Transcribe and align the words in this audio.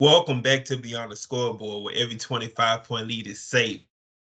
Welcome 0.00 0.42
back 0.42 0.64
to 0.64 0.76
Beyond 0.76 1.12
the 1.12 1.16
Scoreboard, 1.16 1.84
where 1.84 1.94
every 1.94 2.16
25 2.16 2.82
point 2.82 3.06
lead 3.06 3.28
is 3.28 3.40
safe. 3.40 3.80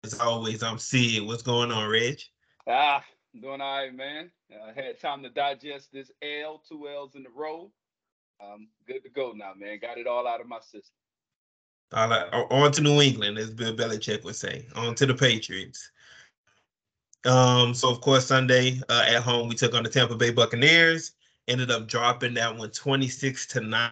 As 0.05 0.17
always, 0.21 0.63
I'm 0.63 0.79
Sid. 0.79 1.27
What's 1.27 1.43
going 1.43 1.73
on, 1.73 1.91
Reg? 1.91 2.21
Ah, 2.69 3.03
doing 3.41 3.61
all 3.61 3.79
right, 3.79 3.93
man. 3.93 4.31
I 4.53 4.81
had 4.81 5.01
time 5.01 5.25
to 5.25 5.29
digest 5.29 5.93
this 5.93 6.13
L, 6.23 6.63
two 6.69 6.89
L's 6.89 7.17
in 7.17 7.27
a 7.27 7.31
row. 7.31 7.73
Um, 8.41 8.69
good 8.87 9.03
to 9.03 9.11
go 9.11 9.33
now, 9.35 9.55
man. 9.57 9.81
Got 9.83 9.99
it 9.99 10.07
all 10.07 10.29
out 10.29 10.41
of 10.41 10.47
my 10.47 10.61
system. 10.61 10.95
All 11.93 12.09
right, 12.09 12.29
on 12.33 12.71
to 12.71 12.81
New 12.81 13.01
England, 13.01 13.37
as 13.37 13.51
Bill 13.51 13.75
Belichick 13.75 14.23
would 14.23 14.37
say. 14.37 14.67
On 14.77 14.95
to 14.95 15.05
the 15.05 15.15
Patriots. 15.15 15.91
Um, 17.25 17.75
so 17.75 17.91
of 17.91 18.01
course 18.01 18.27
Sunday 18.27 18.81
uh, 18.89 19.05
at 19.09 19.23
home 19.23 19.49
we 19.49 19.57
took 19.57 19.75
on 19.75 19.83
the 19.83 19.91
Tampa 19.91 20.15
Bay 20.15 20.31
Buccaneers. 20.31 21.13
Ended 21.49 21.73
up 21.73 21.89
dropping 21.89 22.35
that 22.35 22.57
one 22.57 22.71
26 22.71 23.47
to 23.49 23.61
9 23.61 23.91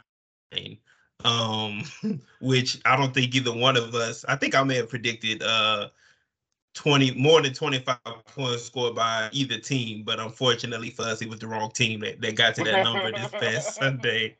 um, 1.25 1.83
which 2.41 2.81
I 2.85 2.97
don't 2.97 3.15
think 3.15 3.35
either 3.35 3.55
one 3.55 3.77
of 3.77 3.95
us. 3.95 4.25
I 4.29 4.37
think 4.37 4.55
I 4.55 4.63
may 4.63 4.77
have 4.77 4.89
predicted 4.89 5.43
uh 5.43 5.89
20 6.75 7.13
more 7.13 7.41
than 7.41 7.53
25 7.53 7.97
points 8.27 8.65
scored 8.65 8.97
by 8.97 9.29
either 9.33 9.59
team, 9.59 10.03
but 10.03 10.19
unfortunately 10.19 10.91
for 10.91 11.03
us, 11.03 11.23
it 11.23 11.29
was 11.29 11.39
the 11.39 11.47
wrong 11.47 11.71
team 11.71 12.01
that, 12.01 12.21
that 12.21 12.35
got 12.35 12.55
to 12.57 12.65
that 12.65 12.83
number 12.83 13.13
this 13.13 13.31
past 13.31 13.75
Sunday. 13.81 14.37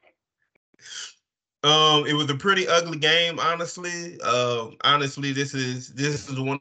Um, 1.63 2.07
it 2.07 2.13
was 2.13 2.29
a 2.29 2.35
pretty 2.35 2.69
ugly 2.69 2.99
game, 2.99 3.39
honestly. 3.39 4.21
Um, 4.21 4.77
honestly, 4.83 5.33
this 5.33 5.55
is 5.55 5.95
this 5.95 6.29
is 6.29 6.39
one 6.39 6.59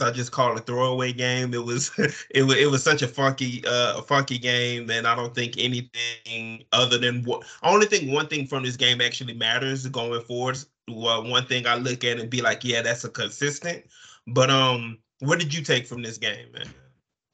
I 0.00 0.10
just 0.10 0.32
call 0.32 0.52
it 0.52 0.60
a 0.60 0.62
throwaway 0.62 1.12
game. 1.12 1.52
It 1.52 1.64
was 1.64 1.90
it 2.30 2.42
was 2.44 2.56
it 2.56 2.70
was 2.70 2.82
such 2.82 3.02
a 3.02 3.08
funky 3.08 3.62
uh 3.66 4.00
funky 4.02 4.38
game, 4.38 4.90
and 4.90 5.06
I 5.06 5.14
don't 5.14 5.34
think 5.34 5.56
anything 5.58 6.64
other 6.72 6.96
than 6.96 7.22
what 7.24 7.44
only 7.62 7.86
think 7.86 8.10
one 8.10 8.26
thing 8.26 8.46
from 8.46 8.62
this 8.62 8.76
game 8.76 9.00
actually 9.00 9.34
matters 9.34 9.86
going 9.88 10.22
forward. 10.22 10.58
Well, 10.88 11.28
one 11.28 11.46
thing 11.46 11.66
I 11.66 11.76
look 11.76 12.04
at 12.04 12.18
and 12.18 12.30
be 12.30 12.40
like, 12.40 12.64
yeah, 12.64 12.82
that's 12.82 13.04
a 13.04 13.10
consistent. 13.10 13.84
But 14.26 14.50
um, 14.50 14.98
what 15.20 15.38
did 15.38 15.52
you 15.52 15.62
take 15.62 15.86
from 15.86 16.02
this 16.02 16.18
game, 16.18 16.46
man? 16.52 16.66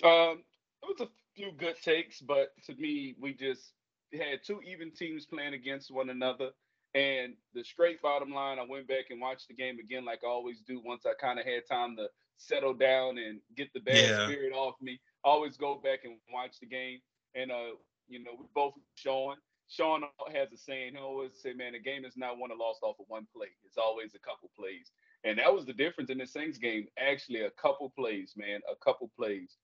Um, 0.02 0.42
it 0.82 0.86
was 0.86 1.00
a 1.00 1.08
few 1.34 1.52
good 1.52 1.80
takes, 1.80 2.20
but 2.20 2.52
to 2.66 2.74
me, 2.74 3.14
we 3.20 3.32
just 3.32 3.72
had 4.12 4.44
two 4.44 4.60
even 4.62 4.90
teams 4.90 5.26
playing 5.26 5.54
against 5.54 5.90
one 5.90 6.10
another. 6.10 6.50
And 6.94 7.34
the 7.54 7.62
straight 7.62 8.00
bottom 8.02 8.32
line, 8.32 8.58
I 8.58 8.64
went 8.68 8.88
back 8.88 9.06
and 9.10 9.20
watched 9.20 9.48
the 9.48 9.54
game 9.54 9.78
again, 9.78 10.04
like 10.04 10.20
I 10.24 10.28
always 10.28 10.60
do. 10.66 10.80
Once 10.84 11.04
I 11.06 11.12
kind 11.20 11.38
of 11.38 11.44
had 11.44 11.66
time 11.68 11.96
to 11.96 12.08
settle 12.38 12.74
down 12.74 13.18
and 13.18 13.40
get 13.56 13.72
the 13.74 13.80
bad 13.80 13.96
yeah. 13.96 14.26
spirit 14.26 14.52
off 14.52 14.74
me. 14.80 14.98
I 15.24 15.28
always 15.28 15.56
go 15.56 15.80
back 15.82 16.00
and 16.04 16.16
watch 16.32 16.58
the 16.60 16.66
game. 16.66 17.00
And 17.34 17.50
uh, 17.50 17.76
you 18.08 18.24
know, 18.24 18.32
we 18.38 18.46
both 18.54 18.74
Sean. 18.94 19.36
Sean 19.70 20.02
has 20.34 20.50
a 20.50 20.56
saying, 20.56 20.94
he 20.94 20.98
always 20.98 21.32
say, 21.42 21.52
man, 21.52 21.72
the 21.74 21.78
game 21.78 22.06
is 22.06 22.16
not 22.16 22.38
won 22.38 22.50
or 22.50 22.56
lost 22.56 22.80
off 22.82 22.96
of 22.98 23.04
one 23.08 23.26
play. 23.36 23.48
It's 23.66 23.76
always 23.76 24.14
a 24.14 24.18
couple 24.18 24.50
plays. 24.58 24.92
And 25.24 25.38
that 25.38 25.52
was 25.52 25.66
the 25.66 25.74
difference 25.74 26.08
in 26.08 26.16
the 26.16 26.26
Saints 26.26 26.56
game. 26.56 26.86
Actually, 26.98 27.42
a 27.42 27.50
couple 27.50 27.92
plays, 27.94 28.32
man, 28.34 28.60
a 28.70 28.76
couple 28.82 29.10
plays. 29.14 29.58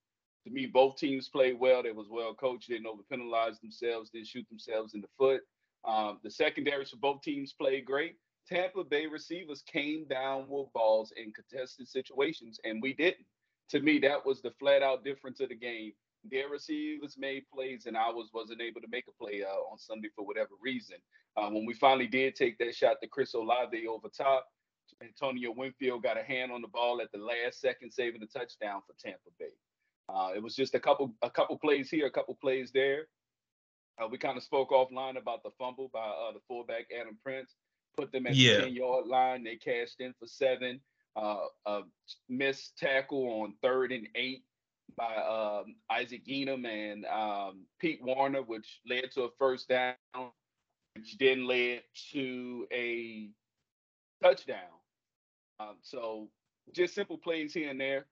To 0.45 0.53
me, 0.53 0.67
both 0.67 0.97
teams 0.97 1.31
played 1.31 1.59
well. 1.59 1.83
They 1.83 1.93
was 1.93 2.09
well 2.11 2.35
coached. 2.35 2.69
They 2.69 2.75
didn't 2.75 2.89
overpenalize 2.89 3.61
themselves. 3.61 4.11
Didn't 4.11 4.27
shoot 4.27 4.47
themselves 4.51 4.93
in 4.93 5.01
the 5.01 5.09
foot. 5.17 5.41
Um, 5.87 6.19
the 6.23 6.31
secondaries 6.31 6.91
for 6.91 6.97
both 6.97 7.23
teams 7.23 7.55
played 7.55 7.87
great. 7.87 8.17
Tampa 8.49 8.85
Bay 8.85 9.07
receivers 9.07 9.63
came 9.63 10.07
down 10.07 10.47
with 10.49 10.73
balls 10.73 11.13
in 11.17 11.33
contested 11.33 11.89
situations, 11.89 12.61
and 12.65 12.83
we 12.83 12.93
didn't. 12.93 13.27
To 13.71 13.81
me, 13.81 13.99
that 14.01 14.25
was 14.25 14.43
the 14.43 14.51
flat 14.59 14.83
out 14.83 15.05
difference 15.05 15.41
of 15.41 15.49
the 15.49 15.55
game. 15.55 15.93
Their 16.31 16.49
receivers 16.49 17.17
made 17.19 17.45
plays, 17.53 17.87
and 17.87 17.97
ours 17.97 18.31
wasn't 18.33 18.61
able 18.61 18.81
to 18.83 18.89
make 18.91 19.05
a 19.09 19.25
play 19.25 19.43
uh, 19.43 19.71
on 19.71 19.79
Sunday 19.79 20.09
for 20.15 20.27
whatever 20.27 20.51
reason. 20.61 20.97
Uh, 21.37 21.49
when 21.51 21.67
we 21.67 21.75
finally 21.75 22.07
did 22.07 22.35
take 22.35 22.59
that 22.59 22.75
shot 22.75 22.97
to 23.03 23.09
Chris 23.09 23.35
Olave 23.35 23.87
over 23.87 24.09
top, 24.09 24.47
Antonio 25.03 25.53
Winfield 25.57 26.03
got 26.03 26.19
a 26.19 26.23
hand 26.23 26.53
on 26.53 26.61
the 26.61 26.69
ball 26.69 27.01
at 27.01 27.11
the 27.13 27.19
last 27.19 27.61
second, 27.61 27.91
saving 27.91 28.21
the 28.21 28.27
touchdown 28.27 28.81
for 28.87 28.95
Tampa 29.03 29.31
Bay. 29.39 29.55
Uh, 30.09 30.31
it 30.37 30.43
was 30.43 30.55
just 30.55 30.75
a 30.75 30.81
couple 30.81 31.15
a 31.23 31.31
couple 31.31 31.59
plays 31.59 31.91
here, 31.91 32.07
a 32.07 32.11
couple 32.11 32.37
plays 32.41 32.71
there. 32.73 33.07
Uh, 33.99 34.07
we 34.09 34.19
kind 34.19 34.37
of 34.37 34.43
spoke 34.43 34.71
offline 34.71 35.17
about 35.17 35.43
the 35.43 35.51
fumble 35.59 35.89
by 35.93 36.01
uh, 36.01 36.33
the 36.33 36.41
fullback 36.47 36.87
Adam 36.99 37.17
Prentice 37.23 37.55
put 37.97 38.13
them 38.13 38.27
at 38.27 38.35
yeah. 38.35 38.57
the 38.57 38.63
10 38.63 38.75
yard 38.75 39.07
line. 39.07 39.45
They 39.45 39.57
cashed 39.57 40.01
in 40.01 40.15
for 40.19 40.27
seven. 40.27 40.81
Uh, 41.17 41.47
a 41.67 41.81
missed 42.29 42.77
tackle 42.77 43.43
on 43.43 43.55
third 43.63 43.93
and 43.93 44.09
eight 44.17 44.43
by 44.97 45.15
um, 45.17 45.77
Isaac 45.91 46.27
Yiadom 46.27 46.67
and 46.67 47.05
um, 47.07 47.67
Pete 47.79 48.01
Werner, 48.03 48.43
which 48.43 48.81
led 48.89 49.11
to 49.13 49.23
a 49.23 49.29
first 49.39 49.69
down, 49.69 49.95
which 50.97 51.17
then 51.19 51.47
led 51.47 51.83
to 52.13 52.67
a 52.73 53.29
touchdown. 54.23 54.59
Um, 55.61 55.77
so 55.83 56.29
just 56.73 56.95
simple 56.95 57.19
plays 57.19 57.55
here 57.55 57.71
and 57.71 57.81
there. 57.81 58.07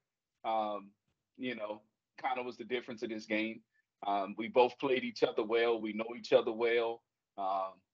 Um, 0.45 0.91
you 1.37 1.55
know, 1.55 1.81
kind 2.21 2.39
of 2.39 2.47
was 2.47 2.57
the 2.57 2.65
difference 2.65 3.03
of 3.03 3.11
this 3.11 3.27
game. 3.27 3.61
Um, 4.07 4.35
we 4.37 4.49
both 4.49 4.79
played 4.79 5.05
each 5.05 5.23
other 5.23 5.45
well. 5.45 5.81
We 5.81 5.93
know 5.93 6.15
each 6.17 6.33
other 6.33 6.53
well. 6.53 7.03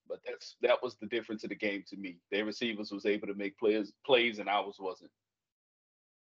But 0.09 0.21
that's 0.27 0.57
that 0.63 0.83
was 0.83 0.97
the 0.97 1.07
difference 1.07 1.45
of 1.45 1.51
the 1.51 1.57
game 1.57 1.85
to 1.89 1.97
me. 1.97 2.17
Their 2.31 2.45
receivers 2.45 2.91
was 2.91 3.07
able 3.07 3.27
to 3.27 3.35
make 3.35 3.59
plays 3.59 3.93
plays 4.05 4.39
and 4.39 4.49
ours 4.49 4.77
wasn't. 4.79 5.11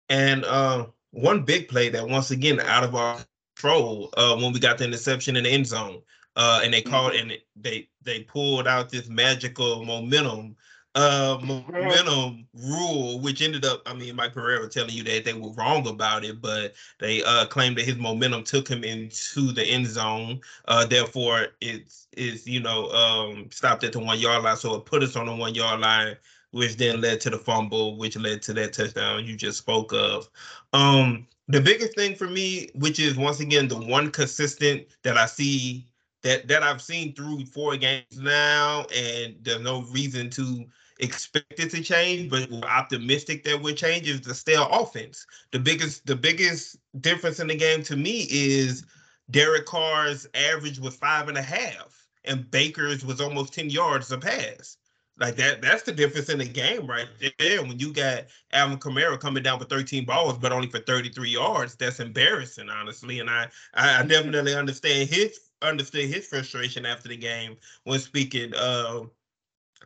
And 0.09 0.43
uh, 0.45 0.87
one 1.11 1.43
big 1.43 1.67
play 1.67 1.89
that 1.89 2.07
once 2.07 2.31
again 2.31 2.59
out 2.59 2.83
of 2.83 2.95
our 2.95 3.19
control 3.55 4.09
uh, 4.17 4.35
when 4.35 4.53
we 4.53 4.59
got 4.59 4.77
the 4.77 4.85
interception 4.85 5.35
in 5.35 5.43
the 5.43 5.49
end 5.49 5.67
zone. 5.67 6.01
Uh, 6.35 6.61
and 6.63 6.73
they 6.73 6.81
called 6.81 7.13
mm-hmm. 7.13 7.31
and 7.31 7.39
they 7.57 7.89
they 8.03 8.21
pulled 8.23 8.67
out 8.67 8.89
this 8.89 9.09
magical 9.09 9.83
momentum 9.83 10.55
uh 10.95 11.37
momentum 11.41 12.45
rule, 12.53 13.19
which 13.19 13.41
ended 13.41 13.63
up, 13.63 13.81
I 13.85 13.93
mean, 13.93 14.15
Mike 14.15 14.33
Pereira 14.33 14.67
telling 14.67 14.91
you 14.93 15.03
that 15.03 15.23
they 15.23 15.33
were 15.33 15.51
wrong 15.53 15.87
about 15.87 16.25
it, 16.25 16.41
but 16.41 16.73
they 16.99 17.23
uh 17.23 17.45
claimed 17.45 17.77
that 17.77 17.85
his 17.85 17.95
momentum 17.97 18.43
took 18.43 18.67
him 18.67 18.83
into 18.83 19.51
the 19.53 19.63
end 19.63 19.87
zone. 19.87 20.41
Uh 20.67 20.85
therefore 20.85 21.47
it's 21.61 22.07
is 22.17 22.45
you 22.47 22.59
know 22.59 22.89
um 22.91 23.49
stopped 23.51 23.83
at 23.85 23.93
the 23.93 23.99
one 23.99 24.19
yard 24.19 24.43
line. 24.43 24.57
So 24.57 24.75
it 24.75 24.85
put 24.85 25.03
us 25.03 25.15
on 25.15 25.27
the 25.27 25.35
one 25.35 25.55
yard 25.55 25.79
line, 25.79 26.17
which 26.51 26.75
then 26.77 26.99
led 27.01 27.21
to 27.21 27.29
the 27.29 27.37
fumble, 27.37 27.97
which 27.97 28.17
led 28.17 28.41
to 28.43 28.53
that 28.53 28.73
touchdown 28.73 29.25
you 29.25 29.37
just 29.37 29.59
spoke 29.59 29.93
of. 29.93 30.29
Um 30.73 31.27
the 31.47 31.61
biggest 31.61 31.95
thing 31.95 32.15
for 32.15 32.27
me, 32.27 32.69
which 32.75 32.99
is 32.99 33.17
once 33.17 33.39
again 33.39 33.67
the 33.67 33.77
one 33.77 34.11
consistent 34.11 34.87
that 35.03 35.17
I 35.17 35.25
see 35.25 35.85
that 36.23 36.47
that 36.47 36.63
I've 36.63 36.81
seen 36.81 37.13
through 37.13 37.45
four 37.45 37.77
games 37.77 38.17
now, 38.19 38.85
and 38.95 39.35
there's 39.41 39.61
no 39.61 39.81
reason 39.83 40.29
to 40.31 40.65
expect 41.01 41.59
it 41.59 41.71
to 41.71 41.81
change, 41.81 42.29
but 42.29 42.49
we're 42.49 42.61
optimistic 42.61 43.43
that 43.43 43.61
will 43.61 43.73
change 43.73 44.07
is 44.07 44.21
the 44.21 44.33
stale 44.33 44.67
offense. 44.71 45.25
The 45.51 45.59
biggest 45.59 46.05
the 46.05 46.15
biggest 46.15 46.77
difference 47.01 47.39
in 47.39 47.47
the 47.47 47.55
game 47.55 47.83
to 47.83 47.95
me 47.95 48.27
is 48.29 48.85
Derek 49.31 49.65
Carr's 49.65 50.27
average 50.33 50.79
was 50.79 50.95
five 50.95 51.27
and 51.27 51.37
a 51.37 51.41
half, 51.41 52.07
and 52.23 52.49
Baker's 52.51 53.03
was 53.03 53.19
almost 53.19 53.53
10 53.53 53.69
yards 53.69 54.11
a 54.11 54.17
pass. 54.17 54.77
Like 55.19 55.35
that, 55.35 55.61
that's 55.61 55.83
the 55.83 55.91
difference 55.91 56.29
in 56.29 56.39
the 56.39 56.47
game 56.47 56.87
right 56.87 57.07
there. 57.37 57.61
When 57.61 57.77
you 57.77 57.93
got 57.93 58.25
Alvin 58.53 58.79
Kamara 58.79 59.19
coming 59.19 59.43
down 59.43 59.59
for 59.59 59.65
13 59.65 60.05
balls, 60.05 60.37
but 60.37 60.51
only 60.51 60.67
for 60.69 60.79
33 60.79 61.29
yards, 61.29 61.75
that's 61.75 61.99
embarrassing, 61.99 62.69
honestly. 62.69 63.19
And 63.19 63.29
I, 63.29 63.47
I 63.75 64.03
definitely 64.03 64.55
understand 64.55 65.09
his 65.09 65.39
understood 65.61 66.09
his 66.09 66.25
frustration 66.25 66.87
after 66.87 67.07
the 67.07 67.17
game 67.17 67.55
when 67.83 67.99
speaking 67.99 68.51
uh, 68.55 69.01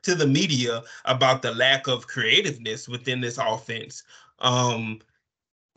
to 0.06 0.16
the 0.16 0.28
media 0.28 0.84
about 1.06 1.42
the 1.42 1.54
lack 1.54 1.88
of 1.88 2.08
creativeness 2.08 2.88
within 2.88 3.22
this 3.22 3.38
offense. 3.38 4.04
Um, 4.40 5.02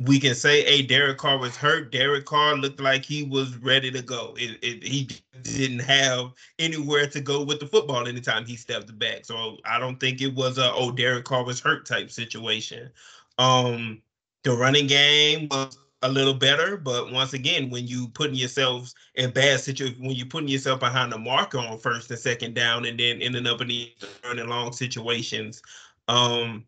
we 0.05 0.21
can 0.21 0.35
say, 0.35 0.63
hey, 0.63 0.83
Derek 0.83 1.19
Carr 1.19 1.39
was 1.39 1.57
hurt. 1.57 1.91
Derek 1.91 2.25
Carr 2.25 2.57
looked 2.57 2.81
like 2.81 3.05
he 3.05 3.25
was 3.25 3.57
ready 3.57 3.91
to 3.91 4.01
go. 4.01 4.35
It, 4.39 4.59
it, 4.63 4.85
he 4.85 5.09
didn't 5.43 5.81
have 5.81 6.33
anywhere 6.61 7.09
to 7.09 7.21
go 7.21 7.43
with 7.43 7.59
the 7.59 7.67
football 7.67 8.07
anytime 8.07 8.47
he 8.47 8.55
stepped 8.55 8.97
back. 8.99 9.25
So 9.25 9.57
I 9.65 9.81
don't 9.81 9.99
think 9.99 10.21
it 10.21 10.35
was 10.35 10.57
a, 10.59 10.73
oh, 10.73 10.93
Derek 10.93 11.25
Carr 11.25 11.45
was 11.45 11.59
hurt 11.59 11.85
type 11.85 12.13
situation. 12.13 12.91
Um, 13.39 14.01
the 14.45 14.53
running 14.53 14.87
game 14.87 15.49
was 15.51 15.79
a 16.03 16.09
little 16.09 16.35
better. 16.35 16.77
But 16.77 17.13
once 17.13 17.33
again, 17.33 17.71
when 17.71 17.87
you 17.87 18.09
putting 18.09 18.37
yourselves 18.37 18.95
in 19.15 19.31
bad 19.31 19.61
situations, 19.61 20.01
when 20.01 20.13
you're 20.13 20.27
putting 20.27 20.49
yourself 20.49 20.81
behind 20.81 21.13
the 21.13 21.19
marker 21.19 21.59
on 21.59 21.79
first 21.79 22.11
and 22.11 22.19
second 22.19 22.55
down, 22.55 22.85
and 22.85 22.99
then 22.99 23.21
ending 23.23 23.47
up 23.47 23.61
in 23.61 23.69
the 23.69 23.93
running 24.25 24.49
long 24.49 24.73
situations, 24.73 25.63
um, 26.09 26.65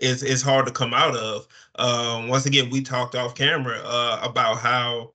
it's 0.00 0.22
it's 0.22 0.42
hard 0.42 0.66
to 0.66 0.72
come 0.72 0.94
out 0.94 1.16
of. 1.16 1.46
Um, 1.76 2.28
once 2.28 2.46
again, 2.46 2.70
we 2.70 2.82
talked 2.82 3.14
off 3.14 3.34
camera 3.34 3.80
uh, 3.84 4.20
about 4.22 4.58
how 4.58 5.12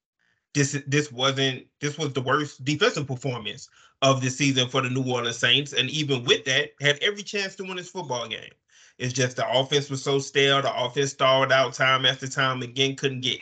this 0.53 0.81
this 0.87 1.11
wasn't 1.11 1.67
this 1.79 1.97
was 1.97 2.13
the 2.13 2.21
worst 2.21 2.63
defensive 2.63 3.07
performance 3.07 3.69
of 4.01 4.21
the 4.21 4.29
season 4.29 4.67
for 4.67 4.81
the 4.81 4.89
New 4.89 5.03
Orleans 5.03 5.37
Saints, 5.37 5.73
and 5.73 5.89
even 5.89 6.23
with 6.23 6.45
that, 6.45 6.71
had 6.81 6.97
every 7.01 7.23
chance 7.23 7.55
to 7.55 7.63
win 7.63 7.77
this 7.77 7.89
football 7.89 8.27
game. 8.27 8.51
It's 8.97 9.13
just 9.13 9.37
the 9.37 9.49
offense 9.49 9.89
was 9.89 10.03
so 10.03 10.19
stale. 10.19 10.61
The 10.61 10.75
offense 10.75 11.11
stalled 11.11 11.51
out 11.51 11.73
time 11.73 12.05
after 12.05 12.27
time 12.27 12.61
again, 12.61 12.95
couldn't 12.95 13.21
get 13.21 13.39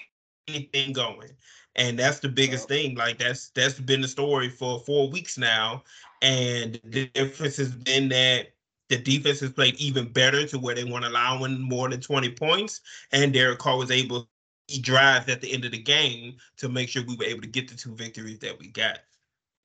anything 0.48 0.94
going. 0.94 1.30
And 1.76 1.98
that's 2.00 2.20
the 2.20 2.30
biggest 2.30 2.68
thing. 2.68 2.96
Like 2.96 3.18
that's 3.20 3.50
that's 3.52 3.80
been 3.80 4.02
the 4.02 4.08
story 4.08 4.50
for 4.50 4.80
four 4.82 5.10
weeks 5.10 5.38
now. 5.38 5.84
And 6.22 6.80
the 6.84 7.08
difference 7.08 7.58
has 7.58 7.74
been 7.76 8.10
that 8.10 8.50
The 8.90 8.98
defense 8.98 9.40
has 9.42 9.52
played 9.54 9.76
even 9.76 10.12
better 10.12 10.46
to 10.48 10.60
where 10.60 10.76
they 10.76 10.84
weren't 10.84 11.06
allowing 11.06 11.62
more 11.62 11.90
than 11.90 12.02
20 12.02 12.32
points. 12.36 12.82
And 13.12 13.34
Derek 13.34 13.60
Carr 13.60 13.78
was 13.78 13.92
able 13.92 14.30
to 14.68 14.82
drive 14.82 15.30
at 15.30 15.42
the 15.42 15.52
end 15.54 15.66
of 15.66 15.72
the 15.72 15.82
game 15.82 16.38
to 16.58 16.70
make 16.70 16.90
sure 16.90 17.04
we 17.06 17.16
were 17.16 17.26
able 17.26 17.42
to 17.42 17.48
get 17.48 17.70
the 17.70 17.76
two 17.76 17.96
victories 17.96 18.40
that 18.40 18.60
we 18.60 18.70
got. 18.70 19.00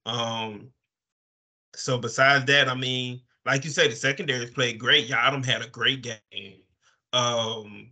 Um, 0.07 0.73
so 1.75 1.99
besides 1.99 2.47
that, 2.47 2.69
I 2.69 2.75
mean, 2.75 3.21
like 3.47 3.65
you 3.65 3.71
said, 3.71 3.91
the 3.91 3.97
secondaries 3.97 4.51
played 4.51 4.79
great. 4.79 5.09
Yiadom 5.09 5.45
had 5.45 5.63
a 5.63 5.69
great 5.69 6.03
game. 6.03 6.61
Um, 7.13 7.91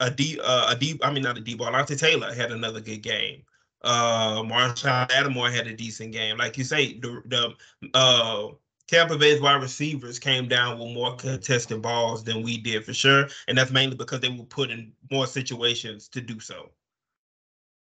a 0.00 0.10
deep, 0.10 0.40
uh, 0.42 0.66
a 0.68 0.76
deep. 0.76 1.00
I 1.04 1.12
mean, 1.12 1.22
not 1.22 1.38
a 1.38 1.40
deep 1.40 1.58
ball. 1.58 1.72
Alontae 1.72 1.98
Taylor 1.98 2.34
had 2.34 2.52
another 2.52 2.80
good 2.80 3.02
game. 3.02 3.42
Uh, 3.82 4.42
Marshon 4.42 5.08
Lattimore 5.08 5.50
had 5.50 5.66
a 5.66 5.74
decent 5.74 6.12
game. 6.12 6.36
Like 6.36 6.58
you 6.58 6.64
say, 6.64 6.98
the 6.98 7.22
the 7.26 7.54
uh, 7.94 8.48
Tampa 8.88 9.16
Bay's 9.16 9.40
wide 9.40 9.62
receivers 9.62 10.18
came 10.18 10.48
down 10.48 10.78
with 10.78 10.92
more 10.92 11.16
contested 11.16 11.80
balls 11.80 12.24
than 12.24 12.42
we 12.42 12.58
did 12.58 12.84
for 12.84 12.92
sure, 12.92 13.28
and 13.48 13.56
that's 13.56 13.70
mainly 13.70 13.96
because 13.96 14.20
they 14.20 14.28
were 14.28 14.44
put 14.44 14.70
in 14.70 14.92
more 15.10 15.26
situations 15.26 16.08
to 16.08 16.20
do 16.20 16.40
so. 16.40 16.70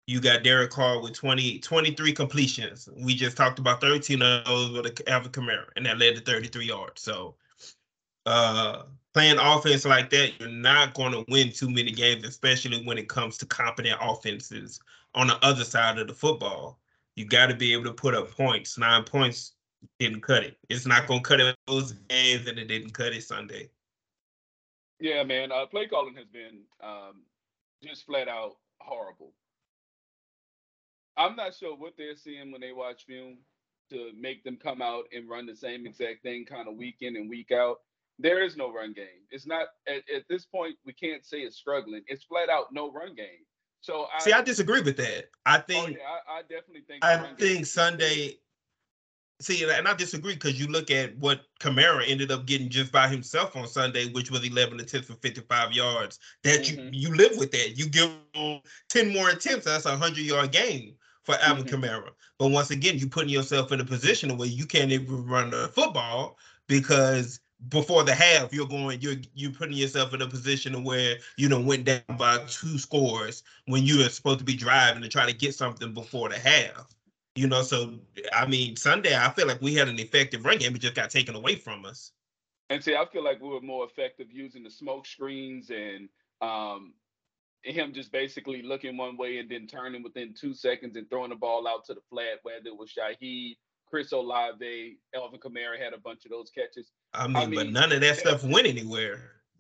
You 0.07 0.19
got 0.19 0.43
Derek 0.43 0.71
Carr 0.71 1.01
with 1.01 1.13
20, 1.13 1.59
23 1.59 2.13
completions. 2.13 2.89
We 2.97 3.15
just 3.15 3.37
talked 3.37 3.59
about 3.59 3.81
13 3.81 4.21
of 4.21 4.45
those 4.45 4.71
with 4.71 5.01
Alvin 5.07 5.31
Kamara, 5.31 5.65
and 5.75 5.85
that 5.85 5.99
led 5.99 6.15
to 6.15 6.21
33 6.21 6.65
yards. 6.65 7.01
So 7.01 7.35
uh 8.25 8.83
playing 9.13 9.37
offense 9.39 9.85
like 9.85 10.09
that, 10.11 10.39
you're 10.39 10.49
not 10.49 10.93
going 10.93 11.11
to 11.11 11.25
win 11.27 11.51
too 11.51 11.69
many 11.69 11.91
games, 11.91 12.25
especially 12.25 12.83
when 12.85 12.97
it 12.97 13.09
comes 13.09 13.37
to 13.37 13.45
competent 13.45 13.97
offenses 14.01 14.79
on 15.15 15.27
the 15.27 15.43
other 15.45 15.63
side 15.63 15.97
of 15.99 16.07
the 16.07 16.13
football. 16.13 16.79
You 17.15 17.25
got 17.25 17.47
to 17.47 17.55
be 17.55 17.73
able 17.73 17.85
to 17.85 17.93
put 17.93 18.15
up 18.15 18.31
points. 18.31 18.77
Nine 18.77 19.03
points 19.03 19.53
didn't 19.99 20.21
cut 20.21 20.43
it. 20.43 20.57
It's 20.69 20.85
not 20.85 21.07
going 21.07 21.21
to 21.21 21.27
cut 21.27 21.39
it 21.39 21.55
those 21.67 21.93
games, 22.09 22.47
and 22.47 22.57
it 22.57 22.65
didn't 22.65 22.93
cut 22.93 23.13
it 23.13 23.23
Sunday. 23.23 23.69
Yeah, 24.99 25.23
man. 25.23 25.51
Uh, 25.51 25.65
play 25.65 25.87
calling 25.87 26.15
has 26.15 26.27
been 26.27 26.61
um, 26.81 27.23
just 27.83 28.05
flat 28.05 28.27
out 28.27 28.57
horrible. 28.79 29.33
I'm 31.17 31.35
not 31.35 31.53
sure 31.53 31.75
what 31.75 31.93
they're 31.97 32.15
seeing 32.15 32.51
when 32.51 32.61
they 32.61 32.71
watch 32.71 33.05
film 33.07 33.37
to 33.91 34.11
make 34.17 34.43
them 34.43 34.57
come 34.61 34.81
out 34.81 35.03
and 35.13 35.29
run 35.29 35.45
the 35.45 35.55
same 35.55 35.85
exact 35.85 36.23
thing 36.23 36.45
kind 36.45 36.67
of 36.67 36.75
week 36.75 36.97
in 37.01 37.15
and 37.15 37.29
week 37.29 37.51
out. 37.51 37.77
There 38.19 38.43
is 38.43 38.55
no 38.55 38.71
run 38.71 38.93
game. 38.93 39.25
It's 39.29 39.47
not 39.47 39.67
at, 39.87 40.03
at 40.15 40.23
this 40.29 40.45
point. 40.45 40.75
We 40.85 40.93
can't 40.93 41.25
say 41.25 41.39
it's 41.39 41.57
struggling. 41.57 42.01
It's 42.07 42.23
flat 42.23 42.49
out 42.49 42.71
no 42.71 42.91
run 42.91 43.15
game. 43.15 43.45
So 43.81 44.07
I, 44.15 44.21
see, 44.21 44.31
I 44.31 44.41
disagree 44.41 44.81
with 44.81 44.97
that. 44.97 45.29
I 45.45 45.57
oh, 45.57 45.61
think. 45.67 45.87
Oh 45.87 45.91
yeah, 45.91 46.33
I, 46.35 46.39
I, 46.39 46.41
definitely 46.43 46.83
think. 46.87 47.03
I 47.03 47.33
think 47.37 47.65
Sunday. 47.65 48.37
See, 49.41 49.67
and 49.67 49.87
I 49.87 49.95
disagree 49.95 50.35
because 50.35 50.59
you 50.59 50.67
look 50.67 50.91
at 50.91 51.17
what 51.17 51.41
Kamara 51.59 52.03
ended 52.07 52.31
up 52.31 52.45
getting 52.45 52.69
just 52.69 52.91
by 52.91 53.07
himself 53.07 53.55
on 53.55 53.67
Sunday, 53.67 54.05
which 54.11 54.29
was 54.29 54.45
11 54.45 54.79
attempts 54.79 55.07
for 55.07 55.15
55 55.15 55.71
yards. 55.71 56.19
That 56.43 56.61
mm-hmm. 56.61 56.93
you 56.93 57.09
you 57.09 57.15
live 57.15 57.35
with 57.37 57.51
that. 57.53 57.75
You 57.75 57.89
give 57.89 58.11
10 58.89 59.11
more 59.11 59.29
attempts, 59.29 59.65
that's 59.65 59.85
a 59.85 59.89
100 59.89 60.19
yard 60.19 60.51
game 60.51 60.95
for 61.23 61.35
Alvin 61.41 61.65
mm-hmm. 61.65 61.83
Kamara. 61.83 62.09
But 62.37 62.49
once 62.49 62.71
again, 62.71 62.97
you're 62.97 63.09
putting 63.09 63.29
yourself 63.29 63.71
in 63.71 63.79
a 63.79 63.85
position 63.85 64.37
where 64.37 64.47
you 64.47 64.65
can't 64.65 64.91
even 64.91 65.25
run 65.25 65.51
the 65.51 65.67
football 65.69 66.37
because 66.67 67.39
before 67.69 68.03
the 68.03 68.15
half, 68.15 68.53
you're 68.53 68.67
going, 68.67 69.01
you're 69.01 69.17
you're 69.35 69.51
putting 69.51 69.75
yourself 69.75 70.13
in 70.13 70.21
a 70.21 70.27
position 70.27 70.83
where 70.83 71.17
you 71.37 71.47
know 71.47 71.61
went 71.61 71.85
down 71.85 72.01
by 72.17 72.37
two 72.47 72.77
scores 72.77 73.43
when 73.67 73.83
you 73.83 74.03
are 74.03 74.09
supposed 74.09 74.39
to 74.39 74.45
be 74.45 74.55
driving 74.55 75.01
to 75.03 75.09
try 75.09 75.25
to 75.25 75.33
get 75.33 75.53
something 75.53 75.93
before 75.93 76.29
the 76.29 76.39
half. 76.39 76.93
You 77.35 77.47
know, 77.47 77.61
so 77.61 77.99
I 78.33 78.47
mean, 78.47 78.75
Sunday 78.75 79.15
I 79.15 79.29
feel 79.29 79.47
like 79.47 79.61
we 79.61 79.75
had 79.75 79.87
an 79.87 79.99
effective 79.99 80.43
run 80.43 80.57
game, 80.57 80.75
it 80.75 80.81
just 80.81 80.95
got 80.95 81.09
taken 81.09 81.35
away 81.35 81.55
from 81.55 81.85
us. 81.85 82.11
And 82.69 82.83
see, 82.83 82.95
I 82.95 83.05
feel 83.05 83.23
like 83.23 83.41
we 83.41 83.49
were 83.49 83.61
more 83.61 83.85
effective 83.85 84.27
using 84.31 84.63
the 84.63 84.71
smoke 84.71 85.05
screens 85.05 85.69
and 85.69 86.09
um, 86.41 86.93
him 87.63 87.93
just 87.93 88.11
basically 88.11 88.61
looking 88.61 88.97
one 88.97 89.17
way 89.17 89.37
and 89.37 89.49
then 89.49 89.67
turning 89.67 90.03
within 90.03 90.33
two 90.33 90.53
seconds 90.53 90.95
and 90.97 91.09
throwing 91.09 91.29
the 91.29 91.35
ball 91.35 91.67
out 91.67 91.85
to 91.85 91.93
the 91.93 92.01
flat, 92.09 92.39
whether 92.43 92.67
it 92.67 92.77
was 92.77 92.91
Shaheed 92.91 93.55
Chris 93.91 94.13
Olave, 94.13 94.97
Alvin 95.13 95.39
Kamara 95.39 95.77
had 95.77 95.93
a 95.93 95.97
bunch 95.97 96.23
of 96.23 96.31
those 96.31 96.49
catches. 96.49 96.91
I 97.13 97.27
mean, 97.27 97.35
I 97.35 97.45
mean 97.45 97.55
but 97.55 97.69
none 97.71 97.91
of 97.91 97.99
that 97.99 98.17
stuff 98.17 98.43
went 98.43 98.65
anywhere. 98.65 99.19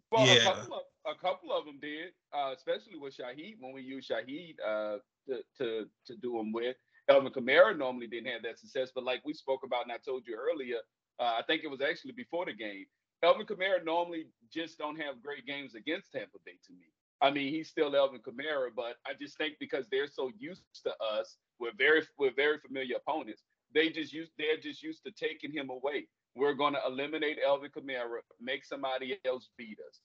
Well, 0.09 0.25
yeah. 0.25 0.35
a, 0.35 0.43
couple 0.43 0.73
of, 0.73 0.81
a 1.05 1.19
couple 1.19 1.51
of 1.51 1.65
them 1.65 1.79
did, 1.81 2.11
uh, 2.33 2.53
especially 2.55 2.97
with 2.97 3.15
Shaheed 3.17 3.57
when 3.59 3.73
we 3.73 3.81
used 3.81 4.09
Shaheed 4.09 4.55
uh, 4.65 4.97
to, 5.27 5.41
to 5.57 5.85
to 6.07 6.15
do 6.15 6.37
them 6.37 6.53
with. 6.53 6.77
Alvin 7.09 7.33
Kamara 7.33 7.77
normally 7.77 8.07
didn't 8.07 8.31
have 8.31 8.43
that 8.43 8.57
success, 8.57 8.89
but 8.95 9.03
like 9.03 9.21
we 9.25 9.33
spoke 9.33 9.63
about, 9.65 9.83
and 9.83 9.91
I 9.91 9.97
told 9.97 10.23
you 10.25 10.37
earlier, 10.37 10.77
uh, 11.19 11.35
I 11.37 11.41
think 11.45 11.63
it 11.63 11.69
was 11.69 11.81
actually 11.81 12.13
before 12.13 12.45
the 12.45 12.53
game. 12.53 12.85
Alvin 13.23 13.45
Kamara 13.45 13.83
normally 13.83 14.27
just 14.51 14.77
don't 14.77 14.99
have 14.99 15.21
great 15.21 15.45
games 15.45 15.75
against 15.75 16.13
Tampa 16.13 16.37
Bay 16.45 16.57
to 16.67 16.73
me. 16.73 16.87
I 17.21 17.29
mean, 17.29 17.53
he's 17.53 17.69
still 17.69 17.95
Alvin 17.95 18.19
Kamara, 18.19 18.69
but 18.75 18.95
I 19.05 19.11
just 19.19 19.37
think 19.37 19.55
because 19.59 19.85
they're 19.91 20.07
so 20.07 20.31
used 20.39 20.63
to 20.83 20.91
us, 21.03 21.37
we're 21.59 21.75
very 21.77 22.01
we're 22.17 22.33
very 22.33 22.57
familiar 22.57 22.95
opponents 22.95 23.43
they 23.73 23.89
just 23.89 24.13
used 24.13 24.31
they're 24.37 24.57
just 24.57 24.83
used 24.83 25.03
to 25.05 25.11
taking 25.11 25.51
him 25.51 25.69
away. 25.69 26.07
We're 26.35 26.53
going 26.53 26.73
to 26.73 26.79
eliminate 26.85 27.37
Alvin 27.45 27.71
Kamara, 27.71 28.19
make 28.39 28.63
somebody 28.63 29.17
else 29.25 29.49
beat 29.57 29.77
us. 29.87 29.99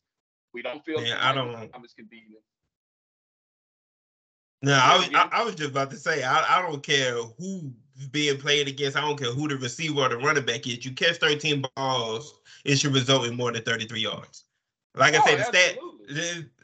We 0.52 0.62
don't 0.62 0.84
feel 0.84 1.00
Man, 1.00 1.16
I 1.18 1.32
don't 1.34 1.52
Thomas 1.72 1.92
can 1.92 2.06
beat 2.10 2.24
him. 2.24 2.42
No, 4.62 4.72
I 4.72 4.96
was 4.96 5.08
I, 5.14 5.28
I, 5.32 5.44
was 5.44 5.54
just 5.54 5.70
about 5.70 5.90
to 5.90 5.96
say 5.96 6.24
I, 6.24 6.58
I 6.58 6.62
don't 6.62 6.82
care 6.82 7.14
who 7.38 7.72
being 8.10 8.38
played 8.38 8.66
against. 8.66 8.96
I 8.96 9.02
don't 9.02 9.18
care 9.18 9.30
who 9.30 9.48
the 9.48 9.56
receiver 9.56 10.00
or 10.00 10.08
the 10.08 10.16
running 10.16 10.46
back 10.46 10.66
is. 10.66 10.84
You 10.84 10.92
catch 10.92 11.18
13 11.18 11.64
balls, 11.76 12.40
it 12.64 12.76
should 12.76 12.94
result 12.94 13.26
in 13.26 13.36
more 13.36 13.52
than 13.52 13.62
33 13.62 14.00
yards. 14.00 14.44
Like 14.94 15.14
I 15.14 15.18
oh, 15.18 15.26
said, 15.26 15.38
the 15.38 15.44
stat 15.44 15.78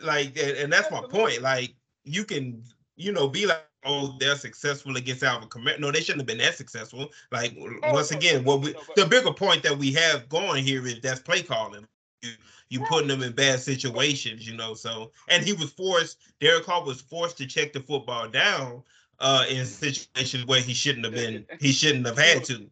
like 0.03 0.39
and 0.39 0.73
that's 0.73 0.91
my 0.91 1.03
point. 1.03 1.43
Like 1.43 1.75
you 2.05 2.25
can, 2.25 2.62
you 2.97 3.12
know, 3.12 3.29
be 3.29 3.47
like 3.47 3.67
oh, 3.85 4.17
they're 4.19 4.37
successful 4.37 4.97
against 4.97 5.23
Alvin 5.23 5.49
Kamara. 5.49 5.79
No, 5.79 5.91
they 5.91 6.00
shouldn't 6.00 6.21
have 6.21 6.27
been 6.27 6.39
that 6.39 6.55
successful. 6.55 7.09
Like 7.31 7.56
once 7.91 8.11
again, 8.11 8.44
what 8.44 8.61
we 8.61 8.75
the 8.97 9.06
bigger 9.06 9.33
point 9.33 9.62
that 9.65 9.77
we 9.77 9.93
have 9.93 10.29
going 10.29 10.65
here 10.65 10.87
is 10.87 11.00
that's 11.00 11.21
play 11.21 11.43
calling. 11.43 11.87
You 12.23 12.33
you 12.69 12.81
putting 12.81 13.09
them 13.09 13.23
in 13.23 13.33
bad 13.33 13.61
situations, 13.61 14.49
you 14.49 14.56
know. 14.56 14.75
So 14.75 15.12
and 15.29 15.45
he 15.45 15.53
was 15.53 15.73
forced. 15.73 16.19
Derek 16.41 16.65
Carr 16.65 16.85
was 16.85 17.00
forced 17.00 17.38
to 17.38 17.47
check 17.47 17.73
the 17.73 17.81
football 17.81 18.29
down 18.29 18.83
uh 19.21 19.45
in 19.49 19.65
situations 19.67 20.47
where 20.47 20.61
he 20.61 20.75
shouldn't 20.75 21.05
have 21.05 21.15
been. 21.15 21.45
He 21.61 21.73
shouldn't 21.73 22.06
have 22.06 22.19
had 22.19 22.45
to. 22.45 22.67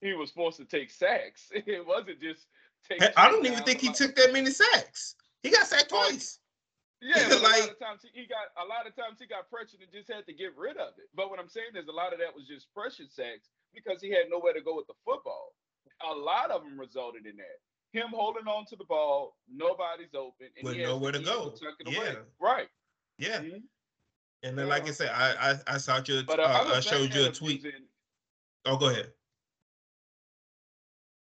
He 0.00 0.12
was 0.12 0.30
forced 0.30 0.58
to 0.58 0.64
take 0.64 0.90
sacks. 0.90 1.50
It 1.66 1.86
wasn't 1.86 2.20
just. 2.20 2.46
I 3.18 3.28
don't 3.28 3.44
even 3.44 3.62
think 3.64 3.80
he 3.80 3.92
took 3.92 4.16
that 4.16 4.32
many 4.32 4.50
sacks. 4.50 5.14
He 5.42 5.50
got 5.50 5.66
sacked 5.66 5.90
twice. 5.90 6.38
Yeah, 7.00 7.28
like, 7.42 7.62
a 7.62 7.62
lot 7.62 7.70
of 7.70 7.78
times 7.78 8.00
he 8.12 8.26
got 8.26 8.50
a 8.58 8.66
lot 8.66 8.86
of 8.86 8.94
times 8.96 9.18
he 9.20 9.26
got 9.26 9.48
pressured 9.50 9.80
and 9.80 9.90
just 9.92 10.10
had 10.10 10.26
to 10.26 10.34
get 10.34 10.56
rid 10.56 10.76
of 10.76 10.98
it. 10.98 11.06
But 11.14 11.30
what 11.30 11.38
I'm 11.38 11.48
saying 11.48 11.78
is 11.78 11.86
a 11.86 11.92
lot 11.92 12.12
of 12.12 12.18
that 12.18 12.34
was 12.34 12.46
just 12.46 12.72
pressure 12.74 13.06
sacks 13.08 13.50
because 13.74 14.02
he 14.02 14.10
had 14.10 14.26
nowhere 14.30 14.52
to 14.52 14.60
go 14.60 14.74
with 14.74 14.86
the 14.88 14.98
football. 15.04 15.54
A 16.10 16.14
lot 16.14 16.50
of 16.50 16.62
them 16.62 16.78
resulted 16.78 17.26
in 17.26 17.36
that. 17.36 17.58
Him 17.92 18.10
holding 18.12 18.46
on 18.46 18.66
to 18.66 18.76
the 18.76 18.84
ball, 18.84 19.36
nobody's 19.50 20.14
open, 20.14 20.48
and 20.56 20.64
with 20.64 20.76
nowhere 20.76 21.12
to 21.12 21.20
go. 21.20 21.54
yeah. 21.86 21.98
Away. 21.98 22.16
Right. 22.40 22.68
Yeah. 23.18 23.40
Mm-hmm. 23.40 23.64
And 24.42 24.58
then, 24.58 24.66
yeah. 24.66 24.72
like 24.72 24.88
I 24.88 24.90
said, 24.90 25.10
I 25.14 25.52
I, 25.52 25.74
I 25.74 25.78
saw 25.78 26.00
you. 26.04 26.22
But, 26.22 26.40
uh, 26.40 26.42
uh 26.42 26.72
I 26.76 26.80
showed 26.80 27.14
you 27.14 27.26
a 27.26 27.32
tweet. 27.32 27.62
Using, 27.64 27.86
oh, 28.66 28.76
go 28.76 28.90
ahead. 28.90 29.10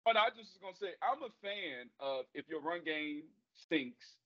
But 0.05 0.17
I 0.17 0.29
just 0.29 0.53
was 0.53 0.59
gonna 0.61 0.77
say, 0.77 0.95
I'm 1.03 1.23
a 1.23 1.33
fan 1.43 1.89
of 2.01 2.25
if 2.35 2.49
your 2.49 2.61
run 2.61 2.85
game 2.85 3.23
stinks, 3.55 4.17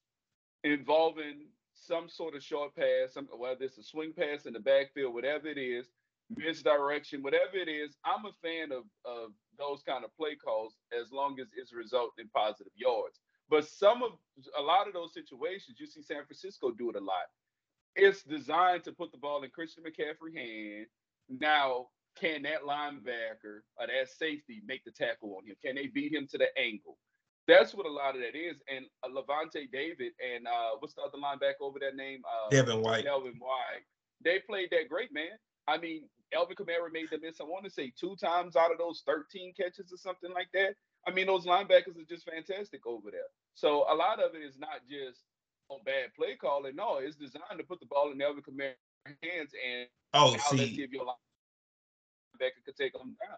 involving 0.63 1.47
some 1.73 2.09
sort 2.09 2.35
of 2.35 2.43
short 2.43 2.75
pass, 2.75 3.13
some, 3.13 3.27
whether 3.37 3.63
it's 3.63 3.77
a 3.77 3.83
swing 3.83 4.13
pass 4.17 4.45
in 4.45 4.53
the 4.53 4.59
backfield, 4.59 5.13
whatever 5.13 5.47
it 5.47 5.57
is, 5.57 5.87
misdirection, 6.35 7.23
whatever 7.23 7.55
it 7.55 7.69
is, 7.69 7.95
I'm 8.03 8.25
a 8.25 8.33
fan 8.41 8.71
of, 8.71 8.83
of 9.05 9.31
those 9.57 9.81
kind 9.83 10.03
of 10.03 10.15
play 10.17 10.35
calls 10.35 10.75
as 10.97 11.11
long 11.11 11.39
as 11.39 11.47
it's 11.55 11.73
resulting 11.73 12.25
in 12.25 12.29
positive 12.29 12.73
yards. 12.75 13.19
But 13.49 13.67
some 13.67 14.03
of 14.03 14.11
a 14.57 14.61
lot 14.61 14.87
of 14.87 14.93
those 14.93 15.13
situations, 15.13 15.77
you 15.79 15.87
see 15.87 16.01
San 16.01 16.25
Francisco 16.25 16.71
do 16.71 16.89
it 16.89 16.95
a 16.95 16.99
lot. 16.99 17.27
It's 17.95 18.23
designed 18.23 18.83
to 18.83 18.91
put 18.91 19.11
the 19.11 19.17
ball 19.17 19.43
in 19.43 19.49
Christian 19.49 19.83
McCaffrey's 19.83 20.35
hand. 20.35 20.87
Now, 21.29 21.87
can 22.19 22.43
that 22.43 22.63
linebacker 22.63 23.61
or 23.77 23.87
that 23.87 24.09
safety 24.17 24.61
make 24.65 24.83
the 24.83 24.91
tackle 24.91 25.37
on 25.37 25.47
him? 25.47 25.55
Can 25.63 25.75
they 25.75 25.87
beat 25.87 26.13
him 26.13 26.27
to 26.31 26.37
the 26.37 26.47
angle? 26.59 26.97
That's 27.47 27.73
what 27.73 27.85
a 27.85 27.91
lot 27.91 28.15
of 28.15 28.21
that 28.21 28.35
is. 28.37 28.57
And 28.67 28.85
uh, 29.03 29.07
Lavonte 29.07 29.71
David 29.71 30.11
and 30.19 30.47
uh, 30.47 30.75
what's 30.79 30.93
the 30.95 31.01
other 31.01 31.17
linebacker 31.17 31.61
over 31.61 31.79
that 31.79 31.95
name? 31.95 32.21
Uh, 32.25 32.49
Devin 32.49 32.81
White. 32.81 33.05
Devin 33.05 33.39
White. 33.39 33.85
They 34.23 34.39
played 34.39 34.69
that 34.71 34.89
great, 34.89 35.13
man. 35.13 35.37
I 35.67 35.77
mean, 35.77 36.09
Alvin 36.33 36.55
Kamara 36.55 36.91
made 36.91 37.09
them 37.09 37.21
miss, 37.23 37.39
I 37.39 37.45
want 37.45 37.63
to 37.65 37.71
say, 37.71 37.93
two 37.97 38.15
times 38.17 38.55
out 38.55 38.71
of 38.71 38.77
those 38.77 39.03
13 39.05 39.53
catches 39.53 39.93
or 39.93 39.97
something 39.97 40.31
like 40.33 40.49
that. 40.53 40.75
I 41.07 41.11
mean, 41.11 41.27
those 41.27 41.45
linebackers 41.45 41.95
are 41.95 42.09
just 42.09 42.29
fantastic 42.29 42.85
over 42.85 43.11
there. 43.11 43.31
So 43.53 43.85
a 43.91 43.95
lot 43.95 44.19
of 44.19 44.35
it 44.35 44.43
is 44.43 44.57
not 44.59 44.81
just 44.89 45.23
on 45.69 45.79
bad 45.85 46.13
play 46.15 46.35
calling. 46.35 46.75
No, 46.75 46.97
it's 46.97 47.15
designed 47.15 47.57
to 47.57 47.63
put 47.63 47.79
the 47.79 47.85
ball 47.85 48.11
in 48.11 48.21
Alvin 48.21 48.43
Kamara's 48.43 48.75
hands 49.23 49.51
and 49.55 49.87
oh, 50.13 50.35
see. 50.49 50.81
if 50.81 50.91
your 50.91 51.05
linebacker 51.05 52.63
could 52.65 52.75
take 52.75 52.93
them 52.93 53.15
down. 53.21 53.37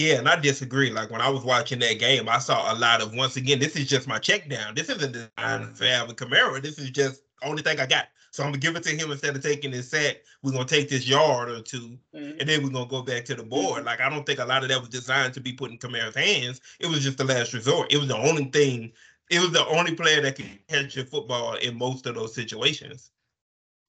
Yeah, 0.00 0.14
and 0.14 0.30
I 0.30 0.36
disagree. 0.36 0.90
Like 0.90 1.10
when 1.10 1.20
I 1.20 1.28
was 1.28 1.44
watching 1.44 1.78
that 1.80 1.98
game, 1.98 2.26
I 2.26 2.38
saw 2.38 2.72
a 2.72 2.74
lot 2.74 3.02
of 3.02 3.14
once 3.14 3.36
again, 3.36 3.58
this 3.58 3.76
is 3.76 3.86
just 3.86 4.08
my 4.08 4.18
check 4.18 4.48
down. 4.48 4.74
This 4.74 4.88
isn't 4.88 5.12
designed 5.12 5.76
for 5.76 5.84
Alvin 5.84 6.16
Kamara. 6.16 6.62
This 6.62 6.78
is 6.78 6.88
just 6.88 7.20
only 7.42 7.60
thing 7.60 7.78
I 7.78 7.84
got. 7.84 8.06
So 8.30 8.42
I'm 8.42 8.48
gonna 8.48 8.60
give 8.60 8.76
it 8.76 8.82
to 8.84 8.96
him 8.96 9.10
instead 9.10 9.36
of 9.36 9.42
taking 9.42 9.72
his 9.72 9.90
sack. 9.90 10.22
We're 10.42 10.52
gonna 10.52 10.64
take 10.64 10.88
this 10.88 11.06
yard 11.06 11.50
or 11.50 11.60
2 11.60 11.98
mm-hmm. 12.16 12.40
and 12.40 12.48
then 12.48 12.62
we're 12.62 12.70
gonna 12.70 12.88
go 12.88 13.02
back 13.02 13.26
to 13.26 13.34
the 13.34 13.42
board. 13.42 13.84
Like 13.84 14.00
I 14.00 14.08
don't 14.08 14.24
think 14.24 14.38
a 14.38 14.44
lot 14.46 14.62
of 14.62 14.70
that 14.70 14.80
was 14.80 14.88
designed 14.88 15.34
to 15.34 15.40
be 15.40 15.52
put 15.52 15.70
in 15.70 15.76
Kamara's 15.76 16.16
hands. 16.16 16.62
It 16.78 16.86
was 16.86 17.04
just 17.04 17.18
the 17.18 17.24
last 17.24 17.52
resort. 17.52 17.92
It 17.92 17.98
was 17.98 18.08
the 18.08 18.16
only 18.16 18.46
thing. 18.46 18.92
It 19.30 19.40
was 19.40 19.52
the 19.52 19.66
only 19.66 19.94
player 19.94 20.22
that 20.22 20.36
could 20.36 20.66
catch 20.66 20.96
your 20.96 21.04
football 21.04 21.56
in 21.56 21.76
most 21.76 22.06
of 22.06 22.14
those 22.14 22.34
situations. 22.34 23.10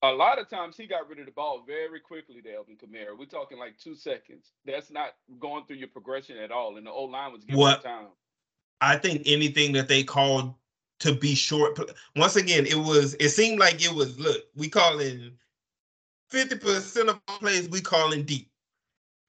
A 0.03 0.09
lot 0.11 0.39
of 0.39 0.49
times 0.49 0.75
he 0.75 0.87
got 0.87 1.07
rid 1.07 1.19
of 1.19 1.27
the 1.27 1.31
ball 1.31 1.63
very 1.65 1.99
quickly 1.99 2.41
to 2.41 2.55
Alvin 2.55 2.75
Kamara. 2.75 3.17
We're 3.17 3.25
talking 3.25 3.59
like 3.59 3.77
two 3.77 3.93
seconds. 3.93 4.53
That's 4.65 4.89
not 4.89 5.13
going 5.39 5.65
through 5.65 5.75
your 5.75 5.89
progression 5.89 6.37
at 6.37 6.51
all. 6.51 6.77
And 6.77 6.87
the 6.87 6.91
old 6.91 7.11
line 7.11 7.31
was 7.31 7.43
giving 7.43 7.59
what, 7.59 7.83
time. 7.83 8.07
I 8.81 8.97
think 8.97 9.21
anything 9.25 9.73
that 9.73 9.87
they 9.87 10.03
called 10.03 10.55
to 11.01 11.13
be 11.13 11.35
short. 11.35 11.79
Once 12.15 12.35
again, 12.35 12.65
it 12.65 12.77
was. 12.77 13.15
It 13.19 13.29
seemed 13.29 13.59
like 13.59 13.83
it 13.83 13.93
was. 13.93 14.19
Look, 14.19 14.43
we 14.55 14.69
call 14.69 14.99
in 14.99 15.33
fifty 16.29 16.55
percent 16.57 17.09
of 17.09 17.19
our 17.27 17.37
plays. 17.37 17.69
We 17.69 17.81
call 17.81 18.11
in 18.11 18.23
deep 18.23 18.50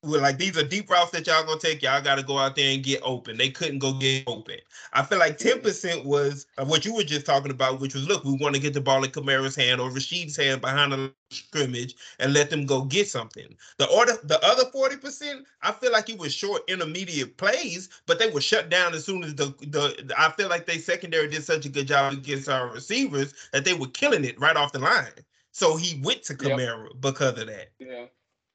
we're 0.03 0.21
like 0.21 0.39
these 0.39 0.59
are 0.59 0.65
deep 0.65 0.91
routes 0.91 1.13
that 1.13 1.27
y'all 1.27 1.45
gonna 1.45 1.61
take. 1.61 1.81
Y'all 1.81 2.03
got 2.03 2.17
to 2.17 2.25
go 2.25 2.37
out 2.37 2.57
there 2.57 2.75
and 2.75 2.83
get 2.83 3.01
open. 3.05 3.37
They 3.37 3.51
couldn't 3.51 3.79
go 3.79 3.93
get 3.93 4.25
open. 4.27 4.57
I 4.93 5.03
feel 5.03 5.19
like 5.19 5.39
ten 5.39 5.61
percent 5.61 6.05
was 6.05 6.47
uh, 6.59 6.65
what 6.65 6.85
you 6.85 6.93
were 6.93 7.05
just 7.05 7.25
talking 7.25 7.53
about, 7.53 7.81
which 7.81 7.95
was 7.95 8.09
look, 8.09 8.25
we 8.25 8.33
want 8.33 8.57
to 8.57 8.61
get 8.61 8.75
the 8.75 8.81
ball 8.81 9.05
in 9.05 9.11
Kamara's 9.11 9.55
hand 9.55 9.81
or 9.81 9.91
Rashid's 9.91 10.37
hand 10.37 10.61
behind 10.61 10.93
the 10.93 11.13
scrimmage 11.31 11.95
and 12.19 12.33
let 12.33 12.51
them 12.51 12.67
go 12.67 12.83
get 12.83 13.09
something. 13.09 13.57
The 13.79 13.89
order, 13.91 14.15
the 14.25 14.45
other 14.45 14.65
forty 14.73 14.97
percent, 14.97 15.47
I 15.63 15.71
feel 15.71 15.93
like 15.93 16.11
it 16.11 16.19
was 16.19 16.35
short 16.35 16.63
intermediate 16.69 17.37
plays, 17.37 17.89
but 18.07 18.19
they 18.19 18.29
were 18.29 18.41
shut 18.41 18.71
down 18.71 18.95
as 18.95 19.05
soon 19.05 19.23
as 19.23 19.37
the 19.37 19.55
the. 19.61 20.13
I 20.19 20.33
feel 20.33 20.49
like 20.49 20.67
they 20.67 20.79
secondary 20.79 21.29
did 21.29 21.45
such 21.45 21.65
a 21.65 21.69
good 21.69 21.87
job 21.87 22.15
against 22.15 22.49
our 22.49 22.69
receivers 22.69 23.35
that 23.53 23.65
they 23.65 23.75
were 23.75 23.89
killing 23.89 24.25
it 24.25 24.41
right 24.41 24.57
off 24.57 24.73
the 24.73 24.81
line. 24.81 25.13
So 25.53 25.77
he 25.77 26.01
went 26.03 26.25
to 26.25 26.35
Kamara 26.35 26.85
yep. 26.85 27.01
because 27.01 27.39
of 27.39 27.47
that. 27.47 27.69
Yeah. 27.79 28.07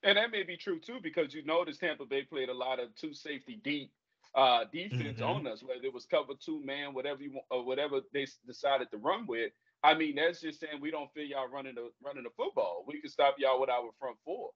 And 0.08 0.18
that 0.18 0.32
may 0.32 0.44
be 0.44 0.56
true 0.56 0.80
too, 0.80 1.00
because 1.04 1.34
you 1.34 1.44
notice 1.44 1.78
Tampa 1.78 2.06
Bay 2.06 2.24
played 2.24 2.48
a 2.48 2.54
lot 2.54 2.80
of 2.80 2.96
two 2.96 3.14
safety 3.14 3.60
deep 3.62 3.92
uh, 4.36 4.64
defense 4.72 5.20
mm-hmm. 5.20 5.24
on 5.24 5.48
us, 5.48 5.62
whether 5.62 5.84
it 5.84 5.94
was 5.94 6.06
cover 6.06 6.32
two 6.40 6.64
man, 6.64 6.94
whatever 6.94 7.22
you 7.22 7.34
want, 7.34 7.46
or 7.52 7.66
whatever 7.66 8.00
they 8.14 8.26
decided 8.46 8.90
to 8.92 8.98
run 8.98 9.28
with. 9.28 9.52
I 9.84 9.96
mean, 9.96 10.16
that's 10.16 10.40
just 10.40 10.62
saying 10.62 10.80
we 10.80 10.92
don't 10.92 11.14
feel 11.14 11.26
y'all 11.26 11.50
running 11.50 11.76
the 11.76 11.90
running 12.02 12.24
the 12.24 12.30
football. 12.38 12.86
We 12.88 13.02
can 13.02 13.10
stop 13.10 13.36
y'all 13.38 13.60
with 13.60 13.70
our 13.70 13.90
front 14.00 14.16
four. 14.24 14.52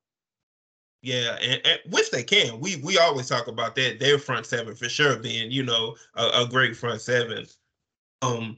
Yeah, 1.01 1.37
and, 1.41 1.59
and, 1.65 1.79
which 1.89 2.11
they 2.11 2.23
can. 2.23 2.61
We 2.61 2.77
we 2.77 2.97
always 2.97 3.27
talk 3.27 3.47
about 3.47 3.75
that. 3.75 3.99
Their 3.99 4.19
front 4.19 4.45
seven 4.45 4.73
for 4.73 4.87
sure 4.87 5.17
being, 5.17 5.51
you 5.51 5.63
know, 5.63 5.97
a, 6.15 6.43
a 6.43 6.47
great 6.49 6.77
front 6.77 7.01
seven. 7.01 7.45
Um, 8.21 8.57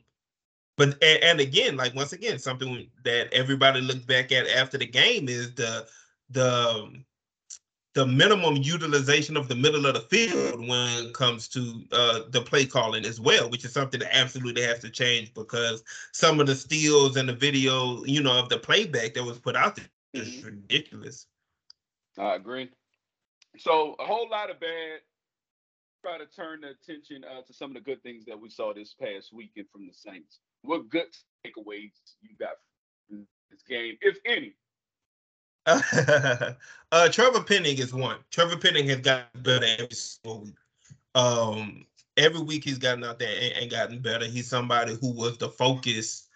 but 0.78 0.90
and, 1.02 1.24
and, 1.24 1.40
again, 1.40 1.76
like 1.76 1.96
once 1.96 2.14
again, 2.14 2.38
something 2.38 2.88
that 3.04 3.34
everybody 3.34 3.82
looked 3.82 4.06
back 4.06 4.32
at 4.32 4.48
after 4.48 4.78
the 4.78 4.86
game 4.86 5.28
is 5.28 5.56
the 5.56 5.88
the 6.34 7.04
the 7.94 8.06
minimum 8.08 8.56
utilization 8.56 9.38
of 9.38 9.48
the 9.48 9.56
middle 9.56 9.86
of 9.86 9.94
the 9.94 10.02
field 10.02 10.60
when 10.68 11.06
it 11.06 11.13
comes 11.13 11.48
to 11.48 11.84
uh, 11.92 12.22
the 12.30 12.42
play 12.42 12.66
calling 12.66 13.06
as 13.06 13.22
well, 13.22 13.50
which 13.50 13.63
is 13.66 13.72
something 13.72 14.00
that 14.00 14.16
absolutely 14.16 14.63
has 14.63 14.80
to 14.80 14.90
change 14.90 15.32
because 15.34 15.84
some 16.12 16.40
of 16.40 16.48
the 16.48 16.56
steals 16.56 17.18
and 17.18 17.30
the 17.30 17.34
video, 17.34 18.04
you 18.06 18.22
know, 18.22 18.40
of 18.40 18.50
the 18.50 18.58
playback 18.58 19.13
that 19.13 19.24
was 19.24 19.38
put 19.38 19.56
out 19.56 19.75
there 19.75 19.90
is 20.13 20.28
mm-hmm. 20.28 20.48
ridiculous. 20.48 21.28
I 22.18 22.36
agree. 22.36 22.70
So 23.58 23.96
a 24.00 24.06
whole 24.06 24.30
lot 24.30 24.50
of 24.50 24.60
bad. 24.60 25.02
Try 26.02 26.18
to 26.18 26.25
turn 26.25 26.62
the 26.62 26.72
attention 26.72 27.24
uh, 27.24 27.44
to 27.44 27.54
some 27.54 27.70
of 27.70 27.75
the 27.75 27.80
good 27.80 28.04
things 28.04 28.25
that 28.25 28.38
we 28.38 28.50
saw 28.50 28.74
this 28.74 28.94
past 28.94 29.32
weekend 29.32 29.68
from 29.72 29.88
the 29.88 29.94
Saints. 29.94 30.40
What 30.63 30.90
good 30.90 31.08
takeaways 31.46 31.92
you 32.22 32.36
got 32.38 32.56
from 33.08 33.25
this 33.50 33.62
game, 33.62 33.96
if 34.02 34.18
any? 34.25 34.54
uh, 35.65 37.10
Trevor 37.10 37.43
Penning 37.43 37.77
is 37.77 37.93
one. 37.93 38.17
Trevor 38.32 38.58
Penning 38.58 38.88
has 38.89 39.00
gotten 39.00 39.41
better 39.41 39.65
every 39.79 39.96
single 39.96 40.41
week. 40.41 40.55
Um, 41.15 41.86
every 42.17 42.41
week 42.41 42.63
he's 42.63 42.77
gotten 42.77 43.03
out 43.03 43.20
there 43.20 43.34
and, 43.39 43.53
and, 43.53 43.72
gotten 43.72 44.00
better. 44.00 44.25
He's 44.25 44.50
somebody 44.50 44.98
who 45.00 45.13
was 45.13 45.38
the 45.38 45.50
focus 45.50 46.27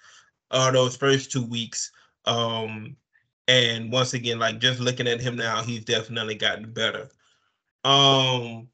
of 0.52 0.74
those 0.74 0.96
first 0.96 1.32
two 1.32 1.44
weeks. 1.44 1.92
Um, 2.26 2.96
and 3.48 3.92
once 3.92 4.14
again, 4.14 4.40
like 4.40 4.60
just 4.60 4.80
looking 4.80 5.08
at 5.08 5.22
him 5.22 5.36
now, 5.36 5.62
he's 5.64 5.84
definitely 5.84 6.36
gotten 6.36 6.72
better. 6.72 7.10
Um, 7.84 8.68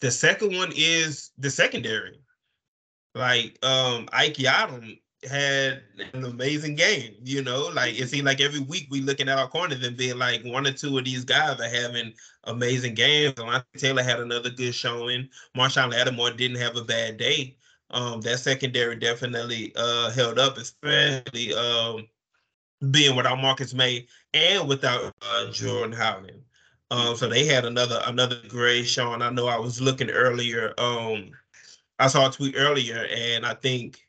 the 0.00 0.10
second 0.10 0.56
one 0.56 0.72
is 0.74 1.30
the 1.38 1.50
secondary. 1.50 2.20
Like 3.14 3.58
um 3.64 4.08
Ike 4.12 4.34
Yiadom 4.34 4.98
had 5.28 5.82
an 6.12 6.24
amazing 6.24 6.74
game. 6.74 7.14
You 7.24 7.42
know, 7.42 7.70
like 7.74 7.98
it 7.98 8.08
seemed 8.08 8.26
like 8.26 8.40
every 8.40 8.60
week 8.60 8.88
we 8.90 9.00
looking 9.00 9.28
at 9.28 9.38
our 9.38 9.48
corners 9.48 9.84
and 9.84 9.96
being 9.96 10.18
like 10.18 10.44
one 10.44 10.66
or 10.66 10.72
two 10.72 10.98
of 10.98 11.04
these 11.04 11.24
guys 11.24 11.60
are 11.60 11.68
having 11.68 12.12
amazing 12.44 12.94
games. 12.94 13.34
Alontae 13.34 13.64
Taylor 13.76 14.02
had 14.02 14.20
another 14.20 14.50
good 14.50 14.74
showing. 14.74 15.28
Marshon 15.56 15.90
Lattimore 15.90 16.32
didn't 16.32 16.58
have 16.58 16.76
a 16.76 16.84
bad 16.84 17.16
day. 17.16 17.56
Um, 17.90 18.20
that 18.22 18.38
secondary 18.40 18.96
definitely 18.96 19.72
uh 19.76 20.10
held 20.10 20.38
up, 20.38 20.58
especially 20.58 21.54
um 21.54 22.06
being 22.90 23.16
without 23.16 23.40
Marcus 23.40 23.74
Maye 23.74 24.06
and 24.34 24.68
without 24.68 25.14
uh, 25.22 25.50
Jordan 25.50 25.92
Howland. 25.92 26.42
Um, 26.90 27.16
so 27.16 27.28
they 27.28 27.46
had 27.46 27.64
another 27.64 28.00
another 28.06 28.40
great 28.48 28.84
showing. 28.84 29.22
I 29.22 29.30
know 29.30 29.48
I 29.48 29.58
was 29.58 29.80
looking 29.80 30.10
earlier. 30.10 30.72
Um, 30.78 31.32
I 31.98 32.08
saw 32.08 32.28
a 32.28 32.32
tweet 32.32 32.54
earlier, 32.56 33.06
and 33.10 33.44
I 33.46 33.54
think 33.54 34.05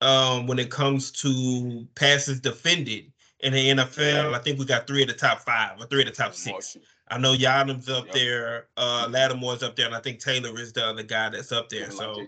um, 0.00 0.46
when 0.46 0.58
it 0.58 0.70
comes 0.70 1.10
to 1.12 1.86
passes 1.94 2.40
defended 2.40 3.12
in 3.40 3.52
the 3.52 3.70
NFL. 3.70 4.34
I 4.34 4.38
think 4.38 4.58
we 4.58 4.64
got 4.64 4.86
three 4.86 5.02
of 5.02 5.08
the 5.08 5.14
top 5.14 5.40
five 5.40 5.80
or 5.80 5.86
three 5.86 6.02
of 6.02 6.06
the 6.06 6.12
top 6.12 6.34
six. 6.34 6.76
I 7.08 7.18
know 7.18 7.34
Yiadom's 7.34 7.88
up 7.88 8.06
yep. 8.06 8.14
there, 8.14 8.66
uh, 8.76 9.06
Lattimore's 9.10 9.62
up 9.62 9.76
there, 9.76 9.86
and 9.86 9.94
I 9.94 10.00
think 10.00 10.20
Taylor 10.20 10.58
is 10.58 10.72
the 10.72 10.86
other 10.86 11.02
guy 11.02 11.28
that's 11.28 11.52
up 11.52 11.68
there. 11.68 11.90
So 11.90 12.26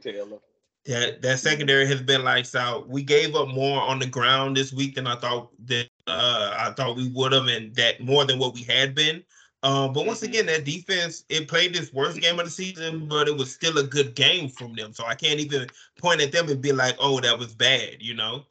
that 0.84 1.22
that 1.22 1.38
secondary 1.38 1.86
has 1.86 2.02
been 2.02 2.22
lights 2.22 2.54
out. 2.54 2.88
We 2.88 3.02
gave 3.02 3.34
up 3.34 3.48
more 3.48 3.80
on 3.80 3.98
the 3.98 4.06
ground 4.06 4.56
this 4.56 4.72
week 4.72 4.94
than 4.94 5.06
I 5.06 5.16
thought 5.16 5.50
that 5.66 5.88
uh, 6.06 6.54
I 6.58 6.72
thought 6.72 6.96
we 6.96 7.08
would 7.08 7.32
have, 7.32 7.46
and 7.46 7.74
that 7.74 8.00
more 8.00 8.24
than 8.24 8.38
what 8.38 8.54
we 8.54 8.62
had 8.62 8.94
been. 8.94 9.24
Um, 9.66 9.92
but 9.92 10.06
once 10.06 10.20
mm-hmm. 10.20 10.28
again, 10.28 10.46
that 10.46 10.64
defense 10.64 11.24
it 11.28 11.48
played 11.48 11.74
this 11.74 11.92
worst 11.92 12.20
game 12.20 12.38
of 12.38 12.44
the 12.44 12.50
season, 12.50 13.08
but 13.08 13.26
it 13.26 13.36
was 13.36 13.52
still 13.52 13.76
a 13.78 13.82
good 13.82 14.14
game 14.14 14.48
from 14.48 14.76
them. 14.76 14.92
So 14.92 15.04
I 15.04 15.16
can't 15.16 15.40
even 15.40 15.66
point 15.98 16.20
at 16.20 16.30
them 16.30 16.48
and 16.48 16.62
be 16.62 16.70
like, 16.70 16.94
"Oh, 17.00 17.18
that 17.18 17.36
was 17.36 17.52
bad," 17.52 17.96
you 18.00 18.14
know. 18.14 18.44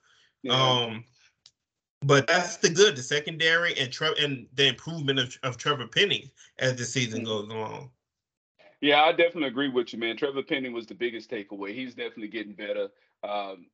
Yeah. 0.44 0.62
Um, 0.62 1.06
but 2.02 2.28
that's 2.28 2.58
the 2.58 2.70
good, 2.70 2.98
the 2.98 3.02
secondary 3.02 3.78
and 3.80 3.94
Tre- 3.94 4.14
and 4.20 4.46
the 4.56 4.68
improvement 4.68 5.20
of, 5.20 5.38
of 5.44 5.56
Trevor 5.56 5.88
Penning 5.88 6.30
as 6.60 6.76
the 6.76 6.84
season 6.84 7.22
mm-hmm. 7.22 7.28
goes 7.28 7.48
along. 7.48 7.92
Yeah, 8.82 9.04
I 9.04 9.12
definitely 9.14 9.48
agree 9.48 9.70
with 9.70 9.94
you, 9.94 10.00
man. 10.00 10.18
Trevor 10.18 10.44
Penning 10.44 10.74
was 10.74 10.86
the 10.86 10.96
biggest 10.96 11.32
takeaway. 11.32 11.74
He's 11.74 11.96
definitely 11.96 12.28
getting 12.28 12.54
better. 12.54 12.90
Um, 13.24 13.68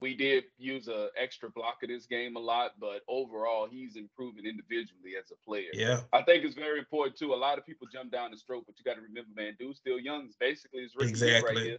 we 0.00 0.16
did 0.16 0.44
use 0.58 0.88
a 0.88 1.08
extra 1.20 1.50
block 1.50 1.78
of 1.82 1.88
this 1.88 2.06
game 2.06 2.36
a 2.36 2.40
lot, 2.40 2.72
but 2.80 3.02
overall 3.08 3.68
he's 3.70 3.96
improving 3.96 4.46
individually 4.46 5.12
as 5.18 5.30
a 5.30 5.36
player. 5.46 5.70
Yeah. 5.72 6.00
I 6.12 6.22
think 6.22 6.44
it's 6.44 6.54
very 6.54 6.78
important 6.78 7.16
too. 7.16 7.34
A 7.34 7.36
lot 7.36 7.58
of 7.58 7.66
people 7.66 7.86
jump 7.92 8.10
down 8.10 8.30
the 8.30 8.38
stroke, 8.38 8.64
but 8.66 8.76
you 8.78 8.84
got 8.84 8.94
to 8.94 9.02
remember, 9.02 9.30
man, 9.36 9.56
dude's 9.58 9.78
still 9.78 9.98
young. 9.98 10.24
It's 10.26 10.36
basically 10.36 10.82
his 10.82 10.94
rookie 10.94 11.10
exactly. 11.10 11.54
right 11.54 11.64
here. 11.64 11.78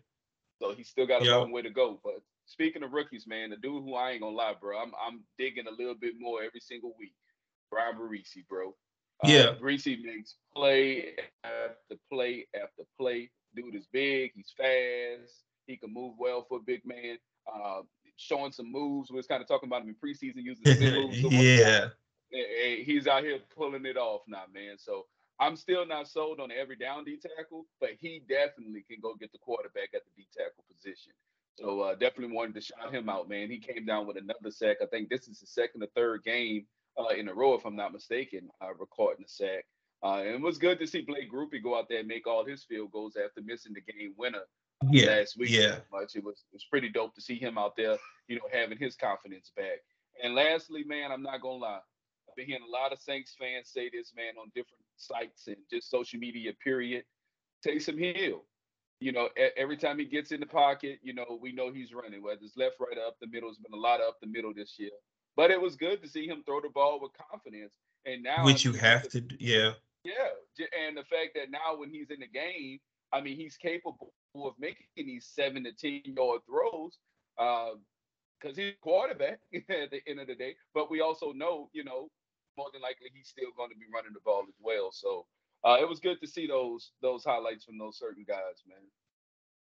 So 0.62 0.74
he's 0.74 0.90
still 0.90 1.08
got 1.08 1.24
a 1.24 1.26
yep. 1.26 1.38
long 1.38 1.52
way 1.52 1.64
to 1.64 1.72
go. 1.72 2.00
But 2.04 2.22
speaking 2.46 2.84
of 2.84 2.94
rookies, 2.94 3.26
man, 3.26 3.50
the 3.50 3.56
dude 3.56 3.84
who 3.84 3.96
I 3.96 4.12
ain't 4.12 4.22
gonna 4.22 4.36
lie, 4.36 4.54
bro, 4.60 4.78
I'm 4.78 4.92
I'm 5.04 5.22
digging 5.40 5.66
a 5.68 5.72
little 5.72 5.96
bit 5.96 6.14
more 6.20 6.44
every 6.44 6.60
single 6.60 6.94
week. 7.00 7.14
Bryan 7.72 7.96
Bresee, 7.96 8.48
bro. 8.48 8.76
Uh, 9.24 9.28
yeah. 9.28 9.56
Bresee 9.60 10.04
makes 10.04 10.36
play 10.56 11.16
after 11.44 11.96
play 12.12 12.48
after 12.54 12.84
play. 13.00 13.32
Dude 13.56 13.76
is 13.76 13.88
big. 13.92 14.32
He's 14.36 14.54
fast. 14.56 15.44
He 15.66 15.78
can 15.78 15.92
move 15.92 16.14
well 16.20 16.46
for 16.48 16.60
a 16.60 16.62
big 16.62 16.86
man. 16.86 17.18
Uh, 17.52 17.82
showing 18.22 18.52
some 18.52 18.72
moves. 18.72 19.10
We 19.10 19.18
was 19.18 19.28
kind 19.28 19.42
of 19.42 19.48
talking 19.48 19.68
about 19.68 19.84
him 19.84 19.90
in 19.90 19.96
preseason 19.96 20.44
using 20.44 20.80
moves. 20.80 21.20
yeah. 21.34 21.90
he's 22.30 23.08
out 23.08 23.24
here 23.24 23.40
pulling 23.56 23.86
it 23.86 23.98
off 23.98 24.22
now, 24.28 24.44
man. 24.54 24.78
So 24.78 25.06
I'm 25.40 25.56
still 25.56 25.86
not 25.86 26.08
sold 26.08 26.40
on 26.40 26.52
every 26.52 26.76
down 26.76 27.04
D 27.04 27.18
tackle, 27.18 27.66
but 27.80 27.92
he 28.00 28.22
definitely 28.30 28.84
can 28.90 29.00
go 29.02 29.16
get 29.16 29.32
the 29.32 29.40
quarterback 29.40 29.90
at 29.96 30.02
the 30.06 30.12
D 30.16 30.28
tackle 30.38 30.64
position. 30.72 31.14
So 31.58 31.82
uh, 31.82 31.96
definitely 31.96 32.36
wanted 32.36 32.56
to 32.56 32.62
shout 32.62 32.94
him 32.94 33.10
out, 33.10 33.28
man. 33.28 33.50
He 33.50 33.60
came 33.60 33.86
down 33.86 34.08
with 34.08 34.18
another 34.18 34.52
sack. 34.52 34.78
I 34.82 34.86
think 34.86 35.10
this 35.10 35.28
is 35.28 35.40
the 35.40 35.48
second 35.48 35.84
or 35.84 35.88
third 35.96 36.24
game 36.24 36.66
uh, 36.98 37.10
in 37.10 37.28
a 37.28 37.34
row, 37.34 37.56
if 37.56 37.66
I'm 37.66 37.76
not 37.76 37.94
mistaken, 37.94 38.50
uh, 38.62 38.74
recording 38.80 39.26
a 39.26 39.30
sack. 39.30 39.66
Uh, 40.04 40.22
and 40.26 40.36
it 40.36 40.42
was 40.42 40.58
good 40.58 40.80
to 40.80 40.88
see 40.88 41.02
Blake 41.02 41.32
Grupe 41.32 41.62
go 41.64 41.78
out 41.78 41.88
there 41.90 42.00
and 42.00 42.08
make 42.08 42.26
all 42.26 42.46
his 42.46 42.64
field 42.64 42.92
goals 42.92 43.16
after 43.16 43.42
missing 43.42 43.74
the 43.74 43.94
game 43.94 44.14
winner 44.18 44.44
yeah. 44.90 45.08
last 45.08 45.38
week. 45.38 45.50
Yeah. 45.50 45.78
Much. 45.92 46.16
It 46.16 46.24
was 46.24 46.44
it 46.52 46.56
was 46.56 46.66
pretty 46.70 46.90
dope 46.90 47.16
to 47.16 47.22
see 47.22 47.38
him 47.38 47.58
out 47.58 47.76
there, 47.76 47.98
you 48.28 48.38
know, 48.38 48.48
having 48.52 48.78
his 48.78 48.96
confidence 48.96 49.52
back. 49.56 49.80
And 50.24 50.36
lastly, 50.36 50.84
man, 50.84 51.12
I'm 51.12 51.24
not 51.24 51.42
gonna 51.42 51.56
lie. 51.56 51.80
I've 52.30 52.36
been 52.36 52.46
hearing 52.48 52.64
a 52.68 52.72
lot 52.72 52.94
of 52.94 53.00
Saints 53.00 53.36
fans 53.38 53.70
say 53.70 53.90
this, 53.90 54.14
man, 54.16 54.34
on 54.40 54.48
different 54.56 54.84
sites 54.96 55.48
and 55.48 55.58
just 55.70 55.90
social 55.90 56.20
media, 56.20 56.54
period. 56.64 57.04
Taysom 57.66 58.00
Hill, 58.00 58.44
you 59.00 59.12
know, 59.12 59.30
every 59.58 59.78
time 59.78 60.00
he 60.00 60.06
gets 60.06 60.32
in 60.32 60.40
the 60.40 60.46
pocket, 60.46 61.00
you 61.04 61.14
know, 61.14 61.38
we 61.42 61.52
know 61.52 61.72
he's 61.72 61.94
running, 61.94 62.24
whether 62.24 62.40
it's 62.42 62.58
left, 62.58 62.76
right, 62.80 62.98
up 62.98 63.18
the 63.20 63.28
middle. 63.28 63.50
It's 63.50 63.60
been 63.60 63.74
a 63.74 63.82
lot 63.82 64.00
up 64.00 64.20
the 64.22 64.28
middle 64.28 64.54
this 64.54 64.76
year. 64.80 64.92
But 65.36 65.52
it 65.52 65.62
was 65.62 65.76
good 65.76 66.02
to 66.04 66.10
see 66.10 66.28
him 66.28 66.44
throw 66.46 66.62
the 66.62 66.70
ball 66.70 67.00
with 67.02 67.12
confidence. 67.32 67.74
And 68.06 68.24
now, 68.24 68.46
which 68.46 68.66
you 68.66 68.74
have 68.74 69.10
to, 69.10 69.24
yeah, 69.40 69.74
yeah, 70.04 70.66
and 70.88 70.98
the 70.98 71.04
fact 71.04 71.32
that 71.36 71.52
now 71.52 71.78
when 71.78 71.90
he's 71.90 72.10
in 72.10 72.20
the 72.20 72.28
game, 72.28 72.80
I 73.14 73.22
mean, 73.22 73.38
he's 73.38 73.58
capable 73.58 74.14
of 74.36 74.54
making 74.60 74.86
these 74.96 75.26
seven 75.26 75.64
to 75.64 75.72
ten 75.74 76.02
yard 76.16 76.42
throws 76.46 76.98
because 77.38 77.74
um, 77.74 78.56
he's 78.56 78.74
quarterback 78.82 79.40
at 79.54 79.92
the 79.92 80.02
end 80.08 80.20
of 80.20 80.28
the 80.28 80.36
day. 80.36 80.56
But 80.74 80.90
we 80.90 81.02
also 81.02 81.32
know, 81.34 81.70
you 81.74 81.84
know, 81.84 82.10
more 82.58 82.68
than 82.74 82.82
likely 82.82 83.08
he's 83.14 83.30
still 83.30 83.52
going 83.56 83.70
to 83.70 83.76
be 83.78 83.86
running 83.94 84.14
the 84.14 84.20
ball 84.24 84.44
as 84.48 84.56
well. 84.60 84.92
So 84.92 85.26
uh, 85.66 85.78
it 85.80 85.88
was 85.88 86.00
good 86.00 86.20
to 86.22 86.28
see 86.28 86.48
those 86.48 86.92
those 87.02 87.24
highlights 87.24 87.66
from 87.66 87.78
those 87.78 87.98
certain 87.98 88.26
guys, 88.28 88.64
man. 88.68 88.80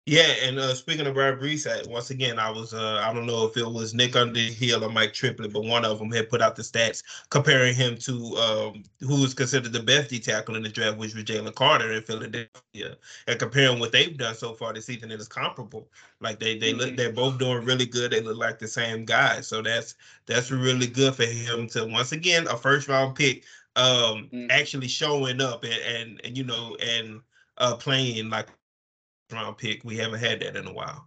Yeah, 0.06 0.34
and 0.42 0.58
uh, 0.58 0.74
speaking 0.74 1.06
of 1.06 1.14
Bryan 1.14 1.38
Bresee, 1.38 1.88
once 1.88 2.10
again, 2.10 2.38
I 2.38 2.50
was 2.50 2.74
uh, 2.74 3.02
I 3.02 3.10
don't 3.14 3.24
know 3.24 3.46
if 3.46 3.56
it 3.56 3.66
was 3.66 3.94
Nick 3.94 4.14
Underhill 4.14 4.84
or 4.84 4.90
Mike 4.90 5.14
Triplett, 5.14 5.50
but 5.50 5.64
one 5.64 5.82
of 5.82 5.98
them 5.98 6.12
had 6.12 6.28
put 6.28 6.42
out 6.42 6.56
the 6.56 6.62
stats 6.62 7.02
comparing 7.30 7.74
him 7.74 7.96
to 7.98 8.36
um, 8.36 8.82
who 9.00 9.22
was 9.22 9.32
considered 9.32 9.72
the 9.72 9.82
best 9.82 10.10
D 10.10 10.20
tackle 10.20 10.56
in 10.56 10.62
the 10.62 10.68
draft, 10.68 10.98
which 10.98 11.14
was 11.14 11.24
Jalen 11.24 11.54
Carter 11.54 11.90
in 11.90 12.02
Philadelphia, 12.02 12.98
and 13.26 13.38
comparing 13.38 13.78
what 13.78 13.92
they've 13.92 14.14
done 14.18 14.34
so 14.34 14.52
far 14.52 14.74
this 14.74 14.84
season, 14.84 15.10
it 15.10 15.20
is 15.20 15.26
comparable. 15.26 15.88
Like 16.20 16.38
they 16.38 16.58
they 16.58 16.74
look, 16.74 16.88
mm-hmm. 16.88 16.96
they're 16.96 17.10
both 17.10 17.38
doing 17.38 17.64
really 17.64 17.86
good. 17.86 18.12
They 18.12 18.20
look 18.20 18.36
like 18.36 18.58
the 18.58 18.68
same 18.68 19.06
guy, 19.06 19.40
so 19.40 19.62
that's 19.62 19.94
that's 20.26 20.50
really 20.50 20.86
good 20.86 21.14
for 21.14 21.24
him 21.24 21.66
to 21.68 21.86
once 21.86 22.12
again 22.12 22.46
a 22.48 22.58
first 22.58 22.88
round 22.88 23.16
pick, 23.16 23.44
um, 23.76 24.28
mm-hmm. 24.30 24.50
actually 24.50 24.88
showing 24.88 25.40
up 25.40 25.64
and, 25.64 25.72
and 25.72 26.20
and 26.24 26.36
you 26.36 26.44
know 26.44 26.76
and 26.82 27.22
uh 27.56 27.74
playing 27.74 28.28
like 28.28 28.48
round 29.32 29.58
pick. 29.58 29.84
We 29.84 29.96
haven't 29.96 30.20
had 30.20 30.40
that 30.40 30.56
in 30.56 30.66
a 30.66 30.72
while. 30.72 31.06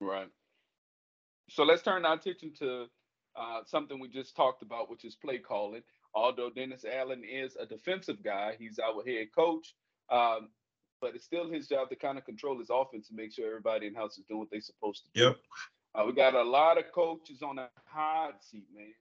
Right. 0.00 0.28
So 1.48 1.64
let's 1.64 1.82
turn 1.82 2.04
our 2.04 2.14
attention 2.14 2.52
to 2.60 2.86
uh, 3.36 3.60
something 3.66 3.98
we 3.98 4.08
just 4.08 4.36
talked 4.36 4.62
about, 4.62 4.90
which 4.90 5.04
is 5.04 5.16
play 5.16 5.38
calling. 5.38 5.82
Although 6.14 6.50
Dennis 6.50 6.84
Allen 6.84 7.22
is 7.24 7.56
a 7.56 7.66
defensive 7.66 8.22
guy, 8.22 8.56
he's 8.58 8.78
our 8.78 9.04
head 9.04 9.28
coach. 9.34 9.74
Um, 10.10 10.48
but 11.00 11.14
it's 11.14 11.24
still 11.24 11.50
his 11.50 11.66
job 11.66 11.88
to 11.88 11.96
kind 11.96 12.18
of 12.18 12.24
control 12.24 12.58
his 12.58 12.68
offense 12.70 13.08
and 13.08 13.16
make 13.16 13.32
sure 13.32 13.46
everybody 13.46 13.86
in 13.86 13.94
house 13.94 14.18
is 14.18 14.24
doing 14.28 14.40
what 14.40 14.50
they're 14.50 14.60
supposed 14.60 15.04
to 15.04 15.10
do. 15.14 15.24
Yep. 15.24 15.36
Uh, 15.94 16.04
we 16.06 16.12
got 16.12 16.34
a 16.34 16.42
lot 16.42 16.78
of 16.78 16.92
coaches 16.92 17.42
on 17.42 17.56
the 17.56 17.68
hot 17.86 18.44
seat, 18.44 18.66
man. 18.74 18.92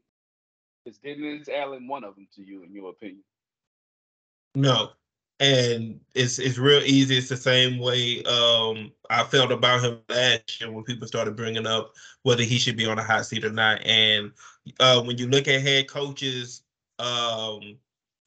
Is 0.86 0.98
Dennis 0.98 1.50
Allen 1.50 1.88
one 1.88 2.03
of 2.03 2.15
them 2.15 2.27
to 2.36 2.41
you, 2.41 2.63
in 2.63 2.74
your 2.74 2.89
opinion? 2.89 3.24
No, 4.55 4.91
and 5.39 6.00
it's 6.15 6.38
it's 6.39 6.58
real 6.58 6.81
easy. 6.84 7.17
It's 7.17 7.29
the 7.29 7.38
same 7.38 7.79
way 7.79 8.24
um, 8.24 8.91
I 9.10 9.24
felt 9.24 9.51
about 9.51 9.84
him 9.84 10.00
last 10.10 10.60
year 10.60 10.72
when 10.72 10.84
people 10.84 11.08
started 11.08 11.36
bringing 11.36 11.65
up 11.65 11.93
whether 12.24 12.43
he 12.43 12.58
should 12.58 12.77
be 12.77 12.86
on 12.86 13.00
a 13.00 13.03
hot 13.03 13.25
seat 13.25 13.46
or 13.46 13.51
not. 13.51 13.81
And 13.86 14.31
uh, 14.79 15.01
when 15.01 15.17
you 15.17 15.27
look 15.27 15.48
at 15.48 15.62
head 15.62 15.88
coaches, 15.88 16.63
um, 17.00 17.77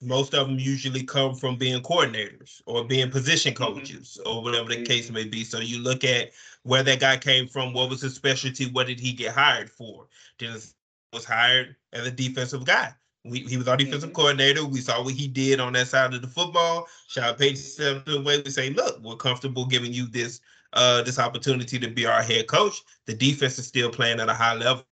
most 0.00 0.34
of 0.34 0.48
them 0.48 0.58
usually 0.58 1.04
come 1.04 1.34
from 1.34 1.56
being 1.56 1.82
coordinators 1.82 2.62
or 2.66 2.84
being 2.84 3.10
position 3.10 3.54
mm-hmm. 3.54 3.74
coaches 3.74 4.18
mm-hmm. 4.20 4.36
or 4.36 4.42
whatever 4.42 4.70
the 4.70 4.82
case 4.82 5.10
may 5.10 5.24
be. 5.24 5.44
So 5.44 5.60
you 5.60 5.80
look 5.80 6.04
at 6.04 6.30
where 6.64 6.82
that 6.82 7.00
guy 7.00 7.18
came 7.18 7.46
from, 7.46 7.72
what 7.72 7.90
was 7.90 8.00
his 8.00 8.14
specialty, 8.14 8.70
what 8.70 8.86
did 8.86 8.98
he 8.98 9.12
get 9.12 9.34
hired 9.34 9.70
for? 9.70 10.06
Dennis 10.38 10.74
was 11.12 11.24
hired 11.24 11.76
as 11.92 12.06
a 12.06 12.10
defensive 12.10 12.64
guy. 12.64 12.92
We, 13.24 13.40
he 13.40 13.56
was 13.56 13.68
our 13.68 13.76
defensive 13.76 14.10
mm-hmm. 14.10 14.16
coordinator. 14.16 14.64
We 14.64 14.80
saw 14.80 15.02
what 15.02 15.14
he 15.14 15.28
did 15.28 15.60
on 15.60 15.74
that 15.74 15.88
side 15.88 16.12
of 16.12 16.22
the 16.22 16.28
football. 16.28 16.88
Sean 17.06 17.34
Payton 17.34 17.56
stepped 17.56 18.08
away. 18.08 18.42
We 18.42 18.50
say, 18.50 18.70
look, 18.70 19.00
we're 19.00 19.16
comfortable 19.16 19.64
giving 19.66 19.92
you 19.92 20.06
this 20.06 20.40
uh, 20.72 21.02
this 21.02 21.18
opportunity 21.18 21.78
to 21.78 21.88
be 21.88 22.06
our 22.06 22.22
head 22.22 22.46
coach. 22.46 22.82
The 23.06 23.14
defense 23.14 23.58
is 23.58 23.66
still 23.66 23.90
playing 23.90 24.20
at 24.20 24.28
a 24.28 24.34
high 24.34 24.54
level. 24.54 24.84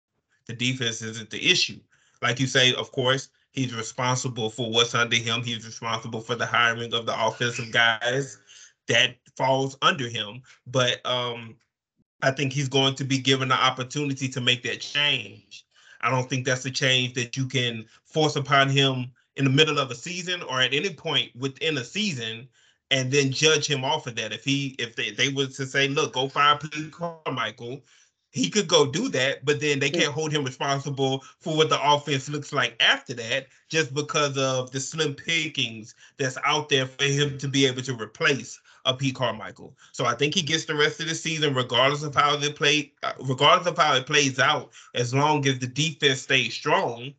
The 0.46 0.52
defense 0.52 1.02
isn't 1.02 1.30
the 1.30 1.50
issue. 1.50 1.80
Like 2.22 2.38
you 2.38 2.46
say, 2.46 2.74
of 2.74 2.92
course, 2.92 3.30
he's 3.52 3.74
responsible 3.74 4.50
for 4.50 4.70
what's 4.70 4.94
under 4.94 5.16
him. 5.16 5.42
He's 5.42 5.64
responsible 5.64 6.20
for 6.20 6.34
the 6.34 6.46
hiring 6.46 6.92
of 6.92 7.06
the 7.06 7.26
offensive 7.26 7.72
guys 7.72 8.38
that 8.88 9.16
falls 9.36 9.76
under 9.82 10.08
him. 10.08 10.42
But 10.66 11.04
um, 11.06 11.56
I 12.22 12.30
think 12.30 12.52
he's 12.52 12.68
going 12.68 12.94
to 12.96 13.04
be 13.04 13.18
given 13.18 13.48
the 13.48 13.54
opportunity 13.54 14.28
to 14.28 14.40
make 14.40 14.62
that 14.64 14.80
change. 14.80 15.64
I 16.00 16.10
don't 16.10 16.28
think 16.28 16.44
that's 16.44 16.64
a 16.64 16.70
change 16.70 17.14
that 17.14 17.36
you 17.36 17.46
can 17.46 17.86
force 18.04 18.36
upon 18.36 18.68
him 18.68 19.12
in 19.36 19.44
the 19.44 19.50
middle 19.50 19.78
of 19.78 19.90
a 19.90 19.94
season 19.94 20.42
or 20.42 20.60
at 20.60 20.74
any 20.74 20.90
point 20.90 21.34
within 21.36 21.78
a 21.78 21.84
season 21.84 22.48
and 22.90 23.10
then 23.10 23.30
judge 23.30 23.66
him 23.66 23.84
off 23.84 24.06
of 24.06 24.16
that. 24.16 24.32
If 24.32 24.44
he 24.44 24.74
if 24.78 24.96
they, 24.96 25.10
they 25.10 25.28
were 25.28 25.46
to 25.46 25.66
say, 25.66 25.88
look, 25.88 26.12
go 26.12 26.28
fire 26.28 26.58
Pete 26.58 26.92
Carmichael, 26.92 27.82
he 28.32 28.48
could 28.48 28.68
go 28.68 28.86
do 28.86 29.08
that, 29.10 29.44
but 29.44 29.60
then 29.60 29.78
they 29.78 29.90
can't 29.90 30.12
hold 30.12 30.32
him 30.32 30.44
responsible 30.44 31.24
for 31.40 31.56
what 31.56 31.68
the 31.68 31.80
offense 31.82 32.28
looks 32.28 32.52
like 32.52 32.76
after 32.80 33.14
that, 33.14 33.46
just 33.68 33.92
because 33.92 34.38
of 34.38 34.70
the 34.70 34.80
slim 34.80 35.14
pickings 35.14 35.94
that's 36.16 36.38
out 36.44 36.68
there 36.68 36.86
for 36.86 37.04
him 37.04 37.38
to 37.38 37.48
be 37.48 37.66
able 37.66 37.82
to 37.82 37.94
replace 37.94 38.60
a 38.84 38.94
Pete 38.94 39.14
Carmichael. 39.14 39.76
So 39.92 40.04
I 40.04 40.14
think 40.14 40.34
he 40.34 40.42
gets 40.42 40.64
the 40.64 40.74
rest 40.74 41.00
of 41.00 41.08
the 41.08 41.14
season, 41.14 41.54
regardless 41.54 42.02
of 42.02 42.14
how 42.14 42.36
they 42.36 42.52
play, 42.52 42.92
uh, 43.02 43.12
regardless 43.20 43.68
of 43.68 43.78
how 43.78 43.94
it 43.94 44.06
plays 44.06 44.38
out, 44.38 44.70
as 44.94 45.14
long 45.14 45.46
as 45.46 45.58
the 45.58 45.66
defense 45.66 46.22
stays 46.22 46.54
strong. 46.54 47.12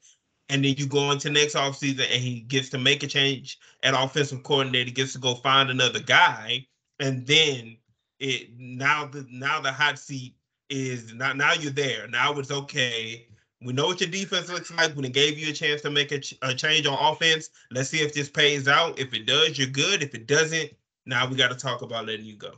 And 0.50 0.66
then 0.66 0.76
you 0.78 0.86
go 0.86 1.12
into 1.12 1.30
next 1.30 1.56
offseason 1.56 2.12
and 2.12 2.22
he 2.22 2.42
gets 2.42 2.70
to 2.70 2.78
make 2.78 3.04
a 3.04 3.08
change 3.08 3.58
at 3.84 3.94
offensive 3.94 4.44
coordinator, 4.44 4.92
gets 4.92 5.14
to 5.14 5.20
go 5.20 5.36
find 5.36 5.70
another 5.70 6.00
guy, 6.02 6.68
and 7.00 7.26
then 7.26 7.78
it 8.20 8.50
now 8.58 9.06
the 9.06 9.26
now 9.30 9.62
the 9.62 9.72
hot 9.72 9.98
seat 9.98 10.36
is 10.70 11.14
not 11.14 11.38
now 11.38 11.54
you're 11.54 11.72
there. 11.72 12.08
Now 12.08 12.34
it's 12.34 12.52
okay. 12.52 13.28
We 13.64 13.74
know 13.74 13.86
what 13.88 14.02
your 14.02 14.10
defense 14.10 14.50
looks 14.50 14.72
like. 14.72 14.96
When 14.96 15.06
it 15.06 15.14
gave 15.14 15.38
you 15.38 15.50
a 15.50 15.54
chance 15.54 15.82
to 15.82 15.92
make 15.92 16.12
a, 16.12 16.20
ch- 16.20 16.38
a 16.42 16.54
change 16.54 16.88
on 16.88 16.98
offense, 17.00 17.50
let's 17.70 17.90
see 17.90 18.00
if 18.00 18.14
this 18.14 18.30
pays 18.30 18.68
out. 18.68 18.98
If 18.98 19.14
it 19.14 19.28
does, 19.28 19.58
you're 19.58 19.68
good. 19.68 20.02
If 20.02 20.16
it 20.16 20.26
doesn't, 20.26 20.72
now 21.06 21.28
we 21.28 21.36
got 21.36 21.50
to 21.50 21.56
talk 21.56 21.82
about 21.82 22.06
letting 22.06 22.26
you 22.26 22.36
go. 22.36 22.54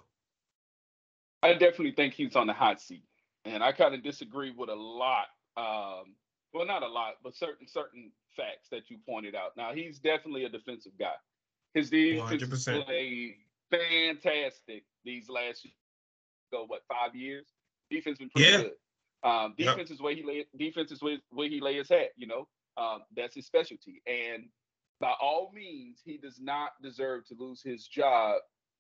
I 1.42 1.54
definitely 1.54 1.92
think 1.92 2.14
he's 2.14 2.36
on 2.36 2.48
the 2.48 2.54
hot 2.54 2.82
seat, 2.82 3.04
and 3.46 3.64
I 3.64 3.72
kind 3.72 3.94
of 3.94 4.04
disagree 4.04 4.52
with 4.52 4.70
a 4.70 4.76
lot. 4.76 5.28
Um, 5.58 6.16
well, 6.54 6.66
not 6.66 6.84
a 6.84 6.88
lot, 6.88 7.16
but 7.24 7.36
certain 7.36 7.68
certain 7.68 8.12
facts 8.36 8.70
that 8.72 8.90
you 8.90 8.98
pointed 9.08 9.36
out. 9.36 9.52
Now 9.58 9.74
he's 9.74 10.00
definitely 10.00 10.46
a 10.46 10.50
defensive 10.50 10.94
guy. 11.00 11.16
His 11.74 11.90
defense 11.90 12.66
played 12.66 13.36
fantastic 13.72 14.84
these 15.04 15.30
last 15.30 15.68
go 16.52 16.66
what 16.68 16.82
five 16.88 17.16
years. 17.16 17.48
Defense 17.90 18.20
been 18.20 18.30
pretty 18.30 18.52
yeah. 18.52 18.58
good. 18.62 18.72
Um, 19.24 19.54
defense 19.58 19.90
yep. 19.90 19.96
is 19.96 20.02
where 20.02 20.16
he 20.16 20.24
lay. 20.24 20.46
Defense 20.58 20.92
is 20.92 21.02
where, 21.02 21.18
where 21.32 21.50
he 21.50 21.60
lay 21.60 21.76
his 21.76 21.90
hat. 21.90 22.10
You 22.16 22.28
know, 22.28 22.48
um, 22.78 23.00
that's 23.16 23.36
his 23.36 23.46
specialty. 23.46 24.02
And 24.06 24.46
by 25.04 25.14
all 25.22 25.52
means, 25.54 26.00
he 26.06 26.18
does 26.18 26.40
not 26.40 26.82
deserve 26.82 27.28
to 27.28 27.36
lose 27.38 27.62
his 27.62 27.86
job 27.88 28.38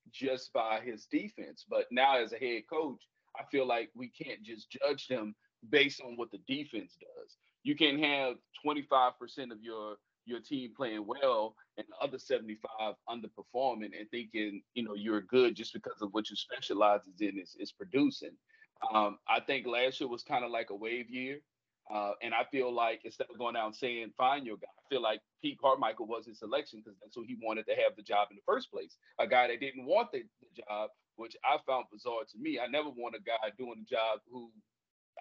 just 0.09 0.53
by 0.53 0.79
his 0.79 1.05
defense. 1.12 1.65
But 1.69 1.88
now, 1.91 2.17
as 2.17 2.31
a 2.31 2.38
head 2.38 2.62
coach, 2.71 3.01
I 3.38 3.43
feel 3.51 3.67
like 3.67 3.89
we 3.93 4.07
can't 4.07 4.41
just 4.41 4.71
judge 4.71 5.09
him 5.09 5.36
based 5.69 5.99
on 5.99 6.15
what 6.15 6.31
the 6.31 6.39
defense 6.47 6.95
does. 6.97 7.36
You 7.63 7.75
can 7.75 8.01
have 8.01 8.36
25% 8.65 9.51
of 9.51 9.62
your 9.62 9.97
your 10.25 10.39
team 10.39 10.71
playing 10.77 11.05
well 11.05 11.53
and 11.77 11.86
the 11.89 12.05
other 12.05 12.17
75 12.17 12.95
underperforming 13.09 13.91
and 13.99 14.09
thinking, 14.09 14.62
you 14.73 14.83
know, 14.83 14.93
you're 14.95 15.19
good 15.19 15.53
just 15.53 15.73
because 15.73 16.01
of 16.01 16.13
what 16.13 16.29
you 16.29 16.38
specializes 16.38 17.19
in 17.19 17.38
is, 17.38 17.57
is 17.59 17.73
producing. 17.73 18.31
Um, 18.93 19.17
I 19.27 19.41
think 19.41 19.67
last 19.67 19.99
year 19.99 20.07
was 20.07 20.23
kind 20.23 20.45
of 20.45 20.51
like 20.51 20.69
a 20.69 20.75
wave 20.75 21.09
year. 21.09 21.41
Uh, 21.91 22.12
and 22.22 22.34
I 22.34 22.46
feel 22.52 22.74
like 22.74 23.02
instead 23.04 23.28
of 23.30 23.38
going 23.38 23.56
out 23.56 23.67
and 23.67 23.76
saying 23.76 24.13
find 24.17 24.46
your 24.46 24.58
guy, 24.58 24.67
I 24.67 24.84
feel 24.89 25.02
like 25.02 25.22
Pete 25.41 25.60
Carmichael 25.60 26.08
was 26.08 26.26
his 26.26 26.39
selection 26.39 26.82
because 26.84 26.98
that's 27.02 27.15
who 27.15 27.24
he 27.28 27.38
wanted 27.41 27.65
to 27.67 27.76
have 27.76 27.96
the 27.98 28.04
job 28.04 28.28
in 28.32 28.38
the 28.38 28.41
first 28.46 28.72
place. 28.72 28.96
A 29.19 29.28
guy 29.28 29.48
that 29.48 29.60
didn't 29.60 29.86
want 29.86 30.12
the, 30.12 30.24
the 30.41 30.63
job, 30.63 30.89
which 31.17 31.36
I 31.43 31.58
found 31.67 31.86
bizarre 31.91 32.24
to 32.32 32.38
me. 32.39 32.60
I 32.60 32.67
never 32.67 32.89
want 32.89 33.15
a 33.15 33.22
guy 33.22 33.52
doing 33.58 33.86
a 33.86 33.89
job 33.89 34.19
who 34.32 34.50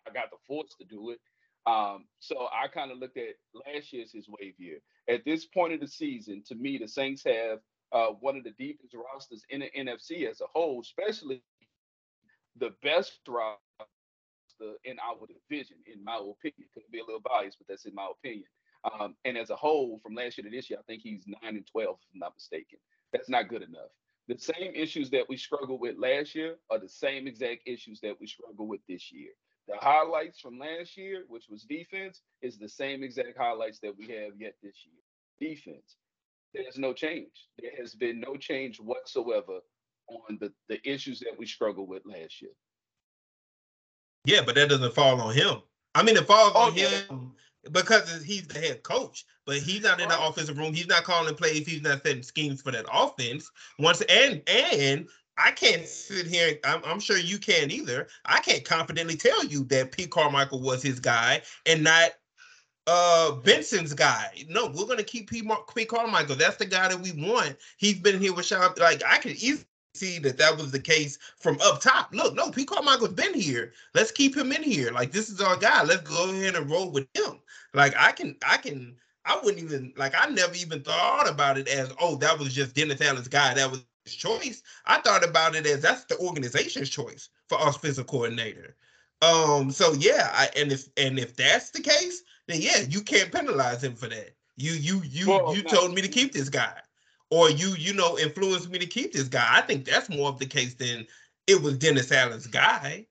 I 0.07 0.13
got 0.13 0.31
the 0.31 0.39
force 0.47 0.75
to 0.81 0.87
do 0.87 1.11
it. 1.11 1.19
Um, 1.67 2.07
so 2.21 2.49
I 2.53 2.69
kind 2.69 2.91
of 2.91 2.99
looked 2.99 3.19
at 3.19 3.35
last 3.55 3.93
year's 3.93 4.13
his 4.13 4.27
wave 4.29 4.55
year. 4.59 4.79
At 5.09 5.25
this 5.25 5.47
point 5.47 5.73
of 5.73 5.81
the 5.81 5.89
season, 5.89 6.43
to 6.49 6.55
me, 6.55 6.79
the 6.79 6.89
Saints 6.89 7.23
have 7.25 7.59
uh, 7.93 8.09
one 8.21 8.37
of 8.37 8.45
the 8.45 8.53
deepest 8.53 8.95
rosters 8.95 9.43
in 9.51 9.61
the 9.61 9.71
NFC 9.77 10.29
as 10.29 10.41
a 10.41 10.47
whole, 10.55 10.81
especially 10.81 11.43
the 12.59 12.71
best 12.83 13.21
roster 13.29 13.59
in 14.85 14.99
our 15.01 15.17
division, 15.27 15.79
in 15.93 16.05
my 16.05 16.17
opinion. 16.17 16.69
Could 16.75 16.85
be 16.93 17.01
a 17.01 17.05
little 17.05 17.21
biased, 17.23 17.59
but 17.59 17.69
that's 17.69 17.87
in 17.87 17.95
my 17.95 18.09
opinion. 18.11 18.47
Um, 19.01 19.17
and 19.25 19.39
as 19.39 19.51
a 19.51 19.57
whole, 19.57 20.01
from 20.03 20.15
last 20.15 20.39
year 20.39 20.45
to 20.45 20.51
this 20.57 20.71
year, 20.71 20.79
I 20.81 20.85
think 20.85 21.03
he's 21.03 21.25
nine 21.27 21.57
and 21.57 21.67
twelve, 21.67 21.99
if 22.03 22.09
I'm 22.15 22.21
not 22.21 22.35
mistaken. 22.37 22.79
That's 23.13 23.29
not 23.31 23.49
good 23.49 23.63
enough. 23.63 23.91
The 24.29 24.39
same 24.39 24.75
issues 24.75 25.11
that 25.11 25.29
we 25.29 25.37
struggled 25.37 25.81
with 25.81 25.99
last 25.99 26.35
year 26.35 26.57
are 26.71 26.79
the 26.81 26.89
same 26.89 27.27
exact 27.29 27.63
issues 27.67 28.01
that 28.01 28.17
we 28.21 28.27
struggle 28.29 28.69
with 28.69 28.81
this 28.89 29.13
year. 29.13 29.31
The 29.69 29.77
highlights 29.81 30.41
from 30.41 30.59
last 30.59 30.97
year, 30.97 31.25
which 31.29 31.47
was 31.51 31.65
defense, 31.65 32.23
is 32.43 32.59
the 32.59 32.69
same 32.69 33.03
exact 33.05 33.39
highlights 33.39 33.81
that 33.81 33.97
we 33.99 34.09
have 34.09 34.33
yet 34.39 34.55
this 34.63 34.77
year. 34.87 35.55
Defense. 35.55 35.97
there's 36.55 36.79
no 36.79 36.93
change. 36.93 37.49
There 37.61 37.73
has 37.79 37.95
been 37.95 38.21
no 38.21 38.37
change 38.37 38.81
whatsoever 38.81 39.61
on 40.09 40.39
the, 40.41 40.53
the 40.69 40.81
issues 40.89 41.21
that 41.21 41.39
we 41.39 41.47
struggled 41.47 41.89
with 41.89 42.05
last 42.07 42.43
year. 42.43 42.53
Yeah, 44.25 44.43
but 44.45 44.55
that 44.55 44.69
doesn't 44.69 44.95
fall 44.95 45.21
on 45.21 45.35
him. 45.35 45.63
I 45.95 46.03
mean, 46.03 46.17
it 46.17 46.27
falls 46.27 46.53
oh, 46.55 46.69
on 46.69 46.75
yeah. 46.75 46.89
him 46.89 47.33
because 47.71 48.23
he's 48.23 48.47
the 48.47 48.59
head 48.59 48.83
coach, 48.83 49.25
but 49.47 49.57
he's 49.57 49.83
not 49.83 50.01
in 50.01 50.09
the 50.09 50.25
offensive 50.25 50.59
room. 50.59 50.75
He's 50.75 50.89
not 50.89 51.05
calling 51.05 51.35
plays. 51.35 51.67
He's 51.67 51.83
not 51.83 52.03
setting 52.03 52.23
schemes 52.23 52.63
for 52.63 52.73
that 52.73 52.87
offense. 52.93 53.51
Once 53.79 54.01
and 54.03 54.43
and 54.47 55.09
I 55.39 55.51
can't 55.51 55.87
sit 55.87 56.27
here. 56.27 56.59
I'm, 56.65 56.83
I'm, 56.85 57.01
sure 57.01 57.17
you 57.17 57.39
can't 57.39 57.73
either. 57.73 58.09
I 58.25 58.41
can't 58.41 58.65
confidently 58.65 59.17
tell 59.17 59.45
you 59.45 59.65
that 59.65 59.93
Pete 59.93 60.11
Carmichael 60.11 60.61
was 60.61 60.83
his 60.83 61.01
guy 61.01 61.43
and 61.67 61.83
not 61.83 62.11
uh 62.87 63.33
Benson's 63.43 63.95
guy. 63.95 64.45
No, 64.49 64.67
we're 64.67 64.87
gonna 64.87 65.03
keep 65.03 65.31
Pete, 65.31 65.45
Mar- 65.45 65.65
Pete 65.75 65.89
Carmichael. 65.89 66.37
That's 66.37 66.57
the 66.57 66.67
guy 66.67 66.89
that 66.89 67.01
we 67.01 67.13
want. 67.13 67.57
He's 67.79 67.99
been 67.99 68.21
here 68.21 68.35
with 68.35 68.47
Sean. 68.47 68.73
Like 68.79 69.03
I 69.07 69.19
could 69.19 69.33
easily 69.33 69.65
see 69.95 70.19
that 70.21 70.39
that 70.39 70.57
was 70.57 70.71
the 70.71 70.81
case 70.81 71.19
from 71.37 71.59
up 71.63 71.81
top. 71.81 72.09
Look, 72.13 72.35
no, 72.35 72.51
Pete 72.51 72.69
Carmichael's 72.69 73.11
been 73.11 73.35
here. 73.35 73.73
Let's 73.95 74.11
keep 74.11 74.37
him 74.37 74.53
in 74.53 74.63
here. 74.63 74.91
Like 74.91 75.13
this 75.13 75.29
is 75.29 75.41
our 75.41 75.57
guy. 75.57 75.83
Let's 75.83 76.09
go 76.09 76.31
ahead 76.31 76.57
and 76.57 76.71
roll 76.71 76.91
with 76.91 77.07
him. 77.15 77.39
Like 77.75 77.95
I 77.99 78.13
can, 78.13 78.37
I 78.47 78.57
can. 78.57 78.97
I 79.25 79.39
wouldn't 79.43 79.63
even 79.63 79.93
like. 79.97 80.15
I 80.19 80.29
never 80.31 80.55
even 80.55 80.83
thought 80.83 81.29
about 81.29 81.59
it 81.59 81.69
as, 81.69 81.93
oh, 82.01 82.17
that 82.17 82.39
was 82.39 82.53
just 82.53 82.75
Dennis 82.75 83.01
Allen's 83.01 83.29
guy. 83.29 83.55
That 83.55 83.71
was 83.71 83.85
his 84.05 84.15
choice. 84.15 84.63
I 84.87 85.01
thought 85.01 85.25
about 85.25 85.55
it 85.55 85.67
as 85.67 85.81
that's 85.81 86.05
the 86.05 86.19
organization's 86.19 86.91
choice 86.91 87.29
for 87.49 87.59
offensive 87.61 88.07
coordinator. 88.07 88.77
Um. 89.21 89.71
So 89.71 89.93
yeah, 89.93 90.31
I 90.33 90.49
and 90.57 90.73
if 90.73 90.89
and 90.97 91.19
if 91.19 91.37
that's 91.37 91.71
the 91.71 91.81
case, 91.81 92.23
then 92.49 92.61
yeah, 92.61 92.81
you 92.89 93.03
can't 93.03 93.31
penalize 93.31 93.85
him 93.85 93.95
for 93.95 94.09
that. 94.09 94.35
You 94.57 94.73
you 94.73 95.03
you 95.05 95.29
well, 95.29 95.55
you 95.55 95.63
no. 95.63 95.71
told 95.71 95.95
me 95.95 96.03
to 96.03 96.09
keep 96.09 96.33
this 96.33 96.49
guy, 96.49 96.75
or 97.33 97.51
you 97.51 97.75
you 97.79 97.95
know 97.95 98.19
influenced 98.19 98.69
me 98.69 98.79
to 98.79 98.85
keep 98.85 99.13
this 99.13 99.27
guy. 99.27 99.47
I 99.49 99.63
think 99.63 99.87
that's 99.87 100.11
more 100.11 100.29
of 100.29 100.39
the 100.39 100.45
case 100.45 100.75
than 100.75 101.07
it 101.47 101.61
was 101.63 101.79
Dennis 101.79 102.13
Allen's 102.13 102.47
guy. 102.47 103.07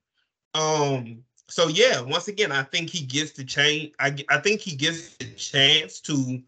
Um. 0.53 1.23
So 1.49 1.67
yeah, 1.67 1.99
once 2.01 2.27
again, 2.27 2.51
I 2.51 2.61
think 2.61 2.89
he 2.91 3.03
gets 3.03 3.31
the 3.31 3.43
change. 3.43 3.93
I 3.99 4.15
I 4.29 4.37
think 4.37 4.61
he 4.61 4.75
gets 4.75 5.17
the 5.17 5.25
chance 5.31 5.99
to 6.01 6.39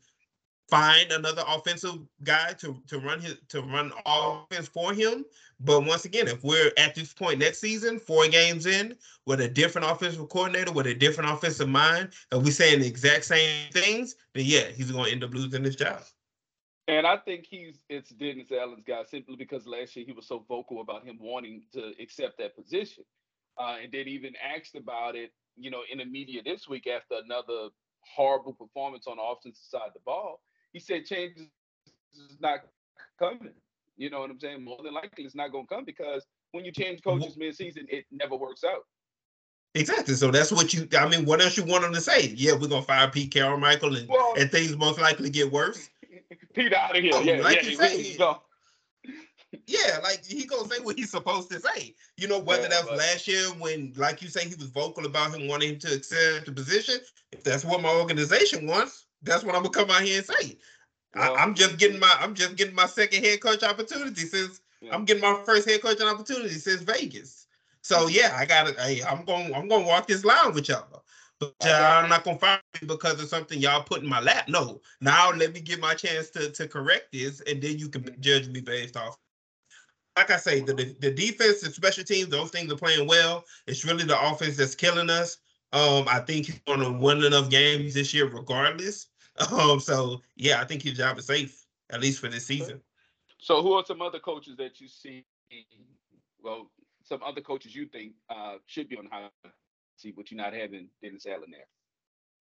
find 0.69 1.11
another 1.11 1.43
offensive 1.47 1.97
guy 2.23 2.53
to 2.59 2.79
to 2.87 2.99
run 2.99 3.19
his 3.19 3.37
to 3.49 3.61
run 3.63 3.91
offense 4.05 4.67
for 4.67 4.93
him. 4.93 5.25
But 5.59 5.85
once 5.85 6.05
again, 6.05 6.27
if 6.27 6.43
we're 6.43 6.71
at 6.77 6.93
this 6.93 7.11
point 7.11 7.39
next 7.39 7.59
season, 7.59 7.97
four 7.97 8.27
games 8.27 8.67
in, 8.67 8.95
with 9.25 9.41
a 9.41 9.47
different 9.47 9.89
offensive 9.89 10.29
coordinator, 10.29 10.71
with 10.71 10.85
a 10.87 10.93
different 10.93 11.31
offensive 11.31 11.69
mind, 11.69 12.09
and 12.31 12.43
we 12.43 12.51
saying 12.51 12.81
the 12.81 12.87
exact 12.87 13.25
same 13.25 13.71
things, 13.71 14.15
then 14.35 14.45
yeah, 14.45 14.65
he's 14.75 14.91
going 14.91 15.05
to 15.05 15.11
end 15.11 15.23
up 15.23 15.33
losing 15.33 15.63
his 15.63 15.75
job. 15.75 16.03
And 16.87 17.07
I 17.07 17.17
think 17.17 17.45
he's 17.49 17.79
it's 17.89 18.09
Dennis 18.09 18.51
Allen's 18.51 18.83
guy 18.85 19.03
simply 19.09 19.35
because 19.37 19.65
last 19.65 19.95
year 19.95 20.05
he 20.05 20.11
was 20.11 20.27
so 20.27 20.43
vocal 20.47 20.81
about 20.81 21.05
him 21.05 21.17
wanting 21.19 21.63
to 21.73 21.93
accept 22.01 22.37
that 22.39 22.55
position, 22.55 23.05
uh, 23.57 23.77
and 23.81 23.91
then 23.91 24.07
even 24.07 24.33
asked 24.55 24.75
about 24.75 25.15
it, 25.15 25.31
you 25.55 25.71
know, 25.71 25.81
in 25.89 25.99
the 25.99 26.05
media 26.05 26.41
this 26.43 26.67
week 26.67 26.87
after 26.87 27.23
another 27.23 27.69
horrible 28.01 28.53
performance 28.53 29.07
on 29.07 29.15
the 29.17 29.23
offensive 29.23 29.63
side 29.63 29.87
of 29.87 29.93
the 29.93 30.01
ball. 30.05 30.41
He 30.73 30.79
said 30.79 31.05
change 31.05 31.37
is 31.37 32.37
not 32.41 32.59
coming. 33.17 33.53
You 33.95 34.09
know 34.09 34.19
what 34.21 34.31
I'm 34.31 34.39
saying? 34.39 34.63
More 34.63 34.79
than 34.83 34.93
likely, 34.93 35.23
it's 35.23 35.35
not 35.35 35.51
going 35.51 35.67
to 35.67 35.73
come 35.73 35.85
because 35.85 36.25
when 36.51 36.65
you 36.65 36.71
change 36.71 37.03
coaches 37.03 37.37
mid-season, 37.37 37.85
it 37.89 38.05
never 38.11 38.35
works 38.35 38.63
out. 38.63 38.85
Exactly. 39.75 40.15
So 40.15 40.31
that's 40.31 40.51
what 40.51 40.73
you. 40.73 40.87
I 40.97 41.07
mean, 41.07 41.25
what 41.25 41.41
else 41.41 41.57
you 41.57 41.63
want 41.63 41.83
them 41.83 41.93
to 41.93 42.01
say? 42.01 42.33
Yeah, 42.35 42.53
we're 42.53 42.67
gonna 42.67 42.83
fire 42.83 43.09
Pete 43.09 43.33
Carmichael, 43.33 43.95
and 43.95 44.07
well, 44.07 44.35
and 44.37 44.51
things 44.51 44.75
most 44.77 44.99
likely 45.01 45.31
get 45.31 45.51
worse. 45.51 45.89
Pete 46.53 46.73
out 46.73 46.95
of 46.95 47.03
here. 47.03 47.11
Oh, 47.13 47.21
yeah, 47.21 47.41
like 47.41 47.63
yeah. 47.63 47.69
You 47.69 47.75
say, 47.75 48.17
yeah, 49.67 49.99
like 50.01 50.25
he 50.25 50.45
gonna 50.45 50.67
say 50.67 50.81
what 50.81 50.97
he's 50.97 51.11
supposed 51.11 51.49
to 51.51 51.59
say. 51.59 51.95
You 52.17 52.27
know, 52.27 52.39
whether 52.39 52.63
yeah, 52.63 52.69
that 52.69 52.81
was 52.81 52.89
but, 52.91 52.97
last 52.99 53.27
year 53.27 53.45
when, 53.59 53.93
like 53.95 54.21
you 54.21 54.27
say, 54.27 54.47
he 54.47 54.55
was 54.55 54.67
vocal 54.67 55.05
about 55.05 55.33
him 55.33 55.47
wanting 55.47 55.73
him 55.73 55.79
to 55.79 55.93
accept 55.93 56.45
the 56.45 56.51
position. 56.51 56.95
If 57.31 57.43
that's 57.43 57.63
what 57.63 57.81
my 57.81 57.89
organization 57.89 58.67
wants, 58.67 59.05
that's 59.21 59.43
what 59.43 59.55
I'm 59.55 59.63
gonna 59.63 59.73
come 59.73 59.91
out 59.91 60.01
here 60.01 60.17
and 60.17 60.25
say. 60.25 60.57
Well, 61.15 61.35
I, 61.35 61.43
am 61.43 61.53
just 61.53 61.77
getting 61.77 61.99
my 61.99 62.11
I'm 62.19 62.33
just 62.33 62.55
getting 62.55 62.75
my 62.75 62.87
second 62.87 63.23
head 63.23 63.41
coach 63.41 63.63
opportunity 63.63 64.21
since 64.21 64.61
yeah. 64.81 64.93
I'm 64.93 65.05
getting 65.05 65.21
my 65.21 65.39
first 65.45 65.69
head 65.69 65.81
coaching 65.81 66.07
opportunity 66.07 66.55
since 66.55 66.81
Vegas. 66.81 67.47
So 67.81 68.07
yeah, 68.07 68.35
I 68.37 68.45
gotta 68.45 68.73
Hey, 68.81 69.03
I'm 69.03 69.23
going 69.23 69.53
I'm 69.53 69.67
going 69.67 69.83
to 69.83 69.87
walk 69.87 70.07
this 70.07 70.25
line 70.25 70.53
with 70.53 70.69
y'all. 70.69 71.02
I'm 71.61 72.09
not 72.09 72.23
gonna 72.23 72.37
fire 72.37 72.59
you 72.81 72.87
because 72.87 73.21
of 73.21 73.29
something 73.29 73.59
y'all 73.59 73.83
put 73.83 74.03
in 74.03 74.09
my 74.09 74.19
lap. 74.19 74.47
No, 74.47 74.81
now 75.01 75.31
let 75.31 75.53
me 75.53 75.61
get 75.61 75.79
my 75.79 75.93
chance 75.93 76.29
to 76.31 76.51
to 76.51 76.67
correct 76.67 77.11
this, 77.11 77.41
and 77.41 77.61
then 77.61 77.77
you 77.77 77.89
can 77.89 78.15
judge 78.19 78.47
me 78.47 78.61
based 78.61 78.97
off. 78.97 79.17
Like 80.17 80.31
I 80.31 80.37
say, 80.37 80.61
the 80.61 80.73
the 80.99 81.11
defense 81.11 81.63
and 81.63 81.73
special 81.73 82.03
teams, 82.03 82.29
those 82.29 82.51
things 82.51 82.71
are 82.71 82.77
playing 82.77 83.07
well. 83.07 83.45
It's 83.67 83.85
really 83.85 84.03
the 84.03 84.19
offense 84.29 84.57
that's 84.57 84.75
killing 84.75 85.09
us. 85.09 85.37
Um, 85.71 86.05
I 86.07 86.19
think 86.19 86.45
he's 86.45 86.59
going 86.67 86.81
to 86.81 86.91
win 86.91 87.23
enough 87.23 87.49
games 87.49 87.95
this 87.95 88.13
year, 88.13 88.27
regardless. 88.27 89.07
Um, 89.51 89.79
so 89.79 90.21
yeah, 90.35 90.61
I 90.61 90.63
think 90.63 90.83
his 90.83 90.95
job 90.95 91.17
is 91.17 91.25
safe 91.25 91.65
at 91.89 92.01
least 92.01 92.19
for 92.19 92.27
this 92.27 92.45
season. 92.45 92.79
So 93.39 93.61
who 93.61 93.73
are 93.73 93.83
some 93.83 94.01
other 94.01 94.19
coaches 94.19 94.55
that 94.57 94.79
you 94.79 94.87
see? 94.87 95.25
Well, 96.39 96.69
some 97.03 97.21
other 97.23 97.41
coaches 97.41 97.75
you 97.75 97.87
think 97.87 98.13
uh, 98.29 98.55
should 98.67 98.89
be 98.89 98.97
on 98.97 99.05
the 99.05 99.49
seat, 99.97 100.15
but 100.15 100.31
you're 100.31 100.41
not 100.41 100.53
having 100.53 100.87
Dennis 101.01 101.25
Allen 101.25 101.51
there. 101.51 101.67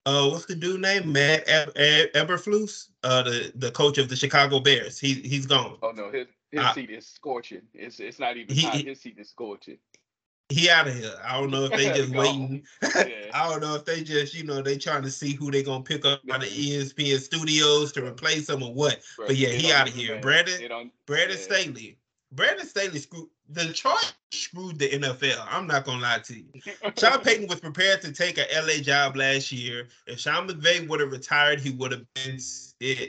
Uh, 0.07 0.31
what's 0.31 0.47
the 0.47 0.55
dude 0.55 0.81
name? 0.81 1.13
Matt 1.13 1.47
Eberflus, 1.47 2.89
uh, 3.05 3.23
the 3.23 3.53
the 3.55 3.71
coach 3.73 3.99
of 3.99 4.09
the 4.09 4.17
Chicago 4.17 4.59
Bears. 4.61 4.99
He 4.99 5.15
he's 5.15 5.47
gone. 5.47 5.77
Oh 5.83 5.93
no, 5.93 6.11
his 6.11 6.27
his 6.51 6.61
uh, 6.61 6.73
seat 6.73 6.91
is 6.91 7.07
scorching. 7.07 7.63
It's 7.75 8.01
it's 8.01 8.19
not 8.19 8.37
even 8.37 8.55
he, 8.55 8.63
hot. 8.63 8.77
His 8.77 9.01
seat 9.01 9.17
is 9.19 9.29
scorching 9.29 9.79
he 10.51 10.69
out 10.69 10.89
of 10.89 10.95
here. 10.95 11.15
I 11.25 11.41
don't 11.41 11.51
know 11.51 11.65
if 11.65 11.71
they 11.71 11.87
just 11.95 12.13
waiting. 12.13 12.65
Yeah. 12.83 13.31
I 13.35 13.49
don't 13.49 13.61
know 13.61 13.75
if 13.77 13.85
they 13.85 14.03
just, 14.03 14.35
you 14.35 14.45
know, 14.45 14.61
they 14.61 14.77
trying 14.77 15.03
to 15.03 15.11
see 15.11 15.33
who 15.33 15.51
they 15.51 15.63
gonna 15.63 15.83
pick 15.83 16.05
up 16.05 16.21
out 16.31 16.43
of 16.43 16.49
ESPN 16.49 17.19
studios 17.21 17.93
to 17.93 18.05
replace 18.05 18.49
him 18.49 18.63
or 18.63 18.75
what. 18.75 19.01
But 19.17 19.37
yeah, 19.37 19.51
he 19.51 19.73
out 19.73 19.89
of 19.89 19.95
here. 19.95 20.21
Brandon 20.21 20.91
Brandon 21.07 21.37
yeah. 21.37 21.43
Staley. 21.43 21.97
Brandon 22.33 22.67
Staley 22.67 22.99
screwed 22.99 23.29
the 23.49 23.73
charge 23.73 24.13
screwed 24.33 24.79
the 24.79 24.89
NFL. 24.89 25.45
I'm 25.49 25.67
not 25.67 25.85
gonna 25.85 26.03
lie 26.03 26.21
to 26.21 26.35
you. 26.35 26.45
Sean 26.97 27.21
Payton 27.25 27.49
was 27.49 27.61
prepared 27.61 28.01
to 28.03 28.13
take 28.13 28.39
a 28.39 28.47
LA 28.55 28.81
job 28.81 29.17
last 29.17 29.51
year. 29.51 29.89
If 30.07 30.21
Sean 30.21 30.49
McVay 30.49 30.89
would 30.89 31.01
have 31.01 31.11
retired, 31.11 31.61
he 31.61 31.71
would 31.71 31.91
have 31.93 32.05
been 32.15 32.39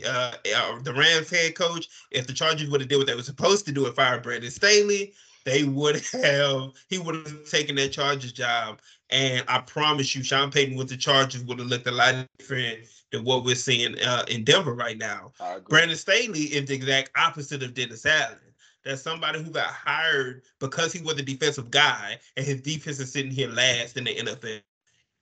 uh, 0.07 0.34
uh, 0.55 0.79
the 0.81 0.93
Rams 0.93 1.29
head 1.29 1.55
coach. 1.55 1.88
If 2.10 2.25
the 2.25 2.34
Chargers 2.34 2.69
would 2.69 2.81
have 2.81 2.89
did 2.89 2.97
what 2.97 3.07
they 3.07 3.15
were 3.15 3.21
supposed 3.21 3.65
to 3.67 3.71
do 3.71 3.86
and 3.86 3.95
fired 3.95 4.23
Brandon 4.23 4.49
Staley, 4.49 5.13
they 5.45 5.63
would 5.63 6.01
have 6.13 6.71
he 6.89 6.97
would 6.97 7.15
have 7.15 7.49
taken 7.49 7.75
that 7.75 7.91
Chargers 7.91 8.34
job. 8.34 8.79
And 9.12 9.43
I 9.47 9.60
promise 9.60 10.15
you, 10.15 10.23
Sean 10.23 10.49
Payton 10.49 10.77
with 10.77 10.89
the 10.89 10.97
Chargers 10.97 11.43
would 11.43 11.60
have 11.60 11.67
looked 11.67 11.88
a 11.88 11.91
lot 11.91 12.27
different 12.39 12.79
than 13.12 13.25
what 13.25 13.43
we're 13.43 13.55
seeing 13.55 13.99
uh, 13.99 14.23
in 14.29 14.43
Denver 14.43 14.73
right 14.73 14.97
now. 14.97 15.34
Brandon 15.69 15.97
Staley 15.97 16.43
is 16.43 16.67
the 16.67 16.73
exact 16.75 17.12
opposite 17.17 17.62
of 17.62 17.73
Dennis 17.73 18.05
Allen. 18.05 18.38
That's 18.84 19.02
somebody 19.02 19.44
who 19.44 19.52
got 19.52 19.67
hired 19.67 20.41
because 20.60 20.91
he 20.91 21.02
was 21.02 21.20
a 21.20 21.22
defensive 21.22 21.70
guy, 21.70 22.17
and 22.36 22.46
his 22.46 22.62
defense 22.62 23.00
is 23.00 23.12
sitting 23.12 23.32
here 23.32 23.50
last 23.50 23.98
in 23.98 24.06
the 24.06 24.15
NFL 24.15 24.62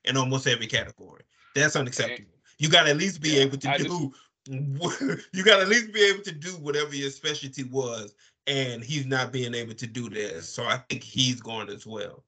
in 0.06 0.17
almost 0.17 0.48
every 0.48 0.67
category. 0.67 1.24
That's 1.56 1.76
unacceptable. 1.76 2.32
You 2.58 2.69
got 2.69 2.84
to 2.84 2.91
at 2.91 2.98
least 2.98 3.22
be 3.22 3.32
yeah, 3.32 3.41
able 3.41 3.58
to 3.58 3.69
I 3.69 3.78
do. 3.78 4.13
Just, 4.48 5.24
you 5.34 5.43
got 5.43 5.58
to 5.58 5.63
at 5.63 5.67
least 5.67 5.93
be 5.93 6.02
able 6.04 6.24
to 6.24 6.32
do 6.32 6.52
whatever 6.52 6.95
your 6.95 7.10
specialty 7.10 7.63
was 7.63 8.15
and 8.50 8.84
he's 8.84 9.06
not 9.06 9.32
being 9.32 9.54
able 9.54 9.76
to 9.76 9.88
do 9.88 10.10
this. 10.10 10.50
So 10.50 10.63
I 10.63 10.78
think 10.89 11.04
he's 11.04 11.39
going 11.39 11.69
as 11.69 11.86
well. 11.86 12.24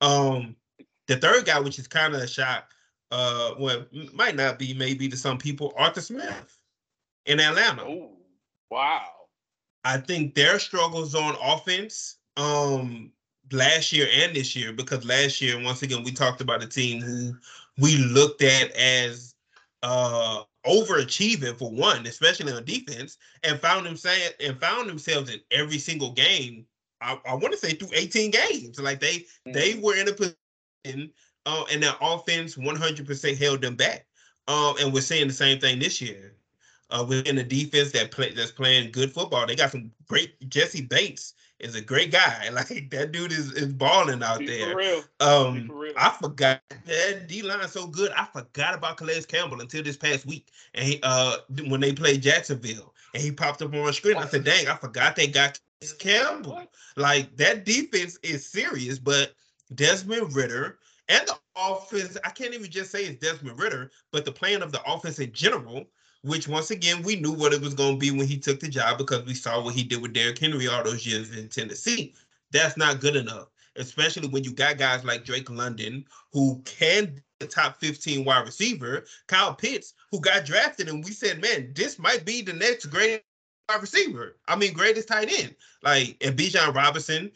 Um, 0.00 0.54
the 1.08 1.16
third 1.16 1.46
guy, 1.46 1.58
which 1.58 1.78
is 1.78 1.88
kind 1.88 2.14
of 2.14 2.22
a 2.22 2.28
shock, 2.28 2.70
uh, 3.10 3.54
well, 3.58 3.84
might 4.12 4.36
not 4.36 4.58
be 4.58 4.72
maybe 4.72 5.08
to 5.08 5.16
some 5.16 5.36
people, 5.36 5.74
Arthur 5.76 6.00
Smith 6.00 6.58
in 7.26 7.40
Atlanta. 7.40 7.82
Oh, 7.82 8.12
wow. 8.70 9.08
I 9.84 9.98
think 9.98 10.34
their 10.34 10.58
struggles 10.58 11.14
on 11.14 11.36
offense, 11.42 12.16
um, 12.36 13.12
last 13.52 13.92
year 13.92 14.08
and 14.12 14.34
this 14.34 14.56
year, 14.56 14.72
because 14.72 15.04
last 15.04 15.40
year, 15.40 15.62
once 15.62 15.82
again, 15.82 16.02
we 16.02 16.12
talked 16.12 16.40
about 16.40 16.62
a 16.62 16.66
team 16.66 17.00
who 17.00 17.34
we 17.78 17.96
looked 17.96 18.42
at 18.42 18.70
as 18.72 19.34
uh 19.82 20.42
overachieving 20.66 21.58
for 21.58 21.70
one, 21.70 22.06
especially 22.06 22.52
on 22.52 22.64
defense, 22.64 23.18
and 23.42 23.60
found 23.60 23.86
themselves 23.86 24.32
and 24.40 24.58
found 24.58 24.88
themselves 24.88 25.30
in 25.30 25.40
every 25.50 25.78
single 25.78 26.12
game. 26.12 26.64
I, 27.00 27.18
I 27.26 27.34
want 27.34 27.52
to 27.52 27.58
say 27.58 27.74
through 27.74 27.90
18 27.92 28.30
games. 28.30 28.80
Like 28.80 29.00
they 29.00 29.18
mm-hmm. 29.18 29.52
they 29.52 29.74
were 29.74 29.96
in 29.96 30.08
a 30.08 30.12
position 30.12 31.12
uh, 31.46 31.64
and 31.70 31.82
their 31.82 31.94
offense 32.00 32.56
100% 32.56 33.36
held 33.38 33.60
them 33.60 33.76
back. 33.76 34.06
Um, 34.48 34.74
and 34.80 34.92
we're 34.92 35.00
seeing 35.00 35.28
the 35.28 35.34
same 35.34 35.58
thing 35.58 35.78
this 35.78 36.00
year. 36.00 36.34
Uh, 36.90 37.04
within 37.08 37.36
the 37.36 37.42
defense 37.42 37.92
that 37.92 38.10
play 38.10 38.32
that's 38.34 38.50
playing 38.50 38.92
good 38.92 39.10
football. 39.10 39.46
They 39.46 39.56
got 39.56 39.72
some 39.72 39.90
great. 40.06 40.48
Jessie 40.48 40.82
Bates 40.82 41.34
is 41.58 41.74
a 41.74 41.80
great 41.80 42.12
guy. 42.12 42.48
Like 42.52 42.90
that 42.90 43.10
dude 43.10 43.32
is 43.32 43.52
is 43.52 43.72
balling 43.72 44.22
out 44.22 44.40
Be 44.40 44.46
there. 44.46 44.70
For 44.70 44.76
real. 44.76 45.02
Um, 45.20 45.66
for 45.66 45.74
real. 45.74 45.94
I 45.96 46.10
forgot 46.10 46.60
that 46.84 47.26
D 47.26 47.42
line 47.42 47.66
so 47.68 47.86
good. 47.86 48.12
I 48.12 48.26
forgot 48.26 48.74
about 48.74 48.98
Calais 48.98 49.22
Campbell 49.22 49.60
until 49.60 49.82
this 49.82 49.96
past 49.96 50.26
week, 50.26 50.48
and 50.74 50.84
he, 50.84 51.00
uh, 51.02 51.38
when 51.66 51.80
they 51.80 51.92
played 51.92 52.22
Jacksonville, 52.22 52.94
and 53.14 53.22
he 53.22 53.32
popped 53.32 53.62
up 53.62 53.74
on 53.74 53.86
the 53.86 53.92
screen. 53.92 54.16
I 54.16 54.26
said, 54.26 54.44
"Dang, 54.44 54.68
I 54.68 54.76
forgot 54.76 55.16
they 55.16 55.26
got 55.26 55.58
Campbell." 55.98 56.52
What? 56.52 56.74
Like 56.96 57.34
that 57.38 57.64
defense 57.64 58.18
is 58.22 58.46
serious, 58.46 58.98
but 58.98 59.32
Desmond 59.74 60.34
Ridder 60.34 60.78
and 61.08 61.26
the 61.26 61.36
offense, 61.56 62.16
I 62.24 62.30
can't 62.30 62.54
even 62.54 62.70
just 62.70 62.90
say 62.90 63.04
it's 63.04 63.24
Desmond 63.24 63.58
Ridder, 63.58 63.90
but 64.12 64.24
the 64.24 64.32
plan 64.32 64.62
of 64.62 64.72
the 64.72 64.82
offense 64.84 65.18
in 65.18 65.32
general, 65.32 65.86
which 66.24 66.48
once 66.48 66.70
again 66.70 67.02
we 67.02 67.16
knew 67.16 67.32
what 67.32 67.52
it 67.52 67.60
was 67.60 67.74
going 67.74 67.94
to 67.94 67.98
be 67.98 68.10
when 68.10 68.26
he 68.26 68.38
took 68.38 68.58
the 68.58 68.68
job 68.68 68.96
because 68.96 69.24
we 69.26 69.34
saw 69.34 69.62
what 69.62 69.74
he 69.74 69.84
did 69.84 70.00
with 70.00 70.14
Derrick 70.14 70.38
Henry 70.38 70.66
all 70.66 70.82
those 70.82 71.06
years 71.06 71.36
in 71.36 71.48
Tennessee. 71.48 72.14
That's 72.50 72.78
not 72.78 73.00
good 73.00 73.14
enough, 73.14 73.48
especially 73.76 74.28
when 74.28 74.42
you 74.42 74.52
got 74.52 74.78
guys 74.78 75.04
like 75.04 75.24
Drake 75.24 75.50
London 75.50 76.04
who 76.32 76.62
can 76.64 77.06
be 77.06 77.20
a 77.42 77.46
top 77.46 77.78
15 77.78 78.24
wide 78.24 78.46
receiver, 78.46 79.04
Kyle 79.26 79.54
Pitts, 79.54 79.92
who 80.10 80.18
got 80.18 80.46
drafted, 80.46 80.88
and 80.88 81.04
we 81.04 81.10
said, 81.10 81.42
man, 81.42 81.72
this 81.74 81.98
might 81.98 82.24
be 82.24 82.40
the 82.40 82.54
next 82.54 82.86
great 82.86 83.22
wide 83.68 83.82
receiver. 83.82 84.36
I 84.48 84.56
mean, 84.56 84.72
greatest 84.72 85.08
tight 85.08 85.30
end. 85.30 85.54
Like, 85.82 86.16
and 86.22 86.38
Bijan 86.38 86.74
Robinson, 86.74 87.30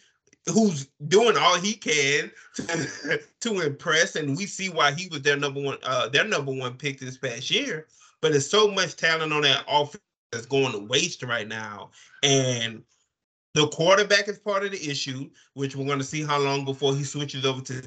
who's 0.46 0.88
doing 1.08 1.36
all 1.36 1.56
he 1.56 1.74
can 1.74 2.30
to, 2.54 3.20
to 3.40 3.60
impress, 3.60 4.16
and 4.16 4.34
we 4.34 4.46
see 4.46 4.70
why 4.70 4.92
he 4.92 5.08
was 5.08 5.20
their 5.20 5.36
number 5.36 5.60
one, 5.60 5.78
uh, 5.82 6.08
their 6.08 6.24
number 6.24 6.52
one 6.52 6.78
pick 6.78 6.98
this 6.98 7.18
past 7.18 7.50
year. 7.50 7.86
But 8.20 8.32
there's 8.32 8.50
so 8.50 8.68
much 8.68 8.96
talent 8.96 9.32
on 9.32 9.42
that 9.42 9.64
offense 9.68 10.02
that's 10.32 10.46
going 10.46 10.72
to 10.72 10.78
waste 10.78 11.22
right 11.22 11.48
now, 11.48 11.90
and 12.22 12.82
the 13.54 13.68
quarterback 13.68 14.28
is 14.28 14.38
part 14.38 14.64
of 14.64 14.72
the 14.72 14.90
issue, 14.90 15.28
which 15.54 15.74
we're 15.74 15.86
going 15.86 15.98
to 15.98 16.04
see 16.04 16.22
how 16.22 16.38
long 16.38 16.64
before 16.64 16.94
he 16.94 17.04
switches 17.04 17.44
over 17.44 17.60
to 17.62 17.82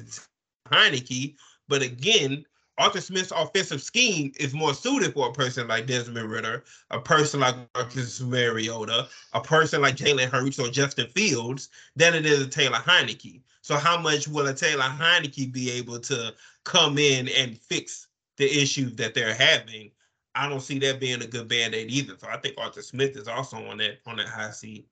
Heinicke. 0.70 1.36
But 1.68 1.82
again, 1.82 2.44
Arthur 2.78 3.00
Smith's 3.00 3.32
offensive 3.32 3.82
scheme 3.82 4.32
is 4.40 4.54
more 4.54 4.74
suited 4.74 5.12
for 5.12 5.28
a 5.28 5.32
person 5.32 5.68
like 5.68 5.86
Desmond 5.86 6.30
Ridder, 6.30 6.64
a 6.90 6.98
person 6.98 7.40
like 7.40 7.54
Marcus 7.74 8.20
Mariota, 8.20 9.08
a 9.34 9.40
person 9.40 9.82
like 9.82 9.96
Jalen 9.96 10.30
Hurts 10.30 10.58
or 10.58 10.68
Justin 10.68 11.06
Fields 11.08 11.68
than 11.94 12.14
it 12.14 12.26
is 12.26 12.40
a 12.40 12.48
Taylor 12.48 12.78
Heinicke. 12.78 13.40
So 13.60 13.76
how 13.76 13.98
much 13.98 14.26
will 14.26 14.48
a 14.48 14.54
Taylor 14.54 14.82
Heinicke 14.82 15.52
be 15.52 15.70
able 15.70 16.00
to 16.00 16.34
come 16.64 16.98
in 16.98 17.28
and 17.28 17.58
fix 17.58 18.08
the 18.36 18.46
issues 18.46 18.96
that 18.96 19.14
they're 19.14 19.34
having? 19.34 19.90
I 20.34 20.48
don't 20.48 20.60
see 20.60 20.78
that 20.80 21.00
being 21.00 21.22
a 21.22 21.26
good 21.26 21.48
band-aid 21.48 21.90
either. 21.90 22.16
So 22.18 22.28
I 22.28 22.38
think 22.38 22.56
Arthur 22.58 22.82
Smith 22.82 23.16
is 23.16 23.28
also 23.28 23.56
on 23.66 23.78
that 23.78 23.98
on 24.06 24.16
that 24.16 24.28
high 24.28 24.50
seat. 24.50 24.86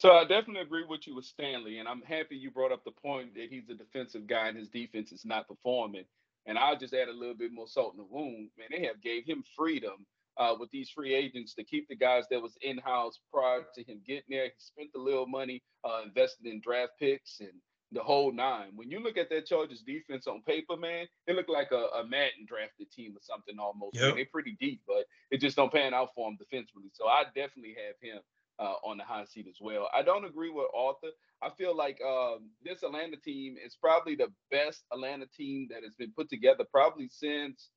So 0.00 0.12
I 0.12 0.22
definitely 0.22 0.62
agree 0.62 0.84
with 0.84 1.06
you 1.06 1.16
with 1.16 1.24
Staley, 1.24 1.78
and 1.78 1.88
I'm 1.88 2.02
happy 2.02 2.36
you 2.36 2.52
brought 2.52 2.70
up 2.70 2.84
the 2.84 2.92
point 2.92 3.34
that 3.34 3.48
he's 3.50 3.68
a 3.68 3.74
defensive 3.74 4.28
guy 4.28 4.48
and 4.48 4.56
his 4.56 4.68
defense 4.68 5.10
is 5.10 5.24
not 5.24 5.48
performing. 5.48 6.04
And 6.46 6.56
I'll 6.56 6.78
just 6.78 6.94
add 6.94 7.08
a 7.08 7.12
little 7.12 7.34
bit 7.34 7.52
more 7.52 7.66
salt 7.66 7.94
in 7.94 7.98
the 7.98 8.04
wound. 8.04 8.50
Man, 8.56 8.68
they 8.70 8.86
have 8.86 9.02
gave 9.02 9.26
him 9.26 9.42
freedom 9.56 10.06
uh, 10.36 10.54
with 10.58 10.70
these 10.70 10.88
free 10.88 11.14
agents 11.14 11.52
to 11.54 11.64
keep 11.64 11.88
the 11.88 11.96
guys 11.96 12.24
that 12.30 12.40
was 12.40 12.56
in 12.62 12.78
house 12.78 13.18
prior 13.32 13.64
to 13.74 13.82
him 13.82 14.00
getting 14.06 14.22
there. 14.30 14.44
He 14.44 14.52
spent 14.58 14.90
a 14.94 14.98
little 14.98 15.26
money, 15.26 15.62
uh, 15.84 16.02
invested 16.06 16.46
in 16.46 16.60
draft 16.60 16.92
picks 16.98 17.40
and 17.40 17.50
the 17.92 18.02
whole 18.02 18.32
nine. 18.32 18.70
When 18.74 18.90
you 18.90 19.00
look 19.00 19.16
at 19.16 19.30
that 19.30 19.46
Chargers 19.46 19.82
defense 19.82 20.26
on 20.26 20.42
paper, 20.42 20.76
man, 20.76 21.06
it 21.26 21.36
looked 21.36 21.50
like 21.50 21.72
a, 21.72 21.86
a 21.98 22.06
Madden 22.06 22.46
drafted 22.46 22.90
team 22.90 23.14
or 23.16 23.20
something 23.22 23.58
almost. 23.58 23.96
Yep. 23.96 24.14
They're 24.14 24.26
pretty 24.30 24.56
deep, 24.60 24.82
but 24.86 25.04
it 25.30 25.40
just 25.40 25.56
don't 25.56 25.72
pan 25.72 25.94
out 25.94 26.10
for 26.14 26.28
him 26.28 26.36
defensively. 26.38 26.90
So 26.92 27.06
I 27.06 27.24
definitely 27.34 27.76
have 27.86 27.96
him 28.00 28.20
uh, 28.58 28.74
on 28.84 28.98
the 28.98 29.04
high 29.04 29.24
seat 29.24 29.46
as 29.48 29.58
well. 29.60 29.88
I 29.94 30.02
don't 30.02 30.24
agree 30.24 30.50
with 30.50 30.66
Arthur. 30.76 31.10
I 31.42 31.50
feel 31.50 31.76
like 31.76 32.00
um, 32.06 32.50
this 32.64 32.82
Atlanta 32.82 33.16
team 33.16 33.56
is 33.64 33.76
probably 33.80 34.16
the 34.16 34.32
best 34.50 34.84
Atlanta 34.92 35.26
team 35.26 35.68
that 35.70 35.82
has 35.84 35.94
been 35.94 36.12
put 36.16 36.28
together 36.28 36.64
probably 36.70 37.08
since 37.08 37.70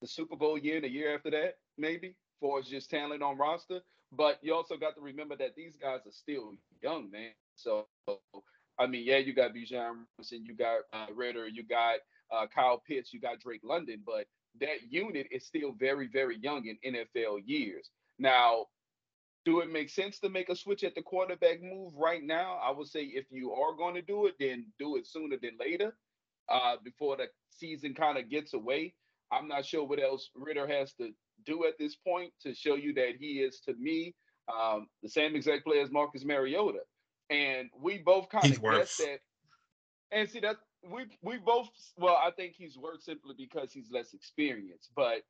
the 0.00 0.08
Super 0.08 0.36
Bowl 0.36 0.58
year 0.58 0.76
and 0.76 0.84
the 0.84 0.90
year 0.90 1.14
after 1.14 1.30
that, 1.30 1.54
maybe, 1.78 2.16
for 2.40 2.58
it's 2.58 2.68
just 2.68 2.90
talent 2.90 3.22
on 3.22 3.36
roster. 3.38 3.80
But 4.12 4.38
you 4.42 4.54
also 4.54 4.76
got 4.76 4.94
to 4.94 5.00
remember 5.00 5.36
that 5.36 5.54
these 5.56 5.76
guys 5.76 6.00
are 6.06 6.12
still 6.12 6.52
young, 6.82 7.10
man. 7.10 7.32
So, 7.56 7.86
I 8.78 8.86
mean, 8.86 9.04
yeah, 9.06 9.18
you 9.18 9.34
got 9.34 9.54
Bijan 9.54 10.04
Robinson, 10.18 10.44
you 10.44 10.54
got 10.54 10.80
uh, 10.92 11.06
Ridder, 11.14 11.48
you 11.48 11.64
got 11.64 11.96
uh, 12.30 12.46
Kyle 12.54 12.82
Pitts, 12.86 13.12
you 13.12 13.20
got 13.20 13.40
Drake 13.40 13.62
London, 13.64 14.02
but 14.04 14.26
that 14.60 14.90
unit 14.90 15.26
is 15.30 15.46
still 15.46 15.72
very, 15.78 16.08
very 16.08 16.38
young 16.38 16.66
in 16.66 16.94
NFL 16.94 17.42
years. 17.46 17.90
Now, 18.18 18.66
do 19.44 19.60
it 19.60 19.70
make 19.70 19.90
sense 19.90 20.18
to 20.20 20.28
make 20.28 20.48
a 20.48 20.56
switch 20.56 20.82
at 20.84 20.94
the 20.94 21.02
quarterback 21.02 21.62
move 21.62 21.92
right 21.96 22.22
now? 22.22 22.58
I 22.62 22.70
would 22.72 22.88
say 22.88 23.02
if 23.02 23.26
you 23.30 23.52
are 23.52 23.74
going 23.74 23.94
to 23.94 24.02
do 24.02 24.26
it, 24.26 24.34
then 24.40 24.66
do 24.78 24.96
it 24.96 25.06
sooner 25.06 25.36
than 25.40 25.52
later, 25.58 25.96
uh, 26.48 26.76
before 26.84 27.16
the 27.16 27.26
season 27.50 27.94
kind 27.94 28.18
of 28.18 28.28
gets 28.28 28.54
away. 28.54 28.94
I'm 29.30 29.48
not 29.48 29.64
sure 29.64 29.84
what 29.84 30.02
else 30.02 30.30
Ridder 30.34 30.66
has 30.66 30.92
to 30.94 31.10
do 31.44 31.64
at 31.64 31.78
this 31.78 31.96
point 31.96 32.32
to 32.42 32.54
show 32.54 32.74
you 32.74 32.92
that 32.94 33.14
he 33.18 33.40
is, 33.40 33.60
to 33.60 33.74
me, 33.74 34.14
um, 34.52 34.88
the 35.02 35.08
same 35.08 35.34
exact 35.34 35.64
player 35.64 35.82
as 35.82 35.90
Marcus 35.90 36.24
Mariota. 36.24 36.80
And 37.30 37.70
we 37.80 37.98
both 37.98 38.28
kind 38.28 38.44
of 38.52 38.62
guessed 38.62 38.98
that. 38.98 39.18
And 40.12 40.28
see 40.28 40.40
that 40.40 40.56
we 40.88 41.06
we 41.22 41.38
both 41.38 41.68
well, 41.98 42.16
I 42.16 42.30
think 42.30 42.54
he's 42.56 42.78
worse 42.78 43.04
simply 43.04 43.34
because 43.36 43.72
he's 43.72 43.90
less 43.90 44.14
experienced. 44.14 44.90
But 44.94 45.22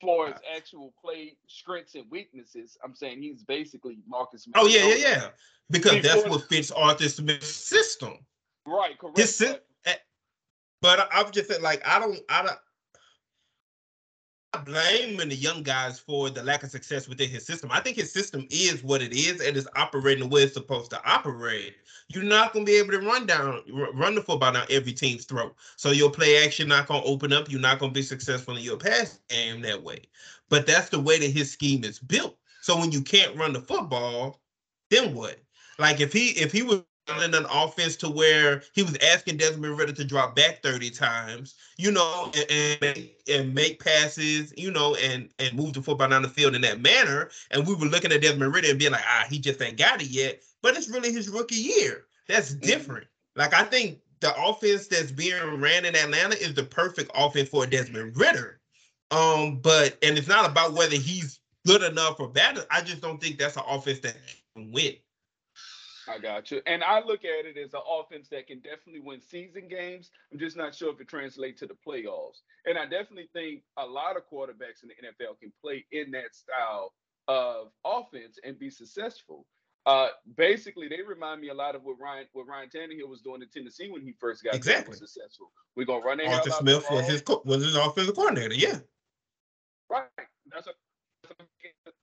for 0.00 0.28
his 0.28 0.36
actual 0.56 0.94
play 1.02 1.36
strengths 1.46 1.94
and 1.94 2.04
weaknesses, 2.10 2.78
I'm 2.82 2.94
saying 2.94 3.20
he's 3.20 3.42
basically 3.42 3.98
Marcus. 4.08 4.46
Oh 4.54 4.66
yeah, 4.66 4.86
yeah, 4.86 4.94
yeah. 4.94 5.28
Because 5.70 6.00
Before- 6.00 6.14
that's 6.22 6.28
what 6.28 6.48
fits 6.48 6.70
Arthur 6.70 7.08
Smith's 7.08 7.46
system. 7.46 8.14
Right, 8.66 8.98
correct. 8.98 9.18
His 9.18 9.38
but- 9.38 9.66
eh, 9.84 9.94
But 10.80 11.00
I, 11.00 11.20
I'm 11.20 11.30
just 11.32 11.48
saying, 11.50 11.62
like, 11.62 11.86
I 11.86 11.98
don't, 11.98 12.18
I 12.28 12.42
don't. 12.42 12.58
Blaming 14.64 15.28
the 15.28 15.34
young 15.34 15.62
guys 15.62 15.98
for 15.98 16.30
the 16.30 16.42
lack 16.42 16.62
of 16.62 16.70
success 16.70 17.08
within 17.08 17.28
his 17.28 17.44
system. 17.46 17.70
I 17.72 17.80
think 17.80 17.96
his 17.96 18.12
system 18.12 18.46
is 18.50 18.82
what 18.82 19.02
it 19.02 19.12
is 19.12 19.40
and 19.40 19.56
is 19.56 19.68
operating 19.76 20.24
the 20.24 20.34
way 20.34 20.42
it's 20.42 20.54
supposed 20.54 20.90
to 20.90 21.00
operate. 21.04 21.76
You're 22.08 22.24
not 22.24 22.52
going 22.52 22.64
to 22.64 22.72
be 22.72 22.78
able 22.78 22.92
to 22.92 23.00
run 23.00 23.26
down, 23.26 23.62
run 23.94 24.14
the 24.14 24.22
football 24.22 24.52
down 24.52 24.66
every 24.70 24.92
team's 24.92 25.24
throat. 25.24 25.54
So 25.76 25.90
your 25.90 26.10
play 26.10 26.44
action 26.44 26.68
not 26.68 26.86
going 26.86 27.02
to 27.02 27.08
open 27.08 27.32
up. 27.32 27.50
You're 27.50 27.60
not 27.60 27.78
going 27.78 27.92
to 27.92 27.94
be 27.94 28.02
successful 28.02 28.56
in 28.56 28.62
your 28.62 28.78
pass 28.78 29.20
game 29.28 29.62
that 29.62 29.82
way. 29.82 30.02
But 30.48 30.66
that's 30.66 30.88
the 30.88 31.00
way 31.00 31.18
that 31.18 31.30
his 31.30 31.50
scheme 31.50 31.84
is 31.84 31.98
built. 31.98 32.36
So 32.62 32.78
when 32.78 32.92
you 32.92 33.02
can't 33.02 33.36
run 33.36 33.52
the 33.52 33.60
football, 33.60 34.40
then 34.90 35.14
what? 35.14 35.38
Like 35.78 36.00
if 36.00 36.12
he 36.12 36.30
if 36.30 36.50
he 36.52 36.62
was 36.62 36.82
an 37.08 37.46
offense 37.50 37.96
to 37.96 38.08
where 38.08 38.62
he 38.74 38.82
was 38.82 38.96
asking 39.02 39.38
Desmond 39.38 39.78
Ridder 39.78 39.92
to 39.92 40.04
drop 40.04 40.36
back 40.36 40.62
30 40.62 40.90
times, 40.90 41.54
you 41.76 41.90
know, 41.90 42.30
and, 42.34 42.46
and, 42.50 42.80
make, 42.80 43.22
and 43.28 43.54
make 43.54 43.82
passes, 43.82 44.52
you 44.56 44.70
know, 44.70 44.94
and 44.96 45.28
and 45.38 45.56
move 45.56 45.72
the 45.72 45.82
football 45.82 46.08
down 46.08 46.22
the 46.22 46.28
field 46.28 46.54
in 46.54 46.62
that 46.62 46.80
manner. 46.80 47.30
And 47.50 47.66
we 47.66 47.74
were 47.74 47.86
looking 47.86 48.12
at 48.12 48.22
Desmond 48.22 48.54
Ridder 48.54 48.70
and 48.70 48.78
being 48.78 48.92
like, 48.92 49.04
ah, 49.06 49.24
he 49.28 49.38
just 49.38 49.60
ain't 49.62 49.78
got 49.78 50.02
it 50.02 50.08
yet. 50.08 50.40
But 50.62 50.76
it's 50.76 50.88
really 50.88 51.12
his 51.12 51.28
rookie 51.28 51.54
year. 51.56 52.04
That's 52.28 52.54
different. 52.54 53.06
Like 53.36 53.54
I 53.54 53.62
think 53.64 53.98
the 54.20 54.34
offense 54.42 54.88
that's 54.88 55.12
being 55.12 55.60
ran 55.60 55.84
in 55.84 55.94
Atlanta 55.94 56.36
is 56.36 56.54
the 56.54 56.64
perfect 56.64 57.10
offense 57.14 57.48
for 57.48 57.66
Desmond 57.66 58.16
Ridder. 58.16 58.60
Um, 59.10 59.60
but 59.60 59.96
and 60.02 60.18
it's 60.18 60.28
not 60.28 60.50
about 60.50 60.74
whether 60.74 60.96
he's 60.96 61.40
good 61.66 61.82
enough 61.82 62.20
or 62.20 62.28
bad. 62.28 62.58
I 62.70 62.82
just 62.82 63.00
don't 63.00 63.20
think 63.20 63.38
that's 63.38 63.56
an 63.56 63.62
offense 63.68 64.00
that 64.00 64.16
can 64.54 64.72
win. 64.72 64.94
I 66.08 66.18
got 66.18 66.50
you. 66.50 66.60
And 66.66 66.82
I 66.82 67.00
look 67.00 67.24
at 67.24 67.44
it 67.46 67.56
as 67.56 67.74
an 67.74 67.80
offense 67.88 68.28
that 68.30 68.46
can 68.46 68.60
definitely 68.60 69.00
win 69.00 69.20
season 69.20 69.68
games. 69.68 70.10
I'm 70.32 70.38
just 70.38 70.56
not 70.56 70.74
sure 70.74 70.92
if 70.92 71.00
it 71.00 71.08
translates 71.08 71.60
to 71.60 71.66
the 71.66 71.74
playoffs. 71.86 72.40
And 72.66 72.78
I 72.78 72.84
definitely 72.84 73.28
think 73.32 73.62
a 73.76 73.84
lot 73.86 74.16
of 74.16 74.22
quarterbacks 74.32 74.82
in 74.82 74.88
the 74.88 74.94
NFL 75.08 75.38
can 75.40 75.52
play 75.62 75.84
in 75.92 76.10
that 76.12 76.34
style 76.34 76.92
of 77.28 77.68
offense 77.84 78.38
and 78.44 78.58
be 78.58 78.70
successful. 78.70 79.46
Uh, 79.86 80.08
basically, 80.36 80.88
they 80.88 81.00
remind 81.02 81.40
me 81.40 81.48
a 81.48 81.54
lot 81.54 81.74
of 81.74 81.82
what 81.82 81.98
Ryan 81.98 82.26
what 82.32 82.46
Ryan 82.46 82.68
Tannehill 82.68 83.08
was 83.08 83.22
doing 83.22 83.40
in 83.42 83.48
Tennessee 83.48 83.90
when 83.90 84.02
he 84.02 84.12
first 84.20 84.44
got 84.44 84.54
Exactly. 84.54 84.96
successful. 84.96 85.50
We're 85.76 85.86
gonna 85.86 86.04
run 86.04 86.18
their 86.18 86.28
Arthur 86.28 86.50
Smith 86.50 86.84
was 86.90 87.06
his 87.06 87.22
co- 87.22 87.42
was 87.46 87.64
his 87.64 87.74
offensive 87.74 88.14
coordinator. 88.14 88.54
Yeah, 88.54 88.78
Right. 89.88 90.08
That's 90.52 90.66
a, 90.66 90.70
that's 91.22 91.40
a- 91.40 91.44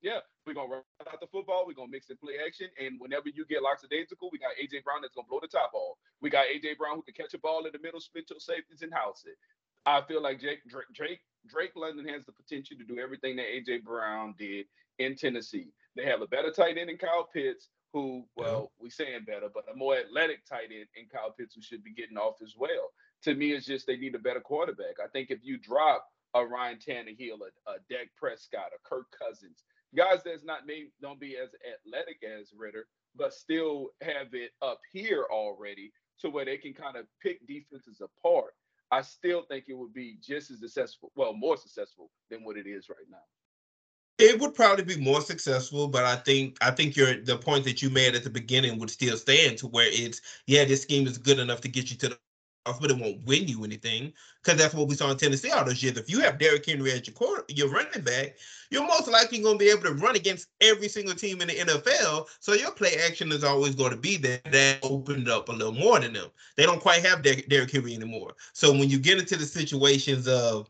yeah. 0.05 0.21
We're 0.45 0.53
gonna 0.53 0.69
run 0.69 0.83
out 1.11 1.19
the 1.19 1.25
football. 1.25 1.65
We're 1.65 1.73
gonna 1.73 1.89
mix 1.89 2.11
and 2.11 2.19
play 2.21 2.37
action, 2.45 2.69
and 2.79 3.01
whenever 3.01 3.29
you 3.33 3.43
get 3.49 3.63
lackadaisical, 3.63 4.29
we 4.31 4.37
got 4.37 4.53
AJ 4.61 4.83
Brown 4.83 5.01
that's 5.01 5.15
gonna 5.15 5.27
blow 5.27 5.41
the 5.41 5.49
top 5.49 5.73
off. 5.73 5.97
We 6.21 6.29
got 6.29 6.45
AJ 6.45 6.77
Brown 6.77 6.95
who 6.95 7.01
can 7.01 7.15
catch 7.15 7.33
a 7.33 7.39
ball 7.39 7.65
in 7.65 7.73
the 7.73 7.81
middle, 7.81 7.99
split 7.99 8.29
your 8.29 8.39
safeties, 8.39 8.83
and 8.83 8.93
house 8.93 9.23
it. 9.25 9.33
I 9.87 10.01
feel 10.05 10.21
like 10.21 10.39
Jake 10.39 10.61
Drake 10.69 10.93
Drake, 10.93 11.21
Drake 11.49 11.73
London 11.75 12.07
has 12.07 12.23
the 12.25 12.31
potential 12.31 12.77
to 12.77 12.85
do 12.85 13.01
everything 13.01 13.35
that 13.37 13.49
AJ 13.49 13.83
Brown 13.83 14.35
did 14.37 14.67
in 14.99 15.15
Tennessee. 15.15 15.73
They 15.95 16.05
have 16.05 16.21
a 16.21 16.27
better 16.27 16.51
tight 16.51 16.77
end 16.77 16.91
in 16.91 16.97
Kyle 16.97 17.27
Pitts, 17.33 17.69
who, 17.91 18.25
well, 18.35 18.71
we 18.77 18.91
saying 18.91 19.25
better, 19.25 19.49
but 19.51 19.65
a 19.73 19.75
more 19.75 19.97
athletic 19.97 20.45
tight 20.45 20.69
end 20.69 20.87
in 20.95 21.07
Kyle 21.09 21.31
Pitts 21.31 21.55
who 21.55 21.61
should 21.61 21.83
be 21.83 21.93
getting 21.93 22.17
off 22.17 22.35
as 22.43 22.53
well. 22.55 22.93
To 23.23 23.33
me, 23.33 23.53
it's 23.53 23.65
just 23.65 23.87
they 23.87 23.97
need 23.97 24.13
a 24.13 24.19
better 24.19 24.41
quarterback. 24.41 25.01
I 25.03 25.07
think 25.07 25.31
if 25.31 25.39
you 25.41 25.57
drop 25.57 26.05
a 26.35 26.45
Ryan 26.45 26.77
Tannehill, 26.77 27.39
a, 27.41 27.71
a 27.71 27.75
Dak 27.89 28.09
Prescott, 28.17 28.71
a 28.75 28.87
Kirk 28.87 29.07
Cousins, 29.17 29.63
guys 29.95 30.21
that's 30.23 30.43
not 30.43 30.67
maybe 30.67 30.91
don't 31.01 31.19
be 31.19 31.37
as 31.37 31.49
athletic 31.65 32.21
as 32.23 32.51
Ridder, 32.55 32.87
but 33.15 33.33
still 33.33 33.89
have 34.01 34.33
it 34.33 34.51
up 34.61 34.79
here 34.91 35.25
already 35.31 35.91
to 36.19 36.29
where 36.29 36.45
they 36.45 36.57
can 36.57 36.73
kind 36.73 36.95
of 36.95 37.05
pick 37.21 37.45
defenses 37.47 38.01
apart. 38.01 38.53
I 38.91 39.01
still 39.01 39.43
think 39.49 39.65
it 39.67 39.77
would 39.77 39.93
be 39.93 40.17
just 40.21 40.51
as 40.51 40.59
successful, 40.59 41.11
well, 41.15 41.33
more 41.33 41.57
successful 41.57 42.11
than 42.29 42.43
what 42.43 42.57
it 42.57 42.67
is 42.67 42.87
right 42.89 43.07
now. 43.09 43.17
It 44.17 44.39
would 44.39 44.53
probably 44.53 44.85
be 44.85 44.97
more 44.97 45.19
successful, 45.19 45.89
but 45.89 46.05
I 46.05 46.15
think 46.15 46.57
I 46.61 46.71
think 46.71 46.95
your 46.95 47.21
the 47.21 47.37
point 47.37 47.65
that 47.65 47.81
you 47.81 47.89
made 47.89 48.15
at 48.15 48.23
the 48.23 48.29
beginning 48.29 48.79
would 48.79 48.89
still 48.89 49.17
stand 49.17 49.57
to 49.57 49.67
where 49.67 49.89
it's 49.89 50.21
yeah, 50.47 50.63
this 50.63 50.83
scheme 50.83 51.05
is 51.05 51.17
good 51.17 51.39
enough 51.39 51.59
to 51.61 51.67
get 51.67 51.91
you 51.91 51.97
to 51.97 52.09
the 52.09 52.19
but 52.65 52.91
it 52.91 52.97
won't 52.97 53.25
win 53.25 53.47
you 53.47 53.63
anything 53.63 54.11
because 54.43 54.59
that's 54.59 54.73
what 54.73 54.87
we 54.87 54.95
saw 54.95 55.11
in 55.11 55.17
Tennessee 55.17 55.51
all 55.51 55.65
those 55.65 55.81
years. 55.83 55.97
If 55.97 56.09
you 56.09 56.19
have 56.21 56.37
Derrick 56.37 56.65
Henry 56.65 56.91
as 56.91 57.05
your 57.07 57.13
quarter, 57.13 57.43
your 57.49 57.69
running 57.69 58.01
back, 58.01 58.37
you're 58.71 58.85
most 58.85 59.07
likely 59.07 59.39
going 59.39 59.57
to 59.57 59.63
be 59.63 59.69
able 59.69 59.83
to 59.83 59.93
run 59.93 60.15
against 60.15 60.47
every 60.61 60.87
single 60.87 61.15
team 61.15 61.41
in 61.41 61.47
the 61.47 61.53
NFL. 61.53 62.27
So 62.39 62.53
your 62.53 62.71
play 62.71 62.95
action 63.07 63.31
is 63.31 63.43
always 63.43 63.75
going 63.75 63.91
to 63.91 63.97
be 63.97 64.17
there. 64.17 64.41
That 64.51 64.79
opened 64.83 65.29
up 65.29 65.49
a 65.49 65.51
little 65.51 65.73
more 65.73 65.99
than 65.99 66.13
them. 66.13 66.29
They 66.57 66.63
don't 66.63 66.81
quite 66.81 67.05
have 67.05 67.21
Der- 67.21 67.47
Derrick 67.49 67.71
Henry 67.71 67.93
anymore. 67.93 68.33
So 68.53 68.71
when 68.71 68.89
you 68.89 68.99
get 68.99 69.19
into 69.19 69.35
the 69.35 69.45
situations 69.45 70.27
of 70.27 70.69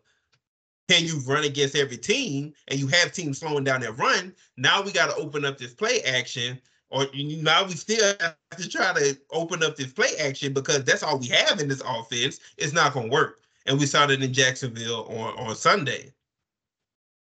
can 0.88 1.04
you 1.06 1.20
run 1.22 1.44
against 1.44 1.76
every 1.76 1.98
team 1.98 2.54
and 2.68 2.80
you 2.80 2.88
have 2.88 3.12
teams 3.12 3.40
slowing 3.40 3.64
down 3.64 3.82
their 3.82 3.94
run, 3.94 4.36
now 4.58 4.84
we 4.84 4.92
got 4.92 5.10
to 5.10 5.16
open 5.16 5.44
up 5.44 5.58
this 5.58 5.74
play 5.74 6.02
action 6.02 6.60
or 6.90 7.08
now 7.14 7.66
we 7.66 7.74
still 7.74 8.16
have 8.20 8.38
to 8.58 8.70
try 8.70 8.94
to 8.94 9.18
open 9.32 9.64
up 9.64 9.76
this 9.76 9.92
play 9.92 10.16
action 10.20 10.54
because 10.54 10.84
that's 10.84 11.04
all 11.04 11.18
we 11.20 11.28
have 11.28 11.60
in 11.60 11.68
this 11.68 11.82
offense. 11.82 12.40
It's 12.58 12.74
not 12.74 12.94
going 12.94 13.10
to 13.10 13.14
work. 13.14 13.42
And 13.66 13.80
we 13.80 13.86
saw 13.86 14.06
that 14.06 14.22
in 14.22 14.34
Jacksonville 14.34 15.06
on, 15.08 15.48
on 15.48 15.56
Sunday. 15.56 16.14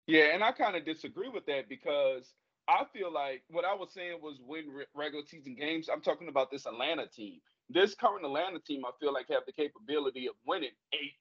Yeah, 0.07 0.33
and 0.33 0.43
I 0.43 0.51
kind 0.51 0.75
of 0.75 0.85
disagree 0.85 1.29
with 1.29 1.45
that 1.47 1.67
because 1.69 2.33
I 2.67 2.83
feel 2.93 3.11
like 3.11 3.43
what 3.49 3.65
I 3.65 3.73
was 3.73 3.89
saying 3.93 4.19
was 4.21 4.37
win 4.45 4.65
regular 4.93 5.25
season 5.25 5.55
games. 5.55 5.89
I'm 5.91 6.01
talking 6.01 6.27
about 6.27 6.51
this 6.51 6.65
Atlanta 6.65 7.07
team. 7.07 7.39
This 7.69 7.95
current 7.95 8.25
Atlanta 8.25 8.59
team, 8.59 8.83
I 8.85 8.91
feel 8.99 9.13
like 9.13 9.27
have 9.29 9.43
the 9.47 9.53
capability 9.53 10.27
of 10.27 10.35
winning 10.45 10.71
eight 10.93 11.13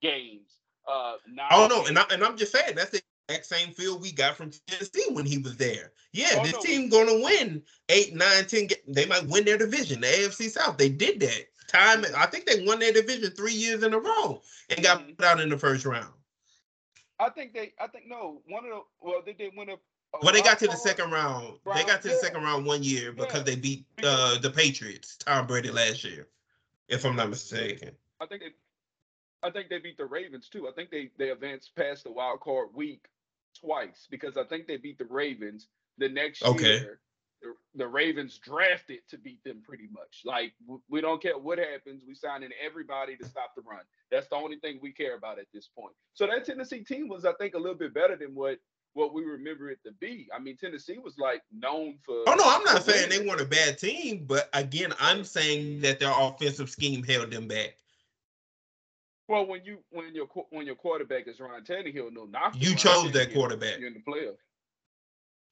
games. 0.00 0.60
Uh, 0.86 1.14
oh 1.50 1.66
no, 1.68 1.86
and, 1.86 1.98
I, 1.98 2.04
and 2.10 2.22
I'm 2.22 2.36
just 2.36 2.52
saying 2.52 2.74
that's 2.76 2.90
the 2.90 3.00
exact 3.28 3.46
same 3.46 3.72
feel 3.72 3.98
we 3.98 4.12
got 4.12 4.36
from 4.36 4.50
Tennessee 4.66 5.06
when 5.12 5.26
he 5.26 5.38
was 5.38 5.56
there. 5.56 5.92
Yeah, 6.12 6.28
oh, 6.36 6.42
this 6.42 6.52
no. 6.52 6.60
team 6.60 6.88
gonna 6.88 7.22
win 7.22 7.62
eight, 7.88 8.14
nine, 8.14 8.46
ten. 8.46 8.68
They 8.86 9.06
might 9.06 9.26
win 9.26 9.44
their 9.44 9.58
division, 9.58 10.00
the 10.00 10.06
AFC 10.06 10.50
South. 10.50 10.78
They 10.78 10.88
did 10.88 11.20
that 11.20 11.46
time. 11.68 12.04
I 12.16 12.26
think 12.26 12.46
they 12.46 12.64
won 12.64 12.78
their 12.78 12.92
division 12.92 13.30
three 13.32 13.52
years 13.52 13.82
in 13.82 13.94
a 13.94 13.98
row 13.98 14.42
and 14.70 14.82
got 14.82 15.00
mm-hmm. 15.00 15.12
put 15.12 15.26
out 15.26 15.40
in 15.40 15.48
the 15.48 15.58
first 15.58 15.84
round. 15.84 16.12
I 17.18 17.30
think 17.30 17.54
they. 17.54 17.72
I 17.80 17.86
think 17.88 18.04
no. 18.08 18.42
One 18.48 18.64
of 18.64 18.70
the. 18.70 18.80
Well, 19.00 19.22
they 19.24 19.32
did 19.32 19.52
win 19.56 19.70
a. 19.70 19.74
a 19.74 19.78
well, 20.22 20.32
they 20.32 20.42
got 20.42 20.58
to 20.60 20.66
the 20.66 20.76
second 20.76 21.10
round. 21.10 21.58
round. 21.64 21.78
They 21.78 21.84
got 21.84 22.02
to 22.02 22.08
yeah. 22.08 22.14
the 22.14 22.20
second 22.20 22.42
round 22.42 22.66
one 22.66 22.82
year 22.82 23.12
because 23.12 23.38
yeah. 23.38 23.42
they 23.42 23.56
beat 23.56 23.86
uh, 24.02 24.38
the 24.38 24.50
Patriots, 24.50 25.16
Tom 25.16 25.46
Brady 25.46 25.70
last 25.70 26.04
year, 26.04 26.28
if 26.88 27.04
I'm 27.04 27.16
not 27.16 27.30
mistaken. 27.30 27.92
I 28.20 28.26
think 28.26 28.42
they. 28.42 28.48
I 29.42 29.50
think 29.50 29.68
they 29.68 29.78
beat 29.78 29.98
the 29.98 30.06
Ravens 30.06 30.48
too. 30.48 30.68
I 30.68 30.72
think 30.72 30.90
they 30.90 31.10
they 31.18 31.30
advanced 31.30 31.74
past 31.76 32.04
the 32.04 32.12
wild 32.12 32.40
card 32.40 32.68
week 32.72 33.06
twice 33.58 34.06
because 34.10 34.36
I 34.36 34.44
think 34.44 34.66
they 34.66 34.76
beat 34.76 34.98
the 34.98 35.06
Ravens 35.06 35.68
the 35.98 36.08
next 36.08 36.42
okay. 36.44 36.78
year. 36.78 37.00
The, 37.42 37.54
the 37.74 37.86
Ravens 37.86 38.38
drafted 38.38 39.00
to 39.10 39.18
beat 39.18 39.42
them 39.44 39.62
pretty 39.66 39.88
much. 39.92 40.22
Like 40.24 40.52
we 40.88 41.00
don't 41.00 41.22
care 41.22 41.38
what 41.38 41.58
happens, 41.58 42.02
we 42.06 42.14
signing 42.14 42.50
everybody 42.64 43.16
to 43.16 43.24
stop 43.26 43.54
the 43.54 43.62
run. 43.62 43.82
That's 44.10 44.28
the 44.28 44.36
only 44.36 44.58
thing 44.58 44.78
we 44.80 44.92
care 44.92 45.16
about 45.16 45.38
at 45.38 45.46
this 45.52 45.68
point. 45.76 45.94
So 46.14 46.26
that 46.26 46.44
Tennessee 46.44 46.84
team 46.84 47.08
was, 47.08 47.24
I 47.24 47.32
think, 47.34 47.54
a 47.54 47.58
little 47.58 47.74
bit 47.76 47.92
better 47.92 48.16
than 48.16 48.34
what 48.34 48.58
what 48.94 49.12
we 49.12 49.24
remember 49.24 49.70
it 49.70 49.82
to 49.84 49.92
be. 49.92 50.28
I 50.34 50.38
mean, 50.38 50.56
Tennessee 50.56 50.98
was 50.98 51.18
like 51.18 51.42
known 51.52 51.98
for. 52.04 52.22
Oh 52.26 52.34
no, 52.34 52.44
I'm 52.46 52.64
not 52.64 52.84
saying 52.84 53.10
they 53.10 53.26
weren't 53.26 53.40
a 53.40 53.44
bad 53.44 53.78
team, 53.78 54.24
but 54.26 54.48
again, 54.54 54.94
I'm 54.98 55.24
saying 55.24 55.80
that 55.80 56.00
their 56.00 56.12
offensive 56.16 56.70
scheme 56.70 57.02
held 57.02 57.30
them 57.30 57.48
back. 57.48 57.76
Well, 59.28 59.46
when 59.46 59.64
you 59.64 59.78
when 59.90 60.14
your 60.14 60.26
when 60.50 60.66
your 60.66 60.74
quarterback 60.74 61.26
is 61.26 61.40
Ryan 61.40 61.64
Tannehill, 61.64 62.12
no 62.12 62.24
knock. 62.24 62.54
You 62.58 62.74
chose 62.74 63.10
that 63.12 63.32
quarterback. 63.32 63.78
You're 63.78 63.88
in 63.88 63.94
the 63.94 64.00
playoff. 64.00 64.36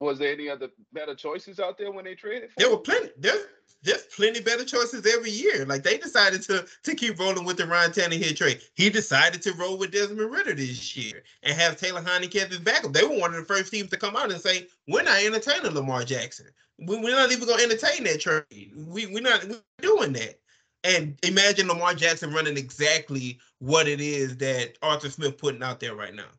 Was 0.01 0.19
there 0.19 0.33
any 0.33 0.49
other 0.49 0.69
better 0.93 1.15
choices 1.15 1.61
out 1.61 1.79
there 1.79 1.93
when 1.93 2.05
they 2.05 2.15
traded? 2.15 2.51
there 2.59 2.69
were 2.69 2.79
plenty. 2.79 3.11
There's 3.17 3.47
there's 3.83 4.03
plenty 4.15 4.41
better 4.41 4.65
choices 4.65 5.07
every 5.07 5.31
year. 5.31 5.65
Like 5.65 5.85
they 5.85 5.97
decided 5.97 6.43
to 6.43 6.67
to 6.83 6.95
keep 6.95 7.19
rolling 7.19 7.45
with 7.45 7.57
the 7.57 7.67
Ryan 7.67 7.93
Tannehill 7.93 8.37
trade. 8.37 8.61
He 8.75 8.91
decided 8.91 9.41
to 9.43 9.53
roll 9.55 9.79
with 9.79 9.93
Desmond 9.93 10.31
Ridder 10.31 10.55
this 10.55 10.97
year 10.97 11.23
and 11.43 11.55
have 11.59 11.77
Taylor 11.77 12.03
Heinicke 12.03 12.37
as 12.37 12.49
his 12.49 12.59
backup. 12.59 12.93
They 12.93 13.05
were 13.05 13.19
one 13.19 13.33
of 13.33 13.37
the 13.37 13.55
first 13.55 13.73
teams 13.73 13.91
to 13.91 13.97
come 13.97 14.17
out 14.17 14.31
and 14.31 14.41
say, 14.41 14.67
"We're 14.87 15.03
not 15.03 15.23
entertaining 15.23 15.73
Lamar 15.73 16.05
Jackson. 16.05 16.47
We, 16.79 16.97
are 16.97 17.17
not 17.17 17.33
even 17.33 17.47
going 17.47 17.59
to 17.59 17.65
entertain 17.65 18.05
that 18.05 18.21
trade. 18.21 18.73
We, 18.75 19.07
we're 19.07 19.23
not 19.23 19.45
we're 19.45 19.63
doing 19.81 20.13
that." 20.15 20.42
And 20.85 21.19
imagine 21.23 21.69
Lamar 21.69 21.95
Jackson 21.95 22.33
running 22.33 22.57
exactly 22.57 23.39
what 23.59 23.87
it 23.87 24.01
is 24.01 24.37
that 24.39 24.77
Arthur 24.83 25.11
Smith 25.11 25.39
putting 25.39 25.63
out 25.63 25.81
there 25.81 25.95
right 25.95 26.15
now. 26.15 26.31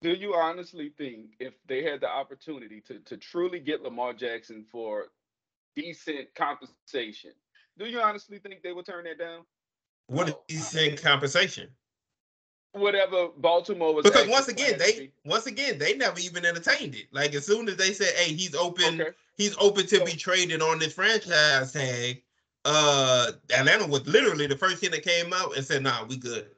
Do 0.00 0.10
you 0.10 0.34
honestly 0.34 0.92
think 0.96 1.34
if 1.40 1.54
they 1.66 1.82
had 1.82 2.00
the 2.00 2.08
opportunity 2.08 2.82
to, 2.82 2.98
to 3.00 3.16
truly 3.16 3.58
get 3.58 3.82
Lamar 3.82 4.12
Jackson 4.12 4.64
for 4.70 5.06
decent 5.74 6.34
compensation, 6.34 7.32
do 7.78 7.86
you 7.86 8.00
honestly 8.00 8.38
think 8.38 8.62
they 8.62 8.72
would 8.72 8.86
turn 8.86 9.04
that 9.04 9.18
down? 9.18 9.44
What 10.06 10.28
is 10.28 10.34
decent 10.48 11.02
compensation? 11.02 11.68
Whatever 12.74 13.28
Baltimore 13.38 13.94
was. 13.94 14.04
Because 14.04 14.28
once 14.28 14.48
again, 14.48 14.78
they 14.78 15.10
once 15.24 15.46
again 15.46 15.78
they 15.78 15.96
never 15.96 16.18
even 16.18 16.44
entertained 16.44 16.94
it. 16.94 17.06
Like 17.12 17.34
as 17.34 17.46
soon 17.46 17.68
as 17.68 17.76
they 17.76 17.92
said, 17.92 18.14
"Hey, 18.16 18.34
he's 18.34 18.54
open," 18.54 19.00
okay 19.00 19.10
he's 19.36 19.56
open 19.58 19.86
to 19.86 20.04
be 20.04 20.12
traded 20.12 20.62
on 20.62 20.78
this 20.78 20.92
franchise 20.92 21.72
tag. 21.72 22.22
Uh, 22.64 23.32
Atlanta 23.56 23.86
was 23.86 24.06
literally 24.06 24.46
the 24.46 24.56
first 24.56 24.80
team 24.80 24.90
that 24.92 25.02
came 25.02 25.32
out 25.32 25.56
and 25.56 25.64
said, 25.64 25.82
"Nah, 25.82 26.04
we 26.04 26.16
good." 26.16 26.50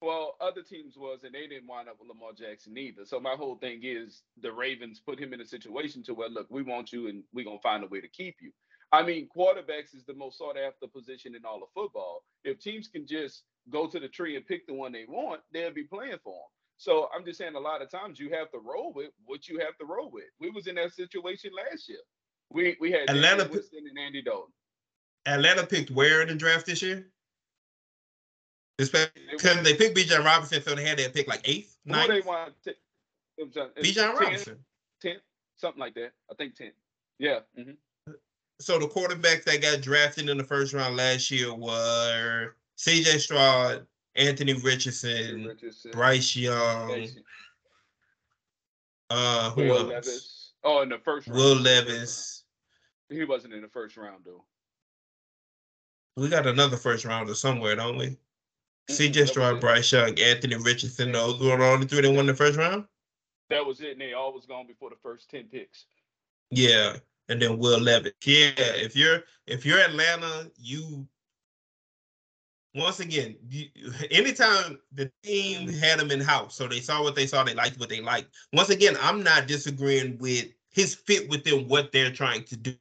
Well, 0.00 0.36
other 0.40 0.62
teams 0.62 0.96
was, 0.96 1.24
and 1.24 1.34
they 1.34 1.48
didn't 1.48 1.66
wind 1.66 1.88
up 1.88 1.98
with 1.98 2.08
Lamar 2.08 2.32
Jackson 2.32 2.76
either. 2.78 3.04
So 3.04 3.18
my 3.18 3.34
whole 3.34 3.56
thing 3.56 3.80
is 3.82 4.22
the 4.40 4.52
Ravens 4.52 5.00
put 5.00 5.18
him 5.18 5.32
in 5.32 5.40
a 5.40 5.44
situation 5.44 6.02
to 6.04 6.14
where, 6.14 6.28
look, 6.28 6.46
we 6.50 6.62
want 6.62 6.92
you, 6.92 7.08
and 7.08 7.24
we're 7.32 7.44
gonna 7.44 7.58
find 7.60 7.82
a 7.82 7.88
way 7.88 8.00
to 8.00 8.08
keep 8.08 8.36
you. 8.40 8.52
I 8.92 9.02
mean, 9.02 9.28
quarterbacks 9.34 9.94
is 9.94 10.04
the 10.06 10.14
most 10.14 10.38
sought 10.38 10.56
after 10.56 10.86
position 10.86 11.34
in 11.34 11.44
all 11.44 11.62
of 11.62 11.68
football. 11.74 12.24
If 12.44 12.60
teams 12.60 12.88
can 12.88 13.06
just 13.06 13.42
go 13.70 13.86
to 13.86 14.00
the 14.00 14.08
tree 14.08 14.36
and 14.36 14.46
pick 14.46 14.66
the 14.66 14.74
one 14.74 14.92
they 14.92 15.04
want, 15.08 15.40
they'll 15.52 15.72
be 15.72 15.84
playing 15.84 16.18
for 16.22 16.32
them. 16.32 16.48
So 16.76 17.08
I'm 17.14 17.24
just 17.24 17.38
saying 17.38 17.56
a 17.56 17.60
lot 17.60 17.82
of 17.82 17.90
times 17.90 18.20
you 18.20 18.30
have 18.30 18.50
to 18.52 18.58
roll 18.58 18.92
with 18.92 19.10
what 19.24 19.48
you 19.48 19.58
have 19.58 19.76
to 19.78 19.84
roll 19.84 20.10
with. 20.10 20.24
We 20.40 20.50
was 20.50 20.68
in 20.68 20.76
that 20.76 20.92
situation 20.92 21.50
last 21.70 21.88
year. 21.88 21.98
We 22.50 22.76
we 22.80 22.92
had 22.92 23.10
Atlanta 23.10 23.48
Winston 23.50 23.84
and 23.88 23.98
Andy 23.98 24.22
Dalton. 24.22 24.52
Atlanta 25.26 25.66
picked 25.66 25.90
where 25.90 26.22
in 26.22 26.28
the 26.28 26.34
draft 26.34 26.66
this 26.66 26.80
year? 26.80 27.06
Because 28.78 28.92
they 29.62 29.74
picked 29.74 29.96
Bijan 29.96 30.24
Robinson, 30.24 30.62
so 30.62 30.74
they 30.76 30.84
had 30.84 30.98
that 30.98 31.12
pick 31.12 31.26
like 31.26 31.40
eighth, 31.44 31.76
ninth. 31.84 32.10
Who 32.10 32.12
they 32.14 32.20
want? 32.20 32.54
Bijan 33.82 34.14
Robinson. 34.14 34.56
10, 35.02 35.16
something 35.56 35.80
like 35.80 35.94
that. 35.94 36.12
I 36.30 36.34
think 36.34 36.54
10. 36.54 36.70
Yeah. 37.18 37.40
Mm-hmm. 37.58 38.12
So 38.60 38.78
the 38.78 38.86
quarterbacks 38.86 39.44
that 39.44 39.60
got 39.62 39.80
drafted 39.80 40.28
in 40.28 40.38
the 40.38 40.44
first 40.44 40.72
round 40.72 40.96
last 40.96 41.30
year 41.30 41.52
were 41.52 42.54
CJ 42.78 43.18
Stroud, 43.18 43.86
Anthony 44.14 44.54
Richardson, 44.54 45.44
Richardson. 45.44 45.90
Bryce 45.90 46.36
Young. 46.36 47.08
Uh, 49.10 49.50
who 49.50 49.62
Will 49.62 49.78
else? 49.78 49.88
Levis. 49.88 50.52
Oh, 50.64 50.82
in 50.82 50.88
the 50.88 50.98
first 50.98 51.26
round. 51.26 51.38
Will 51.38 51.56
Levis. 51.56 52.44
He 53.08 53.24
wasn't 53.24 53.54
in 53.54 53.62
the 53.62 53.68
first 53.68 53.96
round 53.96 54.24
though. 54.24 54.44
We 56.16 56.28
got 56.28 56.46
another 56.46 56.76
first 56.76 57.04
rounder 57.04 57.34
somewhere, 57.34 57.76
don't 57.76 57.96
we? 57.96 58.16
CJ 58.90 59.28
Stroud, 59.28 59.60
Bryce 59.60 59.92
Young, 59.92 60.18
Anthony 60.18 60.56
Richardson. 60.56 61.12
Those 61.12 61.38
were 61.40 61.56
the 61.56 61.64
only 61.64 61.86
three 61.86 62.00
that 62.00 62.10
won 62.10 62.26
the 62.26 62.34
first 62.34 62.58
round. 62.58 62.84
That 63.50 63.64
was 63.64 63.80
it, 63.80 63.92
and 63.92 64.00
they 64.00 64.14
all 64.14 64.32
was 64.32 64.46
gone 64.46 64.66
before 64.66 64.90
the 64.90 64.96
first 65.02 65.30
ten 65.30 65.44
picks. 65.44 65.86
Yeah, 66.50 66.96
and 67.28 67.40
then 67.40 67.58
Will 67.58 67.80
Levis. 67.80 68.12
Yeah, 68.24 68.50
if 68.56 68.96
you're 68.96 69.22
if 69.46 69.64
you're 69.64 69.78
Atlanta, 69.78 70.50
you 70.56 71.06
once 72.78 73.00
again, 73.00 73.36
anytime 74.10 74.78
the 74.92 75.10
team 75.22 75.68
had 75.68 76.00
him 76.00 76.10
in 76.10 76.20
house, 76.20 76.54
so 76.54 76.66
they 76.66 76.80
saw 76.80 77.02
what 77.02 77.14
they 77.14 77.26
saw, 77.26 77.44
they 77.44 77.54
liked 77.54 77.78
what 77.78 77.88
they 77.88 78.00
liked. 78.00 78.34
Once 78.52 78.70
again, 78.70 78.96
I'm 79.00 79.22
not 79.22 79.46
disagreeing 79.46 80.18
with 80.18 80.46
his 80.70 80.94
fit 80.94 81.28
within 81.28 81.68
what 81.68 81.92
they're 81.92 82.12
trying 82.12 82.44
to 82.44 82.56
do. 82.56 82.74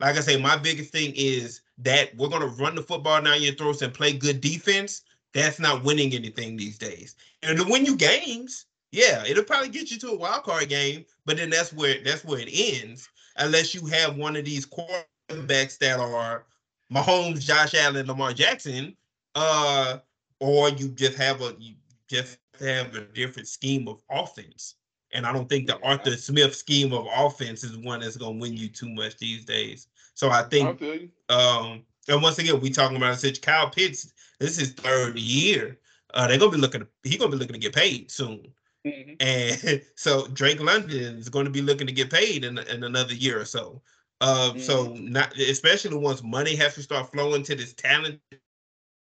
Like 0.00 0.16
I 0.16 0.20
say, 0.20 0.36
my 0.36 0.56
biggest 0.56 0.92
thing 0.92 1.12
is 1.14 1.60
that 1.78 2.16
we're 2.16 2.28
going 2.28 2.42
to 2.42 2.62
run 2.62 2.74
the 2.74 2.82
football 2.82 3.20
down 3.20 3.42
your 3.42 3.54
throats 3.54 3.82
and 3.82 3.92
play 3.92 4.12
good 4.12 4.40
defense. 4.40 5.02
That's 5.34 5.60
not 5.60 5.84
winning 5.84 6.14
anything 6.14 6.56
these 6.56 6.78
days. 6.78 7.16
And 7.42 7.58
to 7.58 7.64
win 7.64 7.84
you 7.84 7.96
games, 7.96 8.66
yeah, 8.92 9.24
it'll 9.26 9.44
probably 9.44 9.68
get 9.68 9.90
you 9.90 9.98
to 9.98 10.08
a 10.08 10.16
wild 10.16 10.42
card 10.42 10.68
game, 10.68 11.04
but 11.24 11.36
then 11.36 11.50
that's 11.50 11.72
where 11.72 12.02
that's 12.02 12.24
where 12.24 12.40
it 12.40 12.48
ends, 12.50 13.08
unless 13.36 13.74
you 13.74 13.86
have 13.86 14.16
one 14.16 14.34
of 14.36 14.44
these 14.44 14.66
quarterbacks 14.66 15.78
that 15.78 16.00
are 16.00 16.44
Mahomes, 16.92 17.40
Josh 17.40 17.74
Allen, 17.74 18.06
Lamar 18.06 18.32
Jackson, 18.32 18.96
uh, 19.34 19.98
or 20.40 20.70
you 20.70 20.88
just 20.88 21.16
have 21.16 21.40
a 21.40 21.54
you 21.58 21.74
just 22.08 22.38
have 22.58 22.94
a 22.94 23.02
different 23.02 23.48
scheme 23.48 23.88
of 23.88 24.02
offense. 24.10 24.76
And 25.12 25.26
I 25.26 25.32
don't 25.32 25.48
think 25.48 25.66
the. 25.66 25.78
Arthur 25.80 26.16
Smith 26.16 26.54
scheme 26.54 26.92
of 26.92 27.06
offense 27.12 27.64
is 27.64 27.76
one 27.76 28.00
that's 28.00 28.16
gonna 28.16 28.38
win 28.38 28.56
you 28.56 28.68
too 28.68 28.88
much 28.88 29.18
these 29.18 29.44
days. 29.44 29.88
So 30.14 30.30
I 30.30 30.42
think 30.42 30.80
um 31.28 31.82
and 32.08 32.22
once 32.22 32.38
again 32.38 32.60
we 32.60 32.70
talking 32.70 32.96
about 32.96 33.18
such 33.18 33.40
Kyle 33.40 33.70
Pitts, 33.70 34.12
this 34.38 34.58
is 34.58 34.72
third 34.72 35.18
year. 35.18 35.78
Uh 36.14 36.26
they're 36.26 36.38
gonna 36.38 36.52
be 36.52 36.58
looking 36.58 36.86
he's 37.02 37.18
gonna 37.18 37.30
be 37.30 37.38
looking 37.38 37.54
to 37.54 37.60
get 37.60 37.74
paid 37.74 38.10
soon. 38.10 38.52
Mm-hmm. 38.86 39.12
And 39.20 39.82
so 39.94 40.26
Drake 40.28 40.60
London 40.60 41.18
is 41.18 41.28
going 41.28 41.44
to 41.44 41.50
be 41.50 41.62
looking 41.62 41.86
to 41.86 41.92
get 41.92 42.10
paid 42.10 42.44
in, 42.44 42.58
in 42.58 42.84
another 42.84 43.14
year 43.14 43.40
or 43.40 43.44
so. 43.44 43.82
Uh. 44.20 44.58
So 44.58 44.94
not 44.94 45.36
especially 45.38 45.96
once 45.96 46.22
money 46.22 46.54
has 46.56 46.74
to 46.74 46.82
start 46.82 47.10
flowing 47.10 47.42
to 47.44 47.54
this 47.54 47.72
talent 47.72 48.20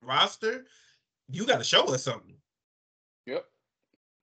roster, 0.02 0.66
you 1.28 1.46
got 1.46 1.58
to 1.58 1.64
show 1.64 1.84
us 1.94 2.04
something. 2.04 2.34
Yep, 3.26 3.44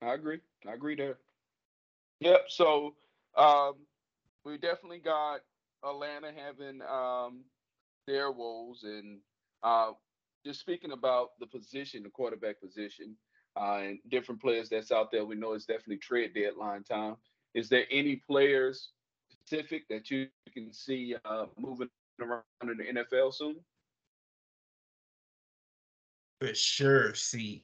I 0.01 0.13
agree. 0.13 0.39
I 0.67 0.73
agree 0.73 0.95
there. 0.95 1.17
Yep. 2.19 2.45
So 2.49 2.95
um, 3.35 3.73
we 4.43 4.57
definitely 4.57 4.99
got 4.99 5.41
Atlanta 5.83 6.31
having 6.35 6.81
um, 6.81 7.43
their 8.07 8.31
woes, 8.31 8.83
and 8.83 9.19
uh, 9.63 9.91
just 10.45 10.59
speaking 10.59 10.91
about 10.91 11.31
the 11.39 11.47
position, 11.47 12.03
the 12.03 12.09
quarterback 12.09 12.61
position, 12.61 13.15
uh, 13.59 13.79
and 13.83 13.99
different 14.09 14.41
players 14.41 14.69
that's 14.69 14.91
out 14.91 15.11
there. 15.11 15.25
We 15.25 15.35
know 15.35 15.53
it's 15.53 15.65
definitely 15.65 15.97
trade 15.97 16.33
deadline 16.33 16.83
time. 16.83 17.15
Is 17.53 17.69
there 17.69 17.85
any 17.89 18.17
players 18.17 18.89
specific 19.45 19.87
that 19.89 20.09
you 20.09 20.27
can 20.53 20.73
see 20.73 21.15
uh, 21.25 21.45
moving 21.57 21.89
around 22.21 22.43
in 22.63 22.77
the 22.77 23.03
NFL 23.03 23.33
soon? 23.33 23.57
For 26.41 26.53
sure. 26.53 27.13
See, 27.13 27.63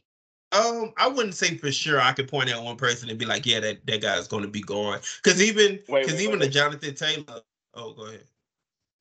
um, 0.52 0.94
I 0.98 1.08
wouldn't 1.08 1.36
say 1.36 1.58
for 1.58 1.72
sure 1.72 2.00
I 2.00 2.14
could 2.14 2.28
point 2.28 2.52
out 2.52 2.64
one 2.64 2.78
person 2.78 3.10
and 3.10 3.20
be 3.20 3.26
like, 3.26 3.46
yeah, 3.46 3.60
that, 3.60 3.86
that 3.86 4.02
guy's 4.02 4.28
going 4.28 4.44
to 4.44 4.50
be 4.50 4.62
gone." 4.62 5.00
Because 5.24 5.42
even 5.42 5.80
because 5.88 6.22
even 6.22 6.40
wait. 6.40 6.46
the 6.46 6.50
Jonathan 6.50 6.96
Taylor. 6.96 7.42
Oh, 7.74 7.94
go 7.94 8.08
ahead. 8.08 8.24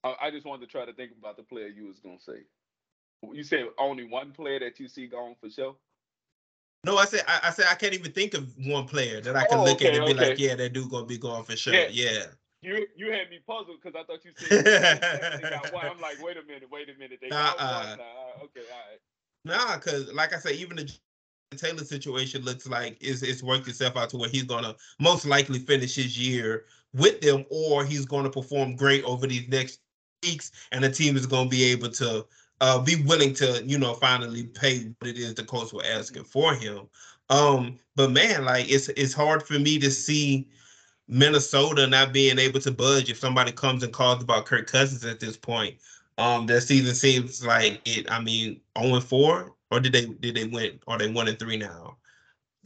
I 0.03 0.31
just 0.31 0.47
wanted 0.47 0.63
to 0.63 0.73
try 0.73 0.87
to 0.87 0.95
think 0.95 1.13
about 1.19 1.37
the 1.37 1.43
player 1.43 1.67
you 1.67 1.87
was 1.87 1.99
gonna 1.99 2.19
say. 2.19 2.45
You 3.33 3.45
said 3.45 3.67
only 3.79 4.05
one 4.05 4.33
player 4.33 4.59
that 4.61 4.81
you 4.81 4.89
see 4.89 5.07
going 5.07 5.37
for 5.41 5.51
sure. 5.51 5.77
No, 6.85 6.97
I 6.97 7.05
said 7.05 7.23
I, 7.29 7.41
I, 7.45 7.51
said 7.51 7.67
I 7.69 7.75
can't 7.75 7.93
even 7.93 8.11
think 8.13 8.33
of 8.33 8.49
one 8.65 8.87
player 8.87 9.21
that 9.21 9.37
I 9.37 9.45
can 9.45 9.59
oh, 9.59 9.65
look 9.65 9.75
okay, 9.77 9.89
at 9.89 9.95
and 9.97 10.07
be 10.07 10.13
okay. 10.13 10.31
like, 10.31 10.39
yeah, 10.39 10.55
that 10.55 10.73
dude 10.73 10.89
gonna 10.89 11.05
be 11.05 11.19
going 11.19 11.45
for 11.45 11.55
sure. 11.55 11.75
Yeah. 11.75 11.89
yeah. 11.91 12.23
You 12.63 12.87
you 12.95 13.11
had 13.11 13.31
me 13.31 13.39
puzzled 13.47 13.79
because 13.83 13.99
I 13.99 14.05
thought 14.05 14.25
you 14.25 14.33
said 14.37 15.41
got 15.43 15.73
one. 15.73 15.87
I'm 15.87 16.01
like, 16.01 16.23
wait 16.23 16.37
a 16.37 16.43
minute, 16.43 16.69
wait 16.71 16.89
a 16.91 16.99
minute. 16.99 17.19
They 17.23 17.31
got 17.31 17.57
uh, 17.59 17.97
one. 17.97 17.99
Nah, 17.99 18.45
okay, 18.45 18.61
all 18.71 19.57
right. 19.57 19.69
Nah, 19.69 19.77
because 19.77 20.13
like 20.13 20.35
I 20.35 20.39
said, 20.39 20.53
even 20.53 20.77
the 20.77 20.93
Taylor 21.57 21.85
situation 21.85 22.43
looks 22.43 22.69
like 22.69 22.99
it's, 23.01 23.23
it's 23.23 23.43
worked 23.43 23.67
itself 23.67 23.97
out 23.97 24.11
to 24.11 24.19
where 24.19 24.29
he's 24.29 24.45
gonna 24.45 24.77
most 25.01 25.25
likely 25.25 25.59
finish 25.59 25.97
his 25.97 26.19
year 26.19 26.67
with 26.93 27.21
them, 27.23 27.47
or 27.51 27.85
he's 27.85 28.05
gonna 28.05 28.31
perform 28.31 28.77
great 28.77 29.05
over 29.05 29.27
these 29.27 29.49
next 29.49 29.81
weeks, 30.23 30.53
and 30.73 30.85
the 30.85 30.91
team 30.91 31.17
is 31.17 31.27
gonna 31.27 31.49
be 31.49 31.65
able 31.65 31.89
to 31.91 32.27
uh, 32.61 32.79
be 32.79 33.03
willing 33.05 33.33
to, 33.33 33.63
you 33.65 33.79
know, 33.79 33.95
finally 33.95 34.45
pay 34.45 34.81
what 34.99 35.09
it 35.09 35.19
is 35.19 35.35
the 35.35 35.45
Colts 35.45 35.73
were 35.73 35.85
asking 35.85 36.25
for 36.25 36.55
him. 36.55 36.89
Um, 37.31 37.79
but 37.97 38.11
man, 38.11 38.45
like 38.45 38.71
it's 38.71 38.89
it's 38.91 39.15
hard 39.15 39.43
for 39.43 39.59
me 39.59 39.79
to 39.79 39.91
see 39.91 40.47
Minnesota 41.11 41.89
not 41.89 42.13
being 42.13 42.39
able 42.39 42.61
to 42.61 42.71
budge 42.71 43.11
if 43.11 43.19
somebody 43.19 43.51
comes 43.51 43.83
and 43.83 43.93
calls 43.93 44.23
about 44.23 44.47
Kirk 44.47 44.69
Cousins 44.69 45.05
at 45.05 45.19
this 45.19 45.37
point. 45.37 45.77
Um, 46.19 46.47
their 46.47 46.61
season 46.61 46.95
seems 46.95 47.45
like 47.45 47.81
it. 47.85 48.11
I 48.11 48.21
mean, 48.21 48.61
0 48.81 49.01
4, 49.01 49.53
or 49.71 49.81
did 49.81 49.93
they 49.93 50.07
did 50.07 50.37
they 50.37 50.45
win? 50.45 50.79
Are 50.87 50.99
they 50.99 51.11
one 51.11 51.29
and 51.29 51.39
three 51.39 51.57
now? 51.57 51.97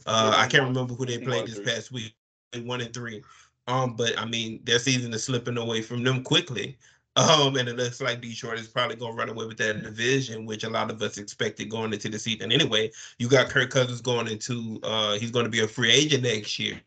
Uh, 0.05 0.33
I 0.35 0.47
can't 0.47 0.63
remember 0.63 0.93
who 0.93 1.05
they 1.05 1.17
played 1.17 1.47
this 1.47 1.59
past 1.59 1.91
week. 1.91 2.13
They 2.51 2.59
One 2.59 2.81
and 2.81 2.93
three. 2.93 3.23
Um, 3.67 3.95
but 3.95 4.17
I 4.19 4.25
mean, 4.25 4.59
their 4.63 4.77
season 4.77 5.13
is 5.13 5.23
slipping 5.23 5.57
away 5.57 5.81
from 5.81 6.03
them 6.03 6.23
quickly. 6.23 6.77
Um, 7.15 7.55
and 7.55 7.69
it 7.69 7.77
looks 7.77 8.01
like 8.01 8.21
Detroit 8.21 8.59
is 8.59 8.67
probably 8.67 8.97
going 8.97 9.13
to 9.13 9.17
run 9.17 9.29
away 9.29 9.45
with 9.45 9.57
that 9.57 9.81
division, 9.81 10.45
which 10.45 10.65
a 10.65 10.69
lot 10.69 10.91
of 10.91 11.01
us 11.01 11.17
expected 11.17 11.69
going 11.69 11.93
into 11.93 12.09
the 12.09 12.19
season. 12.19 12.51
Anyway, 12.51 12.91
you 13.17 13.29
got 13.29 13.49
Kirk 13.49 13.69
Cousins 13.69 14.01
going 14.01 14.27
into, 14.27 14.81
uh, 14.83 15.17
he's 15.17 15.31
going 15.31 15.45
to 15.45 15.49
be 15.49 15.61
a 15.61 15.67
free 15.67 15.91
agent 15.91 16.23
next 16.23 16.59
year. 16.59 16.79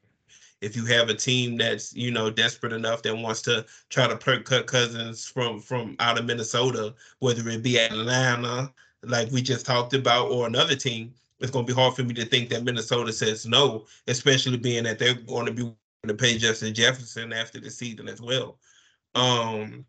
If 0.60 0.74
you 0.74 0.84
have 0.86 1.08
a 1.08 1.14
team 1.14 1.56
that's 1.56 1.94
you 1.94 2.10
know 2.10 2.30
desperate 2.30 2.72
enough 2.72 3.02
that 3.02 3.16
wants 3.16 3.42
to 3.42 3.64
try 3.90 4.08
to 4.08 4.16
perk 4.16 4.44
Kirk 4.44 4.66
Cousins 4.66 5.26
from 5.26 5.60
from 5.60 5.96
out 6.00 6.18
of 6.18 6.24
Minnesota, 6.24 6.94
whether 7.20 7.48
it 7.48 7.62
be 7.62 7.78
Atlanta, 7.78 8.72
like 9.02 9.30
we 9.30 9.42
just 9.42 9.66
talked 9.66 9.94
about, 9.94 10.30
or 10.30 10.46
another 10.46 10.74
team, 10.74 11.14
it's 11.40 11.50
going 11.50 11.66
to 11.66 11.72
be 11.72 11.80
hard 11.80 11.94
for 11.94 12.02
me 12.02 12.14
to 12.14 12.24
think 12.24 12.48
that 12.50 12.64
Minnesota 12.64 13.12
says 13.12 13.46
no, 13.46 13.86
especially 14.08 14.56
being 14.56 14.84
that 14.84 14.98
they're 14.98 15.14
going 15.14 15.46
to 15.46 15.52
be 15.52 15.72
to 16.06 16.14
pay 16.14 16.38
Justin 16.38 16.74
Jefferson 16.74 17.32
after 17.32 17.60
the 17.60 17.70
season 17.70 18.08
as 18.08 18.20
well. 18.20 18.58
Um, 19.14 19.84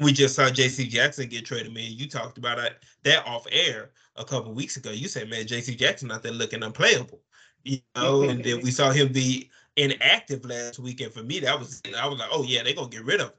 we 0.00 0.12
just 0.12 0.34
saw 0.34 0.50
J.C. 0.50 0.86
Jackson 0.86 1.28
get 1.28 1.46
traded. 1.46 1.72
Man, 1.72 1.90
you 1.90 2.08
talked 2.08 2.38
about 2.38 2.58
it, 2.58 2.82
that 3.04 3.26
off 3.26 3.46
air 3.50 3.90
a 4.16 4.24
couple 4.24 4.52
weeks 4.52 4.76
ago. 4.76 4.90
You 4.90 5.08
said, 5.08 5.30
man, 5.30 5.46
J.C. 5.46 5.74
Jackson 5.74 6.10
out 6.10 6.22
there 6.22 6.32
looking 6.32 6.62
unplayable. 6.62 7.20
You 7.64 7.78
know, 7.96 8.22
and 8.22 8.44
then 8.44 8.60
we 8.60 8.70
saw 8.70 8.90
him 8.90 9.12
be 9.12 9.50
inactive 9.76 10.44
last 10.44 10.78
weekend. 10.78 11.12
For 11.12 11.22
me, 11.22 11.40
that 11.40 11.58
was 11.58 11.82
I 11.96 12.06
was 12.06 12.18
like, 12.18 12.30
oh 12.32 12.42
yeah, 12.42 12.62
they're 12.62 12.74
gonna 12.74 12.88
get 12.88 13.04
rid 13.04 13.20
of 13.20 13.28
him. 13.28 13.34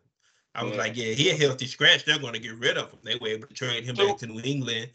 I 0.55 0.63
was 0.63 0.73
yeah. 0.73 0.79
like, 0.79 0.97
yeah, 0.97 1.13
he 1.13 1.29
a 1.29 1.35
healthy 1.35 1.67
scratch. 1.67 2.05
They're 2.05 2.19
gonna 2.19 2.39
get 2.39 2.57
rid 2.57 2.77
of 2.77 2.89
him. 2.89 2.99
They 3.03 3.15
were 3.15 3.27
able 3.27 3.47
to 3.47 3.53
trade 3.53 3.83
him 3.83 3.95
two, 3.95 4.07
back 4.07 4.17
to 4.17 4.27
New 4.27 4.41
England. 4.43 4.89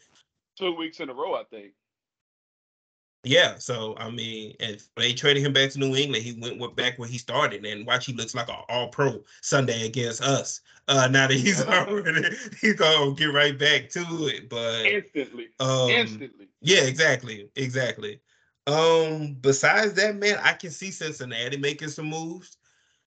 Two 0.57 0.75
weeks 0.75 0.99
in 0.99 1.09
a 1.09 1.13
row, 1.13 1.35
I 1.35 1.43
think. 1.43 1.73
Yeah, 3.25 3.55
so 3.57 3.95
I 3.97 4.09
mean, 4.09 4.53
if 4.59 4.89
they 4.95 5.13
traded 5.13 5.43
him 5.43 5.53
back 5.53 5.69
to 5.71 5.79
New 5.79 5.95
England, 5.95 6.23
he 6.23 6.37
went 6.41 6.75
back 6.75 6.99
where 6.99 7.07
he 7.07 7.17
started, 7.17 7.65
and 7.65 7.87
watch 7.87 8.05
he 8.05 8.13
looks 8.13 8.35
like 8.35 8.49
an 8.49 8.57
All 8.67 8.89
Pro 8.89 9.23
Sunday 9.41 9.85
against 9.85 10.21
us. 10.21 10.59
Uh, 10.89 11.07
now 11.09 11.27
that 11.27 11.37
he's 11.37 11.61
already, 11.65 12.35
he's 12.59 12.73
gonna 12.73 13.15
get 13.15 13.27
right 13.27 13.57
back 13.57 13.89
to 13.91 14.01
it, 14.27 14.49
but 14.49 14.85
instantly, 14.85 15.47
um, 15.61 15.89
instantly. 15.89 16.49
Yeah, 16.61 16.81
exactly, 16.81 17.49
exactly. 17.55 18.19
Um, 18.65 19.35
besides 19.41 19.93
that, 19.95 20.15
man, 20.15 20.39
I 20.41 20.53
can 20.53 20.71
see 20.71 20.91
Cincinnati 20.91 21.57
making 21.57 21.89
some 21.89 22.05
moves. 22.05 22.57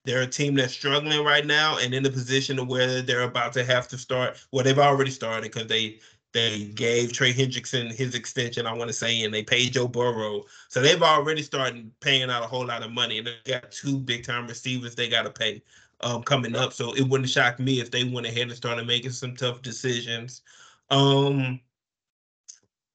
They're 0.04 0.22
a 0.22 0.26
team 0.26 0.54
that's 0.54 0.72
struggling 0.72 1.24
right 1.24 1.46
now 1.46 1.78
and 1.78 1.94
in 1.94 2.04
a 2.04 2.10
position 2.10 2.58
of 2.58 2.68
where 2.68 3.00
they're 3.00 3.22
about 3.22 3.52
to 3.54 3.64
have 3.64 3.88
to 3.88 3.98
start. 3.98 4.44
Well, 4.52 4.64
they've 4.64 4.78
already 4.78 5.10
started 5.10 5.50
because 5.52 5.68
they 5.68 6.00
they 6.34 6.64
gave 6.74 7.12
Trey 7.12 7.32
Hendrickson 7.32 7.94
his 7.94 8.16
extension, 8.16 8.66
I 8.66 8.72
want 8.72 8.88
to 8.88 8.92
say, 8.92 9.22
and 9.22 9.32
they 9.32 9.44
paid 9.44 9.72
Joe 9.72 9.86
Burrow. 9.86 10.42
So 10.68 10.82
they've 10.82 11.02
already 11.02 11.42
started 11.42 11.90
paying 12.00 12.28
out 12.28 12.42
a 12.42 12.46
whole 12.46 12.66
lot 12.66 12.82
of 12.82 12.90
money. 12.90 13.18
And 13.18 13.28
they 13.28 13.52
got 13.52 13.70
two 13.70 14.00
big 14.00 14.24
time 14.24 14.48
receivers 14.48 14.96
they 14.96 15.08
got 15.08 15.22
to 15.22 15.30
pay 15.30 15.62
um, 16.00 16.24
coming 16.24 16.56
up. 16.56 16.72
So 16.72 16.92
it 16.94 17.08
wouldn't 17.08 17.30
shock 17.30 17.60
me 17.60 17.80
if 17.80 17.92
they 17.92 18.02
went 18.02 18.26
ahead 18.26 18.48
and 18.48 18.52
started 18.52 18.84
making 18.84 19.12
some 19.12 19.36
tough 19.36 19.62
decisions. 19.62 20.42
Um, 20.90 21.60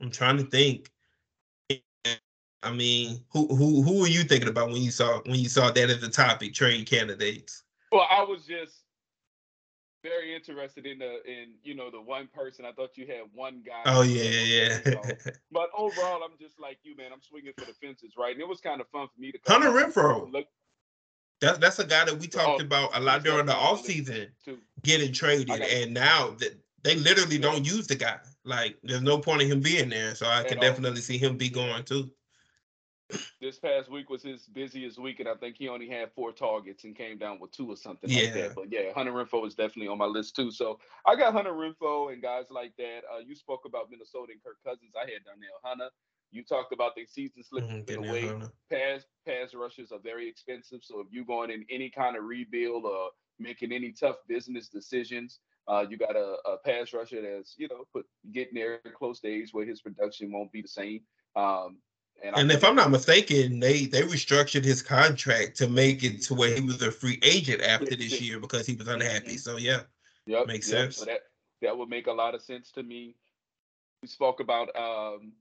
I'm 0.02 0.12
trying 0.12 0.38
to 0.38 0.44
think. 0.44 0.92
I 2.64 2.72
mean, 2.72 3.18
mm. 3.18 3.22
who 3.30 3.48
who 3.56 3.82
who 3.82 4.02
were 4.02 4.08
you 4.08 4.24
thinking 4.24 4.50
about 4.50 4.68
when 4.68 4.82
you 4.82 4.92
saw 4.92 5.22
when 5.26 5.40
you 5.40 5.50
saw 5.50 5.72
that 5.72 5.90
as 5.90 6.04
a 6.04 6.10
topic, 6.10 6.54
trade 6.54 6.86
candidates? 6.88 7.64
Well, 7.92 8.06
I 8.10 8.24
was 8.24 8.46
just 8.46 8.84
very 10.04 10.36
interested 10.36 10.86
in 10.86 11.00
the 11.00 11.20
in 11.26 11.54
you 11.64 11.76
know 11.76 11.90
the 11.90 12.02
one 12.02 12.28
person. 12.34 12.66
I 12.66 12.72
thought 12.72 12.98
you 12.98 13.08
had 13.08 13.24
one 13.34 13.64
guy. 13.66 13.82
Oh 13.86 14.02
yeah, 14.02 14.24
yeah. 14.24 14.80
yeah. 14.86 15.12
but 15.52 15.70
overall, 15.78 16.22
I'm 16.24 16.38
just 16.40 16.60
like 16.60 16.80
you, 16.84 16.96
man. 16.98 17.12
I'm 17.14 17.22
swinging 17.22 17.54
for 17.58 17.66
the 17.66 17.74
fences, 17.74 18.14
right? 18.18 18.34
And 18.34 18.42
it 18.42 18.48
was 18.48 18.60
kind 18.60 18.82
of 18.82 18.88
fun 18.90 19.08
for 19.14 19.22
me 19.22 19.32
to 19.32 19.40
Hunter 19.48 19.70
Renfrow. 19.70 20.32
Look, 20.32 20.48
that's 21.40 21.58
that's 21.60 21.80
a 21.80 21.86
guy 21.86 22.06
that 22.06 22.20
we 22.20 22.28
oh, 22.28 22.38
talked 22.38 22.62
oh, 22.62 22.66
about 22.66 22.98
a 22.98 23.00
lot 23.00 23.24
during 23.24 23.46
the 23.46 23.56
off 23.56 23.86
season, 23.86 24.28
getting 24.84 25.14
traded, 25.14 25.50
and 25.50 25.94
now 25.94 26.32
that 26.40 26.60
they 26.84 26.96
literally 26.96 27.38
yeah. 27.38 27.42
don't 27.42 27.66
use 27.66 27.88
the 27.88 27.96
guy. 27.96 28.18
Like, 28.46 28.78
there's 28.84 29.02
no 29.02 29.18
point 29.18 29.42
in 29.42 29.52
him 29.52 29.60
being 29.60 29.90
there. 29.90 30.16
So 30.16 30.26
I 30.26 30.44
can 30.44 30.60
definitely 30.60 31.02
see 31.02 31.18
him 31.18 31.38
be 31.38 31.50
going 31.50 31.84
too 31.84 32.10
this 33.42 33.58
past 33.60 33.90
week 33.90 34.10
was 34.10 34.24
his 34.24 34.46
busiest 34.48 35.00
week, 35.00 35.20
and 35.20 35.30
I 35.30 35.36
think 35.36 35.56
he 35.58 35.68
only 35.68 35.90
had 35.90 36.12
four 36.14 36.32
targets 36.32 36.84
and 36.84 36.96
came 36.96 37.18
down 37.18 37.40
with 37.40 37.52
two 37.52 37.70
or 37.70 37.78
something 37.78 38.10
yeah. 38.10 38.24
like 38.24 38.34
that. 38.34 38.56
But 38.56 38.72
yeah, 38.72 38.94
Hunter 38.94 39.12
Renfrow 39.12 39.48
is 39.48 39.56
definitely 39.56 39.88
on 39.88 39.98
my 39.98 40.06
list 40.06 40.36
too. 40.36 40.52
So 40.52 40.80
I 41.06 41.16
got 41.16 41.34
Hunter 41.34 41.54
Renfrow 41.54 42.14
and 42.14 42.22
guys 42.22 42.46
like 42.50 42.74
that. 42.78 43.02
Uh, 43.12 43.20
you 43.26 43.36
spoke 43.36 43.62
about 43.66 43.90
Minnesota 43.90 44.32
and 44.32 44.44
Kirk 44.44 44.58
Cousins. 44.66 44.92
I 44.96 45.02
had 45.02 45.24
Danielle 45.26 45.62
Hunter. 45.64 45.90
You 46.32 46.44
talked 46.44 46.74
about 46.74 46.96
the 46.96 47.06
season 47.06 47.44
slipping 47.44 47.86
mm-hmm, 47.86 48.10
away. 48.10 48.32
Pass 48.72 49.06
pass 49.26 49.54
rushes 49.54 49.92
are 49.92 50.00
very 50.00 50.30
expensive. 50.30 50.82
So 50.84 51.00
if 51.00 51.08
you're 51.12 51.26
going 51.26 51.50
in 51.50 51.66
any 51.70 51.90
kind 51.90 52.16
of 52.16 52.26
rebuild 52.26 52.86
or 52.86 53.10
making 53.40 53.72
any 53.72 53.92
tough 53.92 54.18
business 54.28 54.68
decisions, 54.68 55.40
uh, 55.68 55.86
you 55.90 55.98
got 55.98 56.16
a, 56.16 56.36
a, 56.46 56.58
pass 56.66 56.94
rusher 56.94 57.22
that's 57.22 57.56
you 57.58 57.68
know 57.68 57.86
put 57.94 58.06
getting 58.32 58.56
there 58.56 58.80
close 58.96 59.20
to 59.22 59.28
age 59.28 59.50
where 59.54 59.66
his 59.66 59.82
production 59.82 60.32
won't 60.32 60.52
be 60.52 60.62
the 60.62 60.68
same. 60.68 61.02
Um, 61.36 61.78
and, 62.24 62.36
and 62.36 62.52
if 62.52 62.64
I'm 62.64 62.76
not 62.76 62.92
mistaken, 62.92 63.60
they 63.60 63.86
they 63.86 64.02
restructured 64.02 64.64
his 64.64 64.82
contract 64.82 65.58
to 65.58 65.68
make 65.68 66.04
it 66.04 66.22
to 66.24 66.36
where 66.36 66.54
he 66.54 66.62
was 66.62 66.82
a 66.82 66.92
free 66.92 67.20
agent 67.24 67.62
after 67.62 67.96
this 67.96 68.22
year 68.22 68.40
because 68.40 68.66
he 68.66 68.76
was 68.76 68.88
unhappy. 68.88 69.38
So 69.38 69.58
yeah, 69.58 69.82
yep, 70.26 70.48
makes 70.48 70.70
yep. 70.70 70.80
sense. 70.80 70.98
So 70.98 71.06
that 71.06 71.22
that 71.62 71.78
would 71.78 71.90
make 71.90 72.08
a 72.08 72.12
lot 72.12 72.36
of 72.36 72.42
sense 72.42 72.72
to 72.72 72.84
me. 72.84 73.16
We 74.02 74.08
spoke 74.08 74.40
about 74.40 74.70
um, 74.76 75.34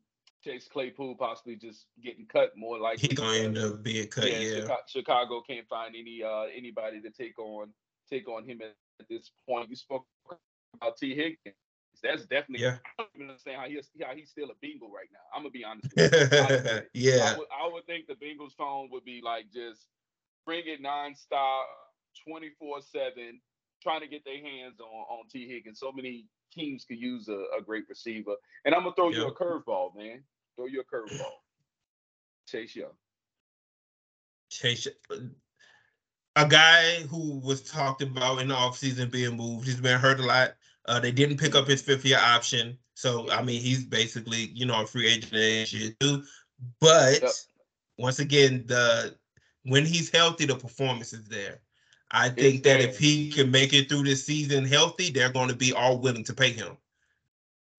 Chase 0.45 0.69
Claypool 0.69 1.17
possibly 1.17 1.57
just 1.57 1.87
getting 2.03 2.27
cut 2.27 2.57
more 2.57 2.79
likely. 2.79 3.09
He's 3.09 3.19
gonna 3.19 3.39
end 3.39 3.59
up 3.59 3.83
being 3.83 4.07
cut. 4.09 4.31
Yeah, 4.31 4.39
yeah. 4.39 4.55
Chicago, 4.61 4.77
Chicago, 4.87 5.43
can't 5.49 5.69
find 5.69 5.95
any 5.97 6.23
uh 6.23 6.45
anybody 6.55 7.01
to 7.01 7.11
take 7.11 7.39
on 7.39 7.73
take 8.11 8.29
on 8.29 8.45
him 8.45 8.61
at, 8.63 8.75
at 9.01 9.09
this 9.09 9.31
point. 9.49 9.69
You 9.69 9.77
spoke 9.77 10.07
about 10.75 10.97
Tee 10.97 11.15
Higgins. 11.15 11.57
That's 12.03 12.23
definitely 12.27 12.65
yeah. 12.65 12.77
I 12.99 13.03
don't 13.03 13.11
even 13.15 13.29
understand 13.31 13.61
how 13.61 13.69
he's 13.69 13.89
how 14.03 14.15
he's 14.15 14.31
still 14.31 14.51
a 14.51 14.55
Bengal 14.61 14.91
right 14.91 15.09
now. 15.13 15.19
I'm 15.35 15.43
gonna 15.43 15.51
be 15.51 15.65
honest. 15.65 15.89
With 15.95 16.13
you. 16.95 17.11
yeah, 17.11 17.35
I 17.35 17.39
would, 17.39 17.47
I 17.53 17.73
would 17.73 17.87
think 17.87 18.07
the 18.07 18.15
Bengals 18.15 18.57
phone 18.57 18.89
would 18.91 19.05
be 19.05 19.21
like 19.25 19.47
just 19.53 19.87
bring 20.47 20.63
it 20.67 20.83
nonstop, 20.83 21.65
24 22.27 22.81
seven, 22.83 23.41
trying 23.83 24.01
to 24.01 24.09
get 24.09 24.25
their 24.25 24.43
hands 24.43 24.81
on 24.81 24.87
on 24.87 25.27
Tee 25.31 25.49
Higgins. 25.49 25.81
So 25.81 25.93
many 25.93 26.27
teams 26.53 26.85
could 26.85 26.99
use 26.99 27.29
a, 27.29 27.45
a 27.59 27.63
great 27.65 27.85
receiver. 27.89 28.35
And 28.65 28.75
I'm 28.75 28.83
gonna 28.83 28.95
throw 28.95 29.11
you 29.11 29.27
a 29.27 29.35
curveball, 29.35 29.97
man. 29.97 30.23
Throw 30.57 30.67
you 30.67 30.81
a 30.81 30.85
curveball. 30.85 31.33
Chase 32.47 32.75
Young. 32.75 32.91
Chase 34.51 34.89
a 36.39 36.47
guy 36.47 37.03
who 37.03 37.41
was 37.41 37.63
talked 37.63 38.01
about 38.01 38.41
in 38.41 38.49
the 38.49 38.55
offseason 38.55 39.11
being 39.11 39.37
moved. 39.37 39.67
He's 39.67 39.81
been 39.81 39.99
hurt 39.99 40.21
a 40.21 40.25
lot. 40.25 40.55
Uh, 40.87 41.01
they 41.01 41.13
didn't 41.13 41.39
pick 41.39 41.55
up 41.55 41.67
his 41.67 41.83
fifth 41.83 42.05
year 42.05 42.19
option. 42.21 42.79
So 42.95 43.31
I 43.31 43.43
mean 43.43 43.61
he's 43.61 43.85
basically, 43.85 44.51
you 44.55 44.67
know, 44.67 44.83
a 44.83 44.87
free 44.87 45.09
agent 45.09 45.33
this 45.33 45.73
year 45.73 45.93
too. 46.01 46.23
But 46.81 47.23
yep. 47.23 47.33
once 47.99 48.19
again, 48.19 48.65
the 48.67 49.15
when 49.65 49.85
he's 49.85 50.11
healthy, 50.11 50.47
the 50.47 50.57
performance 50.57 51.13
is 51.13 51.29
there. 51.29 51.61
I 52.11 52.31
think 52.31 52.63
that 52.63 52.81
if 52.81 52.99
he 52.99 53.31
can 53.31 53.51
make 53.51 53.75
it 53.75 53.89
through 53.89 54.05
this 54.05 54.25
season 54.25 54.65
healthy, 54.65 55.11
they're 55.11 55.33
going 55.33 55.49
to 55.49 55.55
be 55.55 55.75
all 55.75 55.99
willing 55.99 56.25
to 56.25 56.33
pay 56.33 56.53
him. 56.53 56.79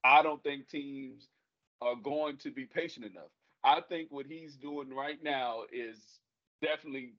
I 0.04 0.22
don't 0.22 0.42
think 0.44 0.70
teams 0.70 1.30
are 1.82 1.96
going 1.96 2.38
to 2.38 2.52
be 2.52 2.66
patient 2.66 3.06
enough. 3.06 3.32
I 3.64 3.82
think 3.90 4.10
what 4.12 4.28
he's 4.28 4.56
doing 4.56 4.94
right 4.94 5.22
now 5.24 5.64
is 5.72 5.98
definitely 6.62 7.14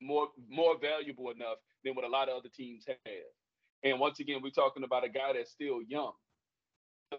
more 0.00 0.28
more 0.48 0.76
valuable 0.78 1.30
enough 1.30 1.58
than 1.84 1.94
what 1.94 2.04
a 2.04 2.08
lot 2.08 2.28
of 2.28 2.36
other 2.36 2.48
teams 2.48 2.84
have. 2.86 2.96
And 3.84 4.00
once 4.00 4.18
again, 4.18 4.40
we're 4.42 4.50
talking 4.50 4.82
about 4.82 5.04
a 5.04 5.08
guy 5.08 5.34
that's 5.34 5.52
still 5.52 5.82
young. 5.86 6.12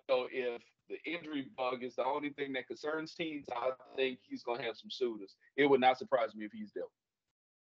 So 0.09 0.27
if 0.31 0.61
the 0.89 0.97
injury 1.05 1.47
bug 1.55 1.83
is 1.83 1.95
the 1.95 2.03
only 2.03 2.29
thing 2.31 2.53
that 2.53 2.67
concerns 2.67 3.13
teams, 3.13 3.45
I 3.55 3.71
think 3.95 4.19
he's 4.27 4.43
going 4.43 4.59
to 4.59 4.65
have 4.65 4.75
some 4.75 4.89
suitors. 4.89 5.35
It 5.55 5.67
would 5.67 5.79
not 5.79 5.97
surprise 5.97 6.35
me 6.35 6.45
if 6.45 6.51
he's 6.51 6.71
dealt. 6.71 6.91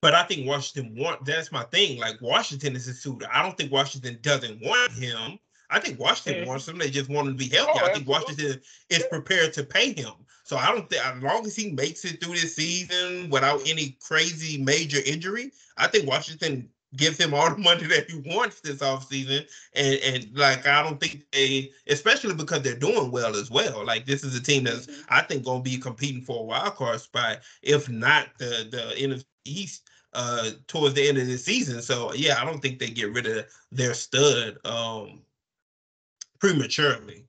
But 0.03 0.15
I 0.15 0.25
think 0.25 0.47
Washington 0.47 0.95
want 0.97 1.25
that's 1.25 1.53
my 1.53 1.65
thing. 1.65 1.99
Like 1.99 2.21
Washington 2.21 2.77
is 2.77 2.87
a 2.89 2.95
suitor. 2.95 3.27
I 3.33 3.43
don't 3.43 3.57
think 3.57 3.73
Washington 3.73 4.19
doesn't 4.23 4.61
want 4.63 4.93
him. 4.93 5.39
I 5.69 5.81
think 5.81 5.99
Washington 5.99 6.43
mm-hmm. 6.43 6.51
wants 6.51 6.69
him. 6.69 6.79
They 6.79 6.91
just 6.91 7.11
want 7.11 7.29
him 7.29 7.37
to 7.37 7.39
be 7.39 7.55
healthy. 7.55 7.81
Oh, 7.83 7.87
I 7.87 7.93
think 7.93 8.07
Washington 8.07 8.61
is 8.89 9.05
prepared 9.11 9.53
to 9.55 9.65
pay 9.65 9.93
him. 9.93 10.13
So 10.45 10.57
I 10.57 10.67
don't 10.67 10.89
think 10.89 11.05
as 11.05 11.23
long 11.23 11.45
as 11.45 11.57
he 11.57 11.73
makes 11.73 12.05
it 12.05 12.23
through 12.23 12.35
this 12.35 12.55
season 12.55 13.31
without 13.31 13.67
any 13.67 13.97
crazy 14.01 14.63
major 14.63 15.01
injury, 15.05 15.51
I 15.77 15.89
think 15.89 16.07
Washington 16.07 16.69
gives 16.97 17.19
him 17.19 17.35
all 17.35 17.51
the 17.51 17.59
money 17.59 17.85
that 17.87 18.11
he 18.11 18.23
wants 18.35 18.61
this 18.61 18.79
offseason. 18.79 19.47
And 19.75 19.95
and 20.03 20.37
like 20.37 20.67
I 20.67 20.83
don't 20.83 21.01
think 21.01 21.25
they 21.33 21.71
especially 21.89 22.35
because 22.35 22.63
they're 22.63 22.77
doing 22.77 23.11
well 23.11 23.37
as 23.37 23.51
well. 23.51 23.85
Like 23.85 24.07
this 24.07 24.25
is 24.25 24.35
a 24.35 24.43
team 24.43 24.65
that's 24.65 24.87
mm-hmm. 24.87 25.03
I 25.09 25.23
think 25.23 25.45
gonna 25.45 25.63
be 25.63 25.79
competing 25.79 26.23
for 26.23 26.41
a 26.41 26.45
wild 26.45 26.75
card 26.75 27.01
spot, 27.01 27.41
if 27.63 27.89
not 27.89 28.29
the 28.39 28.69
the 28.71 28.95
NFC 28.99 29.25
East 29.45 29.89
uh 30.13 30.51
towards 30.67 30.95
the 30.95 31.09
end 31.09 31.19
of 31.19 31.27
the 31.27 31.39
season. 31.39 31.83
So 31.83 32.13
yeah, 32.15 32.41
I 32.41 32.45
don't 32.45 32.61
think 32.61 32.79
they 32.79 32.89
get 32.89 33.13
rid 33.13 33.27
of 33.27 33.47
their 33.71 33.95
stud 33.95 34.59
um 34.65 35.23
prematurely. 36.39 37.27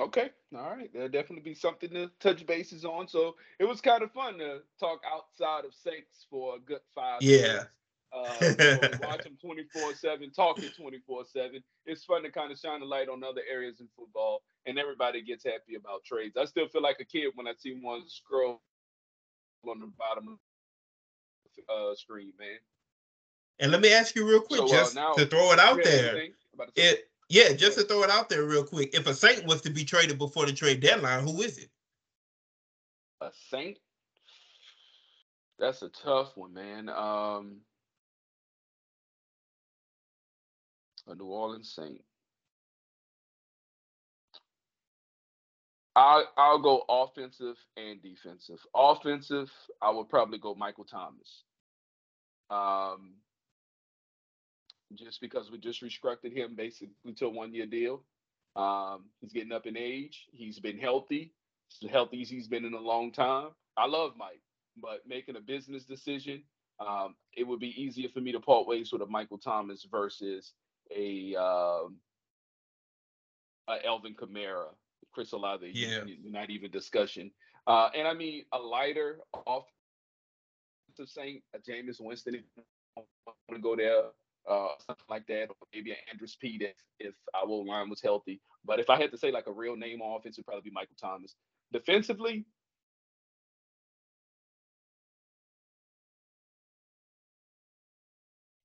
Okay. 0.00 0.30
All 0.56 0.70
right. 0.70 0.90
There'll 0.92 1.08
definitely 1.08 1.42
be 1.42 1.54
something 1.54 1.90
to 1.90 2.10
touch 2.20 2.46
bases 2.46 2.84
on. 2.84 3.08
So 3.08 3.36
it 3.58 3.64
was 3.64 3.80
kind 3.80 4.02
of 4.02 4.10
fun 4.12 4.38
to 4.38 4.60
talk 4.80 5.00
outside 5.10 5.64
of 5.64 5.74
Saints 5.74 6.26
for 6.30 6.56
a 6.56 6.58
good 6.58 6.80
five 6.94 7.22
yeah. 7.22 7.40
minutes. 7.40 7.81
Uh, 8.12 8.88
watch 9.02 9.24
them 9.24 9.38
24 9.40 9.94
7, 9.94 10.30
talking 10.32 10.68
24 10.76 11.24
7. 11.24 11.62
It's 11.86 12.04
fun 12.04 12.22
to 12.22 12.30
kind 12.30 12.52
of 12.52 12.58
shine 12.58 12.82
a 12.82 12.84
light 12.84 13.08
on 13.08 13.24
other 13.24 13.40
areas 13.50 13.80
in 13.80 13.88
football, 13.96 14.42
and 14.66 14.78
everybody 14.78 15.22
gets 15.22 15.44
happy 15.44 15.76
about 15.76 16.04
trades. 16.04 16.36
I 16.36 16.44
still 16.44 16.68
feel 16.68 16.82
like 16.82 16.98
a 17.00 17.04
kid 17.04 17.32
when 17.34 17.46
I 17.46 17.52
see 17.58 17.78
one 17.80 18.02
scroll 18.08 18.60
on 19.66 19.80
the 19.80 19.90
bottom 19.98 20.38
uh, 21.68 21.94
screen, 21.94 22.32
man. 22.38 22.58
And 23.60 23.72
let 23.72 23.80
me 23.80 23.92
ask 23.92 24.14
you 24.14 24.28
real 24.28 24.40
quick, 24.40 24.60
so, 24.60 24.66
uh, 24.66 24.68
just 24.68 24.94
now, 24.94 25.12
to 25.14 25.26
throw 25.26 25.52
it 25.52 25.58
out 25.58 25.82
there. 25.82 26.22
It 26.76 27.08
yeah, 27.28 27.52
just 27.54 27.78
to 27.78 27.84
throw 27.84 28.02
it 28.02 28.10
out 28.10 28.28
there 28.28 28.44
real 28.44 28.64
quick. 28.64 28.94
If 28.94 29.06
a 29.06 29.14
Saint 29.14 29.46
was 29.46 29.62
to 29.62 29.70
be 29.70 29.84
traded 29.84 30.18
before 30.18 30.44
the 30.44 30.52
trade 30.52 30.80
deadline, 30.80 31.26
who 31.26 31.40
is 31.40 31.56
it? 31.56 31.70
A 33.22 33.30
Saint? 33.50 33.78
That's 35.58 35.80
a 35.80 35.88
tough 35.88 36.36
one, 36.36 36.52
man. 36.52 36.90
Um, 36.90 37.60
a 41.08 41.14
New 41.14 41.26
Orleans 41.26 41.72
Saint. 41.74 42.00
I 45.94 46.24
I'll 46.36 46.58
go 46.58 46.84
offensive 46.88 47.56
and 47.76 48.02
defensive. 48.02 48.64
Offensive, 48.74 49.50
I 49.80 49.90
would 49.90 50.08
probably 50.08 50.38
go 50.38 50.54
Michael 50.54 50.84
Thomas. 50.84 51.44
Um, 52.50 53.14
just 54.94 55.20
because 55.20 55.50
we 55.50 55.58
just 55.58 55.82
restructured 55.82 56.34
him 56.36 56.54
basically 56.54 57.14
to 57.16 57.26
a 57.26 57.30
one 57.30 57.52
year 57.54 57.66
deal. 57.66 58.02
Um, 58.56 59.06
he's 59.20 59.32
getting 59.32 59.52
up 59.52 59.66
in 59.66 59.76
age. 59.76 60.26
He's 60.32 60.58
been 60.60 60.78
healthy, 60.78 61.32
as 61.82 61.90
healthy 61.90 62.24
he's 62.24 62.48
been 62.48 62.64
in 62.64 62.74
a 62.74 62.80
long 62.80 63.12
time. 63.12 63.48
I 63.76 63.86
love 63.86 64.12
Mike, 64.18 64.42
but 64.80 65.00
making 65.06 65.36
a 65.36 65.40
business 65.40 65.84
decision, 65.84 66.42
um, 66.80 67.14
it 67.34 67.46
would 67.46 67.60
be 67.60 67.80
easier 67.80 68.08
for 68.12 68.20
me 68.20 68.32
to 68.32 68.40
part 68.40 68.66
ways 68.66 68.92
with 68.92 69.02
a 69.02 69.06
Michael 69.06 69.38
Thomas 69.38 69.86
versus 69.90 70.52
a, 70.96 71.36
um, 71.36 71.96
a 73.68 73.86
Alvin 73.86 74.14
Kamara, 74.14 74.66
Chris 75.12 75.32
Olave. 75.32 75.70
Yeah, 75.74 76.04
not 76.24 76.50
even 76.50 76.70
discussion. 76.70 77.30
Uh, 77.66 77.90
and 77.94 78.08
I 78.08 78.14
mean 78.14 78.44
a 78.52 78.58
lighter 78.58 79.18
off 79.46 79.64
to 80.96 81.06
Saint 81.06 81.42
a 81.54 81.58
Jameis 81.58 82.00
Winston. 82.00 82.34
If 82.34 82.44
want 82.96 83.36
to 83.54 83.58
go 83.58 83.76
there, 83.76 84.02
uh, 84.50 84.68
something 84.86 85.06
like 85.08 85.26
that, 85.28 85.48
or 85.48 85.56
maybe 85.72 85.92
an 85.92 85.96
Andrus 86.10 86.36
Peat 86.36 86.62
if, 86.62 86.76
if 86.98 87.14
our 87.34 87.46
line 87.46 87.88
was 87.88 88.02
healthy. 88.02 88.40
But 88.64 88.80
if 88.80 88.90
I 88.90 89.00
had 89.00 89.10
to 89.12 89.18
say 89.18 89.30
like 89.30 89.46
a 89.46 89.52
real 89.52 89.76
name 89.76 90.02
on 90.02 90.18
offense, 90.18 90.36
it'd 90.36 90.46
probably 90.46 90.68
be 90.68 90.74
Michael 90.74 90.96
Thomas. 91.00 91.34
Defensively, 91.72 92.44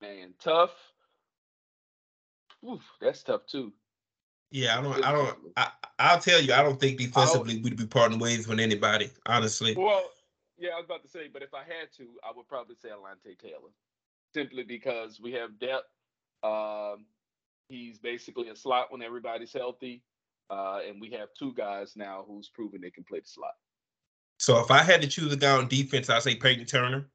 man, 0.00 0.34
tough. 0.42 0.72
Oof, 2.66 2.82
that's 3.00 3.22
tough 3.22 3.46
too. 3.46 3.72
Yeah, 4.50 4.78
I 4.78 4.82
don't. 4.82 5.04
I 5.04 5.12
don't. 5.12 5.38
I, 5.56 5.70
I'll 5.98 6.20
tell 6.20 6.40
you, 6.40 6.54
I 6.54 6.62
don't 6.62 6.80
think 6.80 6.98
defensively 6.98 7.60
we'd 7.60 7.76
be 7.76 7.86
parting 7.86 8.18
ways 8.18 8.48
with 8.48 8.60
anybody. 8.60 9.10
Honestly. 9.26 9.74
Well, 9.76 10.10
yeah, 10.56 10.70
I 10.70 10.76
was 10.76 10.86
about 10.86 11.02
to 11.02 11.08
say, 11.08 11.28
but 11.32 11.42
if 11.42 11.52
I 11.54 11.58
had 11.60 11.92
to, 11.98 12.06
I 12.24 12.32
would 12.34 12.48
probably 12.48 12.76
say 12.80 12.88
Alontae 12.88 13.38
Taylor, 13.38 13.70
simply 14.34 14.62
because 14.62 15.20
we 15.20 15.32
have 15.32 15.58
depth. 15.58 15.88
Um, 16.42 17.04
he's 17.68 17.98
basically 17.98 18.48
a 18.48 18.56
slot 18.56 18.90
when 18.90 19.02
everybody's 19.02 19.52
healthy, 19.52 20.02
uh, 20.50 20.80
and 20.88 21.00
we 21.00 21.10
have 21.10 21.28
two 21.38 21.52
guys 21.52 21.94
now 21.94 22.24
who's 22.26 22.48
proven 22.48 22.80
they 22.80 22.90
can 22.90 23.04
play 23.04 23.20
the 23.20 23.26
slot. 23.26 23.54
So 24.38 24.60
if 24.60 24.70
I 24.70 24.82
had 24.82 25.02
to 25.02 25.08
choose 25.08 25.32
a 25.32 25.36
guy 25.36 25.56
on 25.56 25.68
defense, 25.68 26.08
I'd 26.08 26.22
say 26.22 26.36
Peyton 26.36 26.64
Turner. 26.64 27.08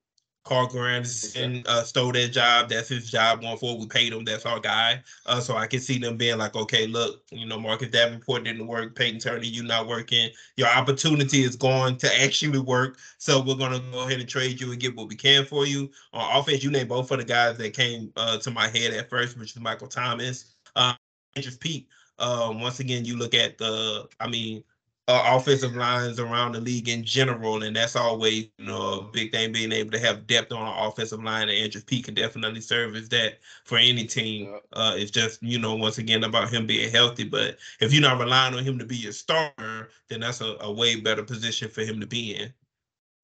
Carl 0.44 0.68
Granderson 0.68 1.66
uh, 1.68 1.84
stole 1.84 2.12
that 2.12 2.30
job. 2.30 2.68
That's 2.68 2.90
his 2.90 3.10
job 3.10 3.42
going 3.42 3.58
forward. 3.58 3.80
We 3.80 3.88
paid 3.88 4.12
him. 4.12 4.26
That's 4.26 4.46
our 4.46 4.60
guy. 4.60 5.02
Uh, 5.26 5.40
so 5.40 5.56
I 5.56 5.68
can 5.68 5.80
see 5.80 5.98
them 5.98 6.18
being 6.18 6.38
like, 6.38 6.56
okay, 6.56 6.86
look, 6.86 7.24
you 7.32 7.46
know, 7.46 7.58
Marcus 7.58 7.90
Davenport 7.90 8.44
didn't 8.44 8.68
work. 8.68 8.96
Peyton 8.96 9.20
Turner, 9.20 9.44
you 9.44 9.64
not 9.64 9.88
working. 9.88 10.30
Your 10.58 10.68
opportunity 10.68 11.44
is 11.44 11.56
going 11.56 11.96
to 11.98 12.22
actually 12.22 12.60
work. 12.60 12.98
So 13.20 13.42
we're 13.42 13.56
gonna 13.56 13.80
go 13.92 14.06
ahead 14.06 14.20
and 14.20 14.28
trade 14.28 14.60
you 14.60 14.72
and 14.72 14.82
get 14.82 14.96
what 14.96 15.08
we 15.08 15.16
can 15.16 15.46
for 15.46 15.66
you. 15.66 15.90
On 16.12 16.40
offense, 16.40 16.64
you 16.64 16.72
name 16.72 16.90
both 16.90 17.10
of 17.12 17.20
the 17.20 17.26
guys 17.26 17.58
that 17.58 17.74
came 17.74 18.12
uh, 18.18 18.38
to 18.40 18.52
my 18.52 18.68
head 18.68 18.94
at 18.94 19.10
first, 19.10 19.38
which 19.38 19.56
is 19.56 19.62
Michael 19.62 19.88
Thomas, 19.88 20.56
uh, 20.76 20.94
just 21.38 21.62
Peat. 21.62 21.88
Um, 22.20 22.62
once 22.62 22.80
again, 22.80 23.06
you 23.06 23.18
look 23.18 23.34
at 23.34 23.58
the, 23.58 24.08
I 24.20 24.28
mean, 24.28 24.64
uh, 25.10 25.36
offensive 25.36 25.76
lines 25.76 26.18
around 26.18 26.54
the 26.54 26.62
league 26.62 26.88
in 26.88 27.04
general, 27.04 27.64
and 27.64 27.76
that's 27.76 27.96
always 27.96 28.48
you 28.58 28.66
know 28.66 29.00
a 29.00 29.04
big 29.12 29.32
thing. 29.32 29.52
Being 29.52 29.74
able 29.74 29.92
to 29.92 30.00
have 30.00 30.28
depth 30.28 30.52
on 30.54 30.66
an 30.66 30.88
offensive 30.88 31.22
line, 31.22 31.50
and 31.50 31.58
Andrus 31.58 31.84
Peat 31.84 32.06
can 32.06 32.14
definitely 32.14 32.62
serve 32.62 32.96
as 32.96 33.10
that 33.10 33.40
for 33.66 33.78
any 33.78 34.06
team. 34.06 34.60
Uh, 34.72 34.94
it's 34.96 35.12
just 35.12 35.44
you 35.44 35.60
know 35.60 35.76
once 35.76 35.98
again 35.98 36.24
about 36.24 36.54
him 36.54 36.66
being 36.66 36.90
healthy. 36.90 37.26
But 37.26 37.58
if 37.82 37.92
you're 37.92 38.02
not 38.02 38.20
relying 38.20 38.54
on 38.54 38.64
him 38.64 38.80
to 38.80 38.86
be 38.86 38.96
your 38.96 39.12
starter, 39.12 39.90
then 40.08 40.22
that's 40.22 40.40
a, 40.40 40.56
a 40.62 40.72
way 40.72 41.00
better 41.00 41.24
position 41.24 41.70
for 41.70 41.82
him 41.82 42.00
to 42.00 42.08
be 42.08 42.36
in. 42.36 42.54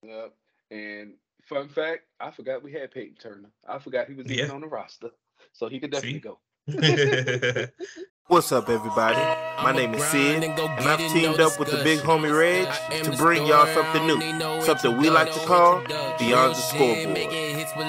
Yep. 0.03 0.33
And 0.71 1.13
fun 1.43 1.69
fact, 1.69 2.03
I 2.19 2.31
forgot 2.31 2.61
we 2.61 2.73
had 2.73 2.91
Peyton 2.91 3.15
Turner. 3.15 3.51
I 3.67 3.79
forgot 3.79 4.07
he 4.07 4.15
was 4.15 4.29
even 4.29 4.47
yeah. 4.47 4.53
on 4.53 4.61
the 4.61 4.67
roster, 4.67 5.11
so 5.53 5.69
he 5.69 5.79
could 5.79 5.91
definitely 5.91 6.19
See? 6.19 6.23
go. 6.23 6.39
What's 8.27 8.51
up, 8.51 8.69
everybody? 8.69 9.17
My 9.63 9.71
name 9.71 9.95
is 9.95 10.03
Sid, 10.03 10.43
and 10.43 10.59
I've 10.59 10.99
teamed 11.11 11.39
up 11.39 11.57
with 11.57 11.71
the 11.71 11.83
big 11.83 11.99
homie 11.99 12.37
Reg 12.37 12.67
to 13.03 13.17
bring 13.17 13.47
y'all 13.47 13.65
something 13.73 14.05
new, 14.05 14.61
something 14.61 14.95
we 14.97 15.09
like 15.09 15.33
to 15.33 15.39
call 15.47 15.81
Beyond 16.19 16.53
the 16.55 16.61
Scoreboard. 16.61 17.17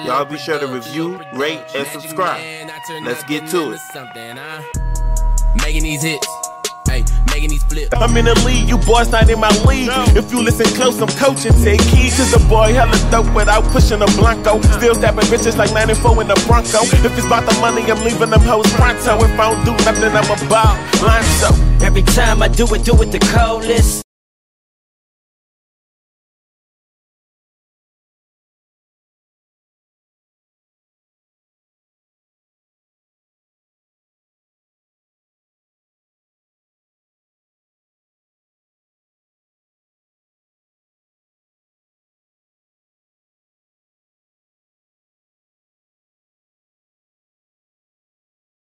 Y'all 0.07 0.25
be 0.25 0.37
sure 0.37 0.57
to 0.57 0.65
review, 0.65 1.21
rate, 1.33 1.61
and 1.75 1.87
subscribe. 1.89 2.41
Let's 3.03 3.23
get 3.25 3.47
to 3.49 3.73
it. 3.73 3.79
Making 5.61 5.83
these 5.83 6.01
hits. 6.01 6.40
Making 7.31 7.49
these 7.49 7.63
flips. 7.63 7.93
I'm 7.93 8.15
in 8.17 8.25
the 8.25 8.35
league, 8.45 8.67
you 8.67 8.77
boys 8.77 9.09
not 9.11 9.29
in 9.29 9.39
my 9.39 9.49
league. 9.65 9.87
No. 9.87 10.05
If 10.15 10.31
you 10.31 10.41
listen 10.41 10.67
close, 10.75 10.99
I'm 11.01 11.09
coaching. 11.19 11.53
Take 11.63 11.81
keys 11.91 12.15
to 12.17 12.23
the 12.37 12.43
boy, 12.49 12.73
hella 12.73 12.97
dope 13.09 13.33
without 13.33 13.63
pushing 13.71 14.01
a 14.01 14.09
Blanco. 14.17 14.61
Still 14.77 14.95
stabbing 14.95 15.25
bitches 15.31 15.57
like 15.57 15.73
94 15.73 16.21
in 16.21 16.27
the 16.27 16.37
Bronco. 16.47 16.83
If 16.83 17.17
it's 17.17 17.25
about 17.25 17.45
the 17.49 17.55
money, 17.59 17.81
I'm 17.89 18.03
leaving 18.03 18.29
them 18.29 18.41
hoes 18.41 18.71
pronto. 18.73 19.23
If 19.23 19.39
I 19.39 19.51
don't 19.51 19.63
do 19.65 19.73
nothing, 19.85 20.11
I'm 20.11 20.29
about 20.47 20.77
line 21.01 21.23
so. 21.39 21.49
Every 21.85 22.03
time 22.03 22.41
I 22.41 22.47
do 22.47 22.65
it, 22.75 22.83
do 22.85 22.93
it 23.01 23.11
the 23.11 23.19
coldest. 23.33 24.10